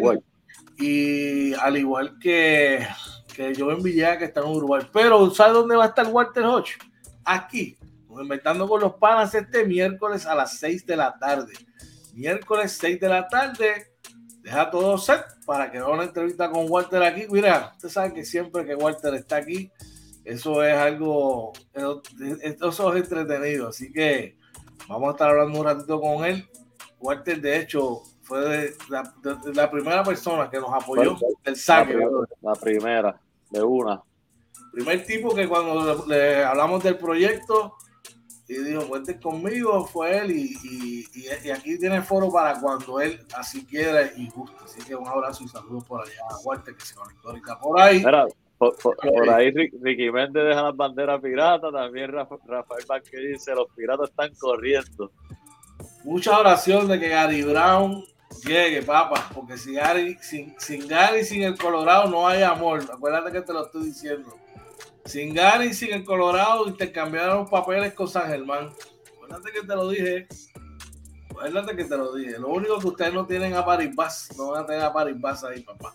Y 0.78 1.54
al 1.54 1.76
igual 1.76 2.18
que, 2.18 2.86
que 3.34 3.52
Villegas 3.82 4.18
que 4.18 4.24
está 4.24 4.40
en 4.40 4.48
Uruguay. 4.48 4.86
Pero 4.92 5.30
¿sabes 5.30 5.54
dónde 5.54 5.76
va 5.76 5.84
a 5.84 5.88
estar 5.88 6.06
Walter 6.06 6.44
Hodge? 6.44 6.78
Aquí, 7.24 7.76
Inventando 8.20 8.68
con 8.68 8.80
los 8.80 8.94
Panas 8.94 9.34
este 9.34 9.64
miércoles 9.64 10.26
a 10.26 10.34
las 10.34 10.58
6 10.58 10.86
de 10.86 10.96
la 10.96 11.18
tarde. 11.18 11.52
Miércoles 12.12 12.76
6 12.80 13.00
de 13.00 13.08
la 13.08 13.28
tarde. 13.28 13.94
Deja 14.42 14.70
todo 14.70 14.98
set 14.98 15.24
para 15.46 15.70
que 15.70 15.78
haga 15.78 15.88
una 15.88 16.04
entrevista 16.04 16.50
con 16.50 16.70
Walter 16.70 17.02
aquí. 17.02 17.26
Mira, 17.30 17.72
usted 17.76 17.88
sabe 17.88 18.12
que 18.12 18.24
siempre 18.24 18.66
que 18.66 18.74
Walter 18.74 19.14
está 19.14 19.36
aquí, 19.36 19.70
eso 20.24 20.62
es 20.62 20.74
algo, 20.74 21.52
eso 21.72 22.02
es 22.94 23.02
entretenido. 23.02 23.68
Así 23.68 23.90
que 23.90 24.36
vamos 24.86 25.08
a 25.08 25.12
estar 25.12 25.30
hablando 25.30 25.60
un 25.60 25.64
ratito 25.64 26.00
con 26.00 26.24
él. 26.24 26.48
Walter, 27.00 27.40
de 27.40 27.58
hecho, 27.58 28.02
fue 28.22 28.74
la, 28.88 29.70
primera 29.70 30.02
persona 30.02 30.48
que 30.50 30.58
nos 30.58 30.72
apoyó 30.72 31.16
el 31.44 31.56
saque. 31.56 31.98
La 32.42 32.54
primera, 32.54 33.20
de 33.50 33.62
una. 33.62 34.02
Primer 34.72 35.04
tipo 35.04 35.34
que 35.34 35.46
cuando 35.46 36.04
le 36.06 36.42
hablamos 36.42 36.82
del 36.82 36.96
proyecto, 36.96 37.76
y 38.46 38.54
dijo, 38.62 38.86
cuente 38.86 39.18
conmigo, 39.18 39.86
fue 39.86 40.18
él 40.18 40.30
y, 40.32 41.06
y, 41.14 41.50
aquí 41.50 41.78
tiene 41.78 42.02
foro 42.02 42.30
para 42.30 42.60
cuando 42.60 43.00
él 43.00 43.18
así 43.34 43.64
quiera 43.64 44.10
y 44.16 44.28
guste. 44.28 44.56
Así 44.62 44.82
que 44.82 44.94
un 44.94 45.08
abrazo 45.08 45.44
y 45.44 45.48
saludos 45.48 45.84
por 45.84 46.02
allá 46.02 46.20
a 46.28 46.38
Walter 46.44 46.74
que 46.74 46.84
se 46.84 46.94
conectó 46.94 47.28
ahorita 47.28 47.58
por 47.58 47.80
ahí. 47.80 48.04
por, 48.58 49.30
ahí 49.30 49.50
Ricky 49.50 50.10
Méndez 50.10 50.44
deja 50.44 50.62
las 50.62 50.76
banderas 50.76 51.20
piratas, 51.22 51.72
también 51.72 52.12
Rafael 52.12 52.84
Vázquez 52.86 53.20
dice, 53.32 53.54
los 53.54 53.68
piratas 53.74 54.10
están 54.10 54.34
corriendo. 54.34 55.10
Mucha 56.04 56.38
oración 56.38 56.86
de 56.86 57.00
que 57.00 57.08
Gary 57.08 57.42
Brown 57.42 58.04
llegue, 58.44 58.82
papá, 58.82 59.30
porque 59.34 59.56
si 59.56 59.74
Gary, 59.74 60.18
sin, 60.20 60.54
sin 60.58 60.86
Gary, 60.86 61.24
sin 61.24 61.42
el 61.42 61.56
Colorado 61.56 62.10
no 62.10 62.28
hay 62.28 62.42
amor. 62.42 62.82
Acuérdate 62.92 63.32
que 63.32 63.40
te 63.40 63.54
lo 63.54 63.64
estoy 63.64 63.86
diciendo. 63.86 64.36
Sin 65.04 65.36
y 65.36 65.74
sin 65.74 65.92
el 65.92 66.04
Colorado 66.04 66.66
intercambiaron 66.66 67.48
papeles 67.48 67.92
con 67.92 68.08
San 68.08 68.26
Germán. 68.28 68.72
Acuérdate 69.14 69.52
que 69.52 69.60
te 69.66 69.74
lo 69.74 69.88
dije. 69.88 70.26
Acuérdate 71.30 71.76
que 71.76 71.84
te 71.84 71.96
lo 71.96 72.14
dije. 72.14 72.38
Lo 72.38 72.48
único 72.48 72.78
que 72.78 72.86
ustedes 72.86 73.12
no 73.12 73.26
tienen 73.26 73.54
a 73.54 73.64
Paribas. 73.64 74.30
No 74.36 74.52
van 74.52 74.64
a 74.64 74.66
tener 74.66 74.82
a 74.82 74.92
Paribas 74.92 75.44
ahí, 75.44 75.60
papá. 75.60 75.94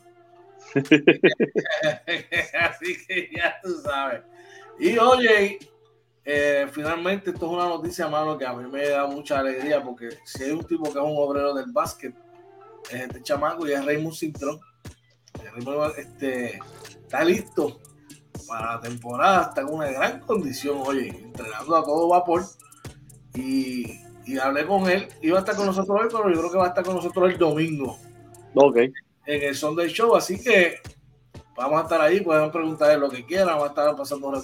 Así 2.62 2.97
que 3.07 3.30
ya 3.36 3.60
tú 3.64 3.82
sabes. 3.82 4.22
Y 4.78 4.95
oye, 4.99 5.57
eh, 6.24 6.68
finalmente 6.72 7.32
esto 7.32 7.47
es 7.47 7.51
una 7.51 7.68
noticia, 7.68 8.07
mano, 8.07 8.38
que 8.38 8.45
a 8.45 8.53
mí 8.53 8.70
me 8.70 8.89
da 8.89 9.07
mucha 9.07 9.39
alegría 9.39 9.84
porque 9.84 10.10
si 10.24 10.43
hay 10.43 10.51
un 10.51 10.64
tipo 10.64 10.84
que 10.84 10.99
es 10.99 11.03
un 11.03 11.16
obrero 11.18 11.55
del 11.55 11.72
básquet, 11.72 12.14
es 12.91 13.01
este 13.01 13.24
chamaco 13.24 13.68
y 13.68 13.72
es 13.72 13.84
Raymond 13.84 14.16
Cintrón. 14.16 14.60
Este, 15.97 16.60
está 17.01 17.24
listo 17.24 17.80
para 18.50 18.76
la 18.76 18.82
temporada 18.82 19.41
está 19.43 19.62
en 19.62 19.68
una 19.68 19.88
gran 19.91 20.20
condición, 20.22 20.82
oye, 20.86 21.10
entrenando 21.10 21.76
a 21.76 21.84
todo 21.84 22.10
vapor. 22.10 22.43
Y, 23.36 24.00
hablé 24.41 24.66
con 24.66 24.89
él, 24.89 25.08
iba 25.22 25.38
a 25.38 25.39
estar 25.39 25.56
con 25.56 25.65
nosotros 25.65 26.02
hoy, 26.02 26.07
pero 26.11 26.30
yo 26.30 26.40
creo 26.40 26.52
que 26.52 26.57
va 26.57 26.65
a 26.65 26.69
estar 26.69 26.84
con 26.84 26.95
nosotros 26.95 27.32
el 27.32 27.38
domingo. 27.38 27.98
Ok. 28.56 28.78
En 29.26 29.44
el 29.44 29.56
Sunday 29.56 29.88
Show, 29.88 30.15
así 30.15 30.41
que 30.41 30.82
vamos 31.56 31.80
a 31.80 31.84
estar 31.84 32.02
ahí, 32.02 32.22
pueden 32.22 32.52
preguntar 32.52 32.98
lo 32.98 33.10
que 33.10 33.26
quieran, 33.26 33.48
vamos 33.48 33.65
a 33.65 33.68
estar 33.69 33.95
pasando 33.95 34.28
una 34.28 34.40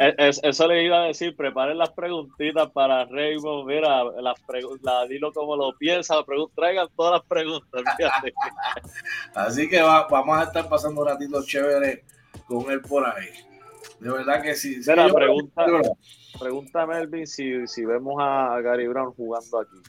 eh, 0.00 0.30
Eso 0.42 0.66
le 0.66 0.84
iba 0.84 1.02
a 1.02 1.06
decir, 1.06 1.36
preparen 1.36 1.78
las 1.78 1.90
preguntitas 1.90 2.70
para 2.70 3.04
Raymond, 3.04 3.66
mira, 3.66 4.04
las 4.04 4.36
la, 4.82 5.06
dilo 5.06 5.32
como 5.32 5.56
lo 5.56 5.76
piensa, 5.76 6.16
traigan 6.54 6.88
todas 6.96 7.20
las 7.20 7.28
preguntas. 7.28 7.82
así 9.34 9.68
que 9.68 9.80
vamos 9.82 10.38
a 10.38 10.44
estar 10.44 10.68
pasando 10.68 11.02
un 11.02 11.08
ratito 11.08 11.42
chévere 11.44 12.04
con 12.46 12.70
él 12.70 12.80
por 12.80 13.06
ahí. 13.06 13.28
De 14.00 14.10
verdad 14.10 14.42
que 14.42 14.54
sí. 14.54 14.80
pregunta, 14.84 15.66
pregunta 16.38 16.86
Melvin 16.86 17.26
si, 17.26 17.66
si 17.66 17.84
vemos 17.84 18.14
a 18.18 18.60
Gary 18.60 18.86
Brown 18.86 19.12
jugando 19.12 19.60
aquí. 19.60 19.82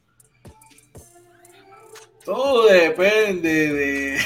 Todo 2.26 2.68
depende 2.68 3.74
de, 3.74 4.20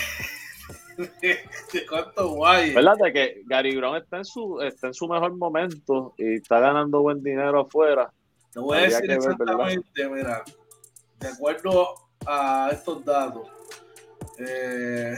de, 1.22 1.86
cuánto 1.88 2.30
guay. 2.30 2.74
¿Verdad? 2.74 2.96
De 3.04 3.14
que 3.14 3.42
Gary 3.46 3.76
Brown 3.76 3.98
está 3.98 4.18
en, 4.18 4.26
su, 4.26 4.62
está 4.62 4.88
en 4.88 4.94
su 4.94 5.08
mejor 5.08 5.36
momento 5.36 6.14
y 6.18 6.36
está 6.36 6.60
ganando 6.60 7.02
buen 7.02 7.22
dinero 7.22 7.62
afuera. 7.62 8.12
Te 8.52 8.60
voy 8.60 8.78
a 8.78 8.82
decir 8.82 9.12
exactamente, 9.12 10.10
mira, 10.10 10.44
de 11.20 11.28
acuerdo 11.28 11.88
a 12.26 12.70
estos 12.72 13.04
datos, 13.04 13.48
eh, 14.38 15.18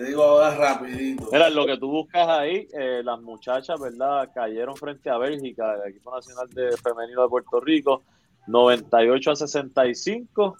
te 0.00 0.06
digo 0.06 0.22
ahora 0.22 0.54
rapidito. 0.54 1.28
Mira, 1.30 1.50
lo 1.50 1.66
que 1.66 1.76
tú 1.76 1.90
buscas 1.90 2.26
ahí, 2.26 2.66
eh, 2.72 3.02
las 3.04 3.20
muchachas, 3.20 3.78
¿verdad? 3.78 4.30
Cayeron 4.34 4.74
frente 4.74 5.10
a 5.10 5.18
Bélgica, 5.18 5.74
el 5.74 5.90
equipo 5.90 6.10
nacional 6.14 6.48
de 6.48 6.74
femenino 6.78 7.22
de 7.22 7.28
Puerto 7.28 7.60
Rico, 7.60 8.02
98 8.46 9.30
a 9.32 9.36
65. 9.36 10.56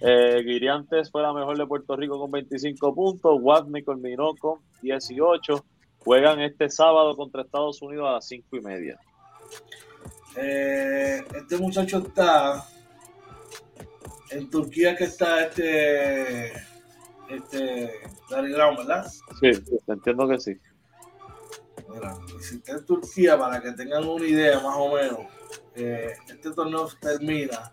Eh, 0.00 0.42
Guiriantes 0.42 1.10
fue 1.10 1.20
la 1.20 1.34
mejor 1.34 1.58
de 1.58 1.66
Puerto 1.66 1.94
Rico 1.94 2.18
con 2.18 2.30
25 2.30 2.94
puntos. 2.94 3.38
Watney 3.38 3.82
culminó 3.82 4.34
con 4.36 4.60
18. 4.80 5.62
Juegan 5.98 6.40
este 6.40 6.70
sábado 6.70 7.14
contra 7.16 7.42
Estados 7.42 7.82
Unidos 7.82 8.08
a 8.08 8.12
las 8.12 8.26
5 8.28 8.56
y 8.56 8.60
media. 8.62 8.98
Eh, 10.36 11.22
este 11.34 11.58
muchacho 11.58 11.98
está 11.98 12.66
en 14.30 14.48
Turquía 14.48 14.96
que 14.96 15.04
está 15.04 15.42
este 15.42 16.52
este, 17.28 17.92
Brown, 18.30 18.76
¿verdad? 18.76 19.06
Sí, 19.40 19.50
entiendo 19.86 20.28
que 20.28 20.38
sí. 20.38 20.56
Mira, 21.88 22.14
en 22.66 22.86
Turquía, 22.86 23.38
para 23.38 23.60
que 23.60 23.72
tengan 23.72 24.06
una 24.06 24.24
idea 24.24 24.60
más 24.60 24.76
o 24.76 24.94
menos, 24.94 25.20
eh, 25.74 26.12
este 26.28 26.52
torneo 26.52 26.88
termina, 27.00 27.72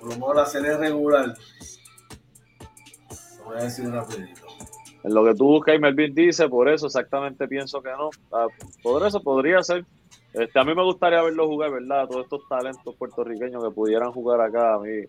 por 0.00 0.08
lo 0.08 0.14
menos 0.14 0.36
la 0.36 0.46
serie 0.46 0.76
regular, 0.76 1.34
lo 3.38 3.44
voy 3.44 3.58
a 3.58 3.64
decir 3.64 3.90
rapidito. 3.90 4.46
En 5.04 5.14
lo 5.14 5.24
que 5.24 5.34
tú 5.34 5.44
buscas 5.44 5.76
y 5.76 5.78
Melvin 5.78 6.14
dice, 6.14 6.48
por 6.48 6.68
eso 6.68 6.86
exactamente 6.86 7.46
pienso 7.46 7.80
que 7.82 7.90
no. 7.90 8.10
Ah, 8.32 8.46
por 8.82 9.06
eso 9.06 9.22
podría 9.22 9.62
ser. 9.62 9.84
Este, 10.32 10.58
a 10.58 10.64
mí 10.64 10.74
me 10.74 10.82
gustaría 10.82 11.22
verlo 11.22 11.46
jugar, 11.46 11.70
¿verdad? 11.70 12.06
Todos 12.08 12.24
estos 12.24 12.48
talentos 12.48 12.94
puertorriqueños 12.96 13.62
que 13.62 13.70
pudieran 13.70 14.12
jugar 14.12 14.40
acá, 14.40 14.74
a 14.74 14.78
mí 14.78 15.04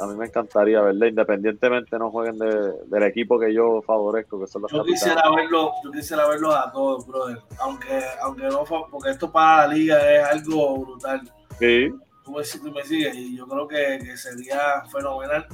a 0.00 0.06
mí 0.06 0.14
me 0.16 0.26
encantaría, 0.26 0.80
¿verdad? 0.80 1.06
Independientemente 1.06 1.98
no 1.98 2.10
jueguen 2.10 2.38
del 2.38 3.02
equipo 3.02 3.38
que 3.38 3.52
yo 3.52 3.82
favorezco, 3.82 4.40
que 4.40 4.46
son 4.46 4.62
los 4.62 4.72
yo 4.72 4.84
quisiera 4.84 5.22
verlo, 5.34 5.72
Yo 5.84 5.90
quisiera 5.90 6.28
verlos 6.28 6.54
a 6.54 6.70
todos, 6.72 7.06
brother. 7.06 7.38
Aunque, 7.60 8.00
aunque 8.22 8.44
no, 8.44 8.64
porque 8.64 9.10
esto 9.10 9.30
para 9.30 9.66
la 9.66 9.74
liga 9.74 10.14
es 10.14 10.24
algo 10.24 10.78
brutal. 10.78 11.20
Sí. 11.58 11.92
Tú 12.24 12.32
me, 12.32 12.42
tú 12.42 12.72
me 12.72 12.84
sigues 12.84 13.14
y 13.14 13.36
yo 13.36 13.46
creo 13.46 13.66
que, 13.66 13.98
que 14.04 14.16
sería 14.16 14.84
fenomenal 14.92 15.46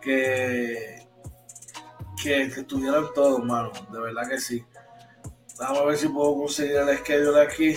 que, 0.00 1.06
que, 2.22 2.50
que 2.52 2.60
estuvieran 2.60 3.06
todos, 3.14 3.44
mano. 3.44 3.70
De 3.92 4.00
verdad 4.00 4.28
que 4.28 4.38
sí. 4.38 4.64
Vamos 5.58 5.78
a 5.78 5.84
ver 5.84 5.96
si 5.96 6.08
puedo 6.08 6.34
conseguir 6.34 6.76
el 6.76 6.98
schedule 6.98 7.40
aquí. 7.40 7.74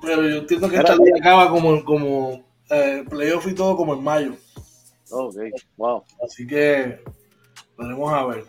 Pero 0.00 0.28
yo 0.28 0.36
entiendo 0.38 0.68
que 0.68 0.76
esta 0.76 0.96
liga 0.96 1.16
acaba 1.18 1.50
como, 1.50 1.84
como 1.84 2.44
eh, 2.70 3.04
playoff 3.08 3.46
y 3.46 3.54
todo 3.54 3.76
como 3.76 3.94
en 3.94 4.02
mayo. 4.02 4.32
Ok, 5.10 5.36
wow. 5.76 6.02
Así 6.24 6.46
que 6.46 7.00
veremos 7.78 8.12
a 8.12 8.26
ver. 8.26 8.44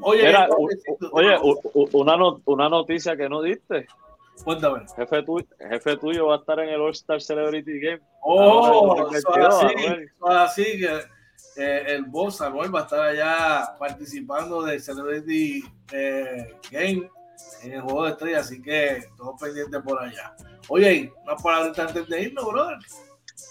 Oye, 0.00 0.34
oye 1.12 1.38
una, 1.92 2.16
una 2.44 2.68
noticia 2.68 3.16
que 3.16 3.28
no 3.28 3.42
diste. 3.42 3.86
Cuéntame. 4.42 4.84
Jefe, 4.96 5.22
tuyo, 5.22 5.46
jefe 5.58 5.96
tuyo 5.96 6.26
va 6.26 6.36
a 6.36 6.38
estar 6.38 6.58
en 6.58 6.68
el 6.70 6.80
All 6.80 6.90
Star 6.90 7.20
Celebrity 7.20 7.78
Game. 7.78 8.00
Oh, 8.22 9.08
eso 9.14 9.30
así, 9.30 9.74
así 10.20 10.64
que 10.80 11.00
eh, 11.56 11.84
el 11.86 12.04
boss 12.06 12.40
Anuel 12.40 12.74
va 12.74 12.80
a 12.80 12.82
estar 12.82 13.00
allá 13.00 13.76
participando 13.78 14.62
del 14.62 14.80
Celebrity 14.80 15.62
eh, 15.92 16.56
Game 16.70 17.08
en 17.62 17.72
el 17.72 17.80
juego 17.80 18.04
de 18.04 18.10
estrellas, 18.10 18.46
así 18.46 18.60
que 18.60 19.04
todos 19.16 19.40
pendientes 19.40 19.80
por 19.82 20.02
allá. 20.02 20.34
Oye, 20.68 21.12
una 21.22 21.36
palabra 21.36 21.84
antes 21.84 22.08
de 22.08 22.22
irnos, 22.22 22.44
brother 22.44 22.78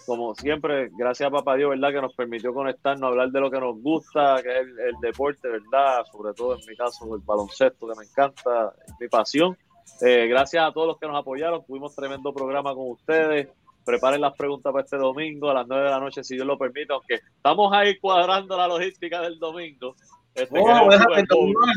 como 0.05 0.35
siempre, 0.35 0.89
gracias 0.97 1.27
a 1.27 1.31
Papá 1.31 1.55
Dios, 1.55 1.69
¿verdad? 1.69 1.91
Que 1.91 2.01
nos 2.01 2.13
permitió 2.13 2.53
conectarnos, 2.53 3.07
hablar 3.09 3.29
de 3.31 3.39
lo 3.39 3.49
que 3.49 3.59
nos 3.59 3.81
gusta, 3.81 4.41
que 4.41 4.49
es 4.49 4.67
el, 4.67 4.95
deporte, 5.01 5.47
¿verdad? 5.47 6.05
Sobre 6.11 6.33
todo 6.33 6.55
en 6.55 6.65
mi 6.67 6.75
caso, 6.75 7.15
el 7.15 7.21
baloncesto, 7.21 7.87
que 7.87 7.97
me 7.97 8.05
encanta, 8.05 8.73
mi 8.99 9.07
pasión. 9.07 9.57
Eh, 10.01 10.27
gracias 10.27 10.65
a 10.65 10.71
todos 10.71 10.87
los 10.87 10.97
que 10.99 11.07
nos 11.07 11.17
apoyaron, 11.17 11.65
tuvimos 11.65 11.95
tremendo 11.95 12.33
programa 12.33 12.73
con 12.73 12.91
ustedes. 12.91 13.47
Preparen 13.85 14.21
las 14.21 14.35
preguntas 14.35 14.71
para 14.71 14.83
este 14.83 14.97
domingo 14.97 15.49
a 15.49 15.53
las 15.53 15.67
9 15.67 15.83
de 15.83 15.89
la 15.89 15.99
noche, 15.99 16.23
si 16.23 16.35
Dios 16.35 16.47
lo 16.47 16.57
permite, 16.57 16.93
aunque 16.93 17.15
estamos 17.15 17.73
ahí 17.73 17.97
cuadrando 17.99 18.57
la 18.57 18.67
logística 18.67 19.21
del 19.21 19.39
domingo. 19.39 19.95
Este, 20.35 20.59
oh, 20.59 20.89
déjate, 20.89 21.19
el 21.19 21.27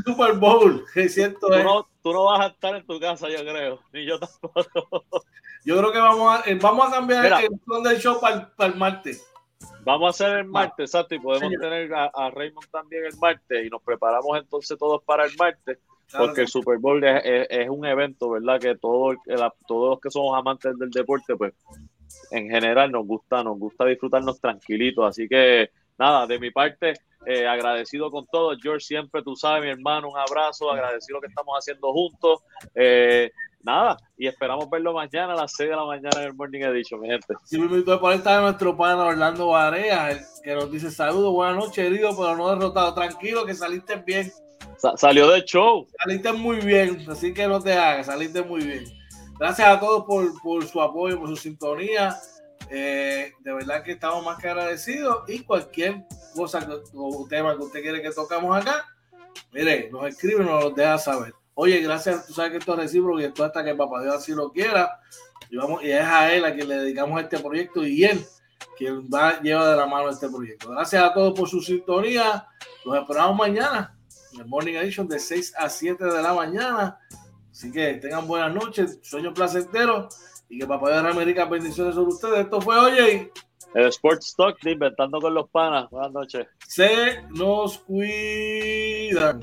Super 0.05 0.35
Bowl, 0.35 0.85
cierto. 1.09 1.49
Tú, 1.49 1.63
no, 1.63 1.87
tú 2.03 2.13
no 2.13 2.25
vas 2.25 2.41
a 2.41 2.47
estar 2.47 2.75
en 2.75 2.87
tu 2.87 2.99
casa, 2.99 3.29
yo 3.29 3.41
creo, 3.41 3.81
ni 3.93 4.07
yo 4.07 4.19
tampoco. 4.19 5.05
Yo 5.65 5.77
creo 5.77 5.93
que 5.93 5.99
vamos 5.99 6.33
a, 6.33 6.49
eh, 6.49 6.59
vamos 6.61 6.89
a 6.89 6.93
cambiar 6.93 7.43
el 7.43 7.59
plan 7.59 7.83
del 7.83 7.99
show 7.99 8.21
para, 8.21 8.51
el 8.59 8.77
martes. 8.77 9.27
Vamos 9.85 10.07
a 10.07 10.11
hacer 10.11 10.39
el 10.39 10.45
martes, 10.47 10.91
exacto, 10.91 11.15
y 11.15 11.19
podemos 11.19 11.53
tener 11.61 11.93
a, 11.93 12.31
Raymond 12.31 12.69
también 12.71 13.05
el 13.05 13.17
martes 13.19 13.67
y 13.67 13.69
nos 13.69 13.83
preparamos 13.83 14.39
entonces 14.39 14.79
todos 14.79 15.03
para 15.05 15.25
el 15.27 15.33
martes, 15.37 15.79
porque 16.17 16.43
el 16.43 16.49
Super 16.49 16.79
Bowl 16.79 17.03
es, 17.05 17.69
un 17.69 17.85
evento, 17.85 18.31
¿verdad? 18.31 18.61
Que 18.61 18.77
todo, 18.77 19.17
todos 19.67 19.91
los 19.91 20.01
que 20.01 20.11
somos 20.11 20.39
amantes 20.39 20.79
del 20.79 20.91
deporte, 20.91 21.37
pues 21.37 21.53
en 22.31 22.49
general 22.49 22.91
nos 22.91 23.07
gusta, 23.07 23.43
nos 23.43 23.59
gusta 23.59 23.85
disfrutarnos 23.85 24.41
tranquilitos, 24.41 25.05
así 25.05 25.29
que 25.29 25.71
nada, 25.99 26.27
de 26.27 26.39
mi 26.39 26.51
parte, 26.51 26.95
eh, 27.27 27.47
agradecido 27.47 28.11
con 28.11 28.27
todo. 28.27 28.57
George, 28.61 28.87
siempre 28.87 29.23
tú 29.23 29.35
sabes, 29.35 29.65
mi 29.65 29.71
hermano, 29.71 30.09
un 30.09 30.19
abrazo, 30.19 30.71
agradecido 30.71 31.17
lo 31.17 31.21
que 31.23 31.29
estamos 31.29 31.55
haciendo 31.59 31.93
juntos. 31.93 32.41
Eh, 32.75 33.31
nada, 33.63 33.97
y 34.17 34.29
esperamos 34.29 34.71
verlo 34.71 34.93
mañana 34.93 35.33
a 35.33 35.37
las 35.37 35.53
6 35.57 35.71
de 35.71 35.77
la 35.77 35.85
mañana 35.85 36.21
en 36.21 36.27
el 36.27 36.35
Morning 36.35 36.61
Edition, 36.61 37.01
mi 37.01 37.09
gente. 37.09 37.35
Sí, 37.45 37.59
me 37.59 37.67
invito 37.67 37.99
por 38.01 38.13
estar 38.13 38.41
nuestro 38.41 38.77
pana 38.77 39.05
Orlando 39.05 39.49
Barea, 39.49 40.21
que 40.43 40.55
nos 40.55 40.71
dice 40.71 40.91
saludos, 40.91 41.33
buenas 41.33 41.57
noches, 41.57 41.79
herido, 41.79 42.17
pero 42.17 42.37
no 42.37 42.49
derrotado. 42.51 42.95
Tranquilo, 42.95 43.45
que 43.45 43.55
saliste 43.55 43.97
bien. 43.97 44.31
salió 44.97 45.29
de 45.29 45.43
show. 45.43 45.87
Saliste 45.99 46.33
muy 46.33 46.59
bien, 46.61 47.05
así 47.11 47.35
que 47.35 47.49
no 47.49 47.61
te 47.61 47.73
hagas, 47.73 48.07
saliste 48.07 48.43
muy 48.43 48.65
bien. 48.65 48.85
Gracias 49.39 49.69
a 49.69 49.81
todos 49.81 50.05
por, 50.05 50.41
por 50.41 50.65
su 50.65 50.81
apoyo, 50.81 51.19
por 51.19 51.29
su 51.29 51.37
sintonía. 51.37 52.17
Eh, 52.71 53.33
de 53.39 53.53
verdad 53.53 53.83
que 53.83 53.93
estamos 53.93 54.25
más 54.25 54.39
que 54.39 54.49
agradecidos 54.49 55.29
y 55.29 55.41
cualquier 55.45 56.05
cosa 56.35 56.67
o 56.95 57.27
tema 57.29 57.57
que 57.57 57.63
usted 57.63 57.83
quiere 57.83 58.03
que 58.03 58.11
tocamos 58.11 58.57
acá, 58.57 58.87
mire, 59.53 59.89
nos 59.91 60.07
escribe 60.07 60.43
y 60.43 60.47
nos 60.47 60.65
lo 60.65 60.71
deja 60.71 60.99
saber. 60.99 61.33
Oye, 61.55 61.81
gracias, 61.81 62.27
tú 62.27 62.35
sabes 62.35 62.51
que 62.53 62.59
esto 62.59 62.75
es 62.75 62.81
recíproco 62.81 63.21
y 63.21 63.25
esto 63.25 63.45
hasta 63.45 63.65
que 63.65 63.75
papá 63.75 64.03
Dios 64.03 64.17
así 64.17 64.33
lo 64.33 64.53
quiera. 64.53 65.01
Y, 65.49 65.57
vamos, 65.57 65.83
y 65.83 65.91
es 65.91 66.05
a 66.05 66.33
él 66.35 66.45
a 66.45 66.55
quien 66.55 66.69
le 66.69 66.79
dedicamos 66.79 67.23
este 67.23 67.39
proyecto 67.39 67.87
y 67.87 68.05
él 68.05 68.27
quien 68.77 69.09
va, 69.09 69.41
lleva 69.41 69.71
de 69.71 69.77
la 69.77 69.87
mano 69.87 70.11
este 70.11 70.29
proyecto. 70.29 70.71
Gracias 70.71 71.03
a 71.03 71.15
todos 71.15 71.39
por 71.39 71.49
su 71.49 71.61
sintonía. 71.63 72.47
Los 72.85 72.99
esperamos 72.99 73.37
mañana 73.37 73.97
en 74.35 74.41
el 74.41 74.47
Morning 74.47 74.75
Edition 74.75 75.09
de 75.09 75.19
6 75.19 75.55
a 75.57 75.69
7 75.69 76.05
de 76.05 76.23
la 76.23 76.35
mañana. 76.35 76.99
Así 77.51 77.73
que 77.73 77.95
tengan 77.95 78.27
buenas 78.27 78.53
noches, 78.55 78.99
sueños 79.03 79.33
placenteros 79.33 80.15
y 80.49 80.59
que 80.59 80.67
papá 80.67 80.91
de 80.91 81.09
América 81.09 81.45
bendiciones 81.45 81.95
sobre 81.95 82.09
ustedes. 82.09 82.41
Esto 82.41 82.61
fue 82.61 82.79
Oye. 82.79 83.33
El 83.75 83.87
Sports 83.89 84.35
Talk 84.37 84.57
Inventando 84.65 85.21
con 85.21 85.35
los 85.35 85.49
Panas. 85.51 85.91
Buenas 85.91 86.13
noches. 86.13 86.47
Se 86.67 87.23
nos 87.31 87.79
cuidan. 87.79 89.41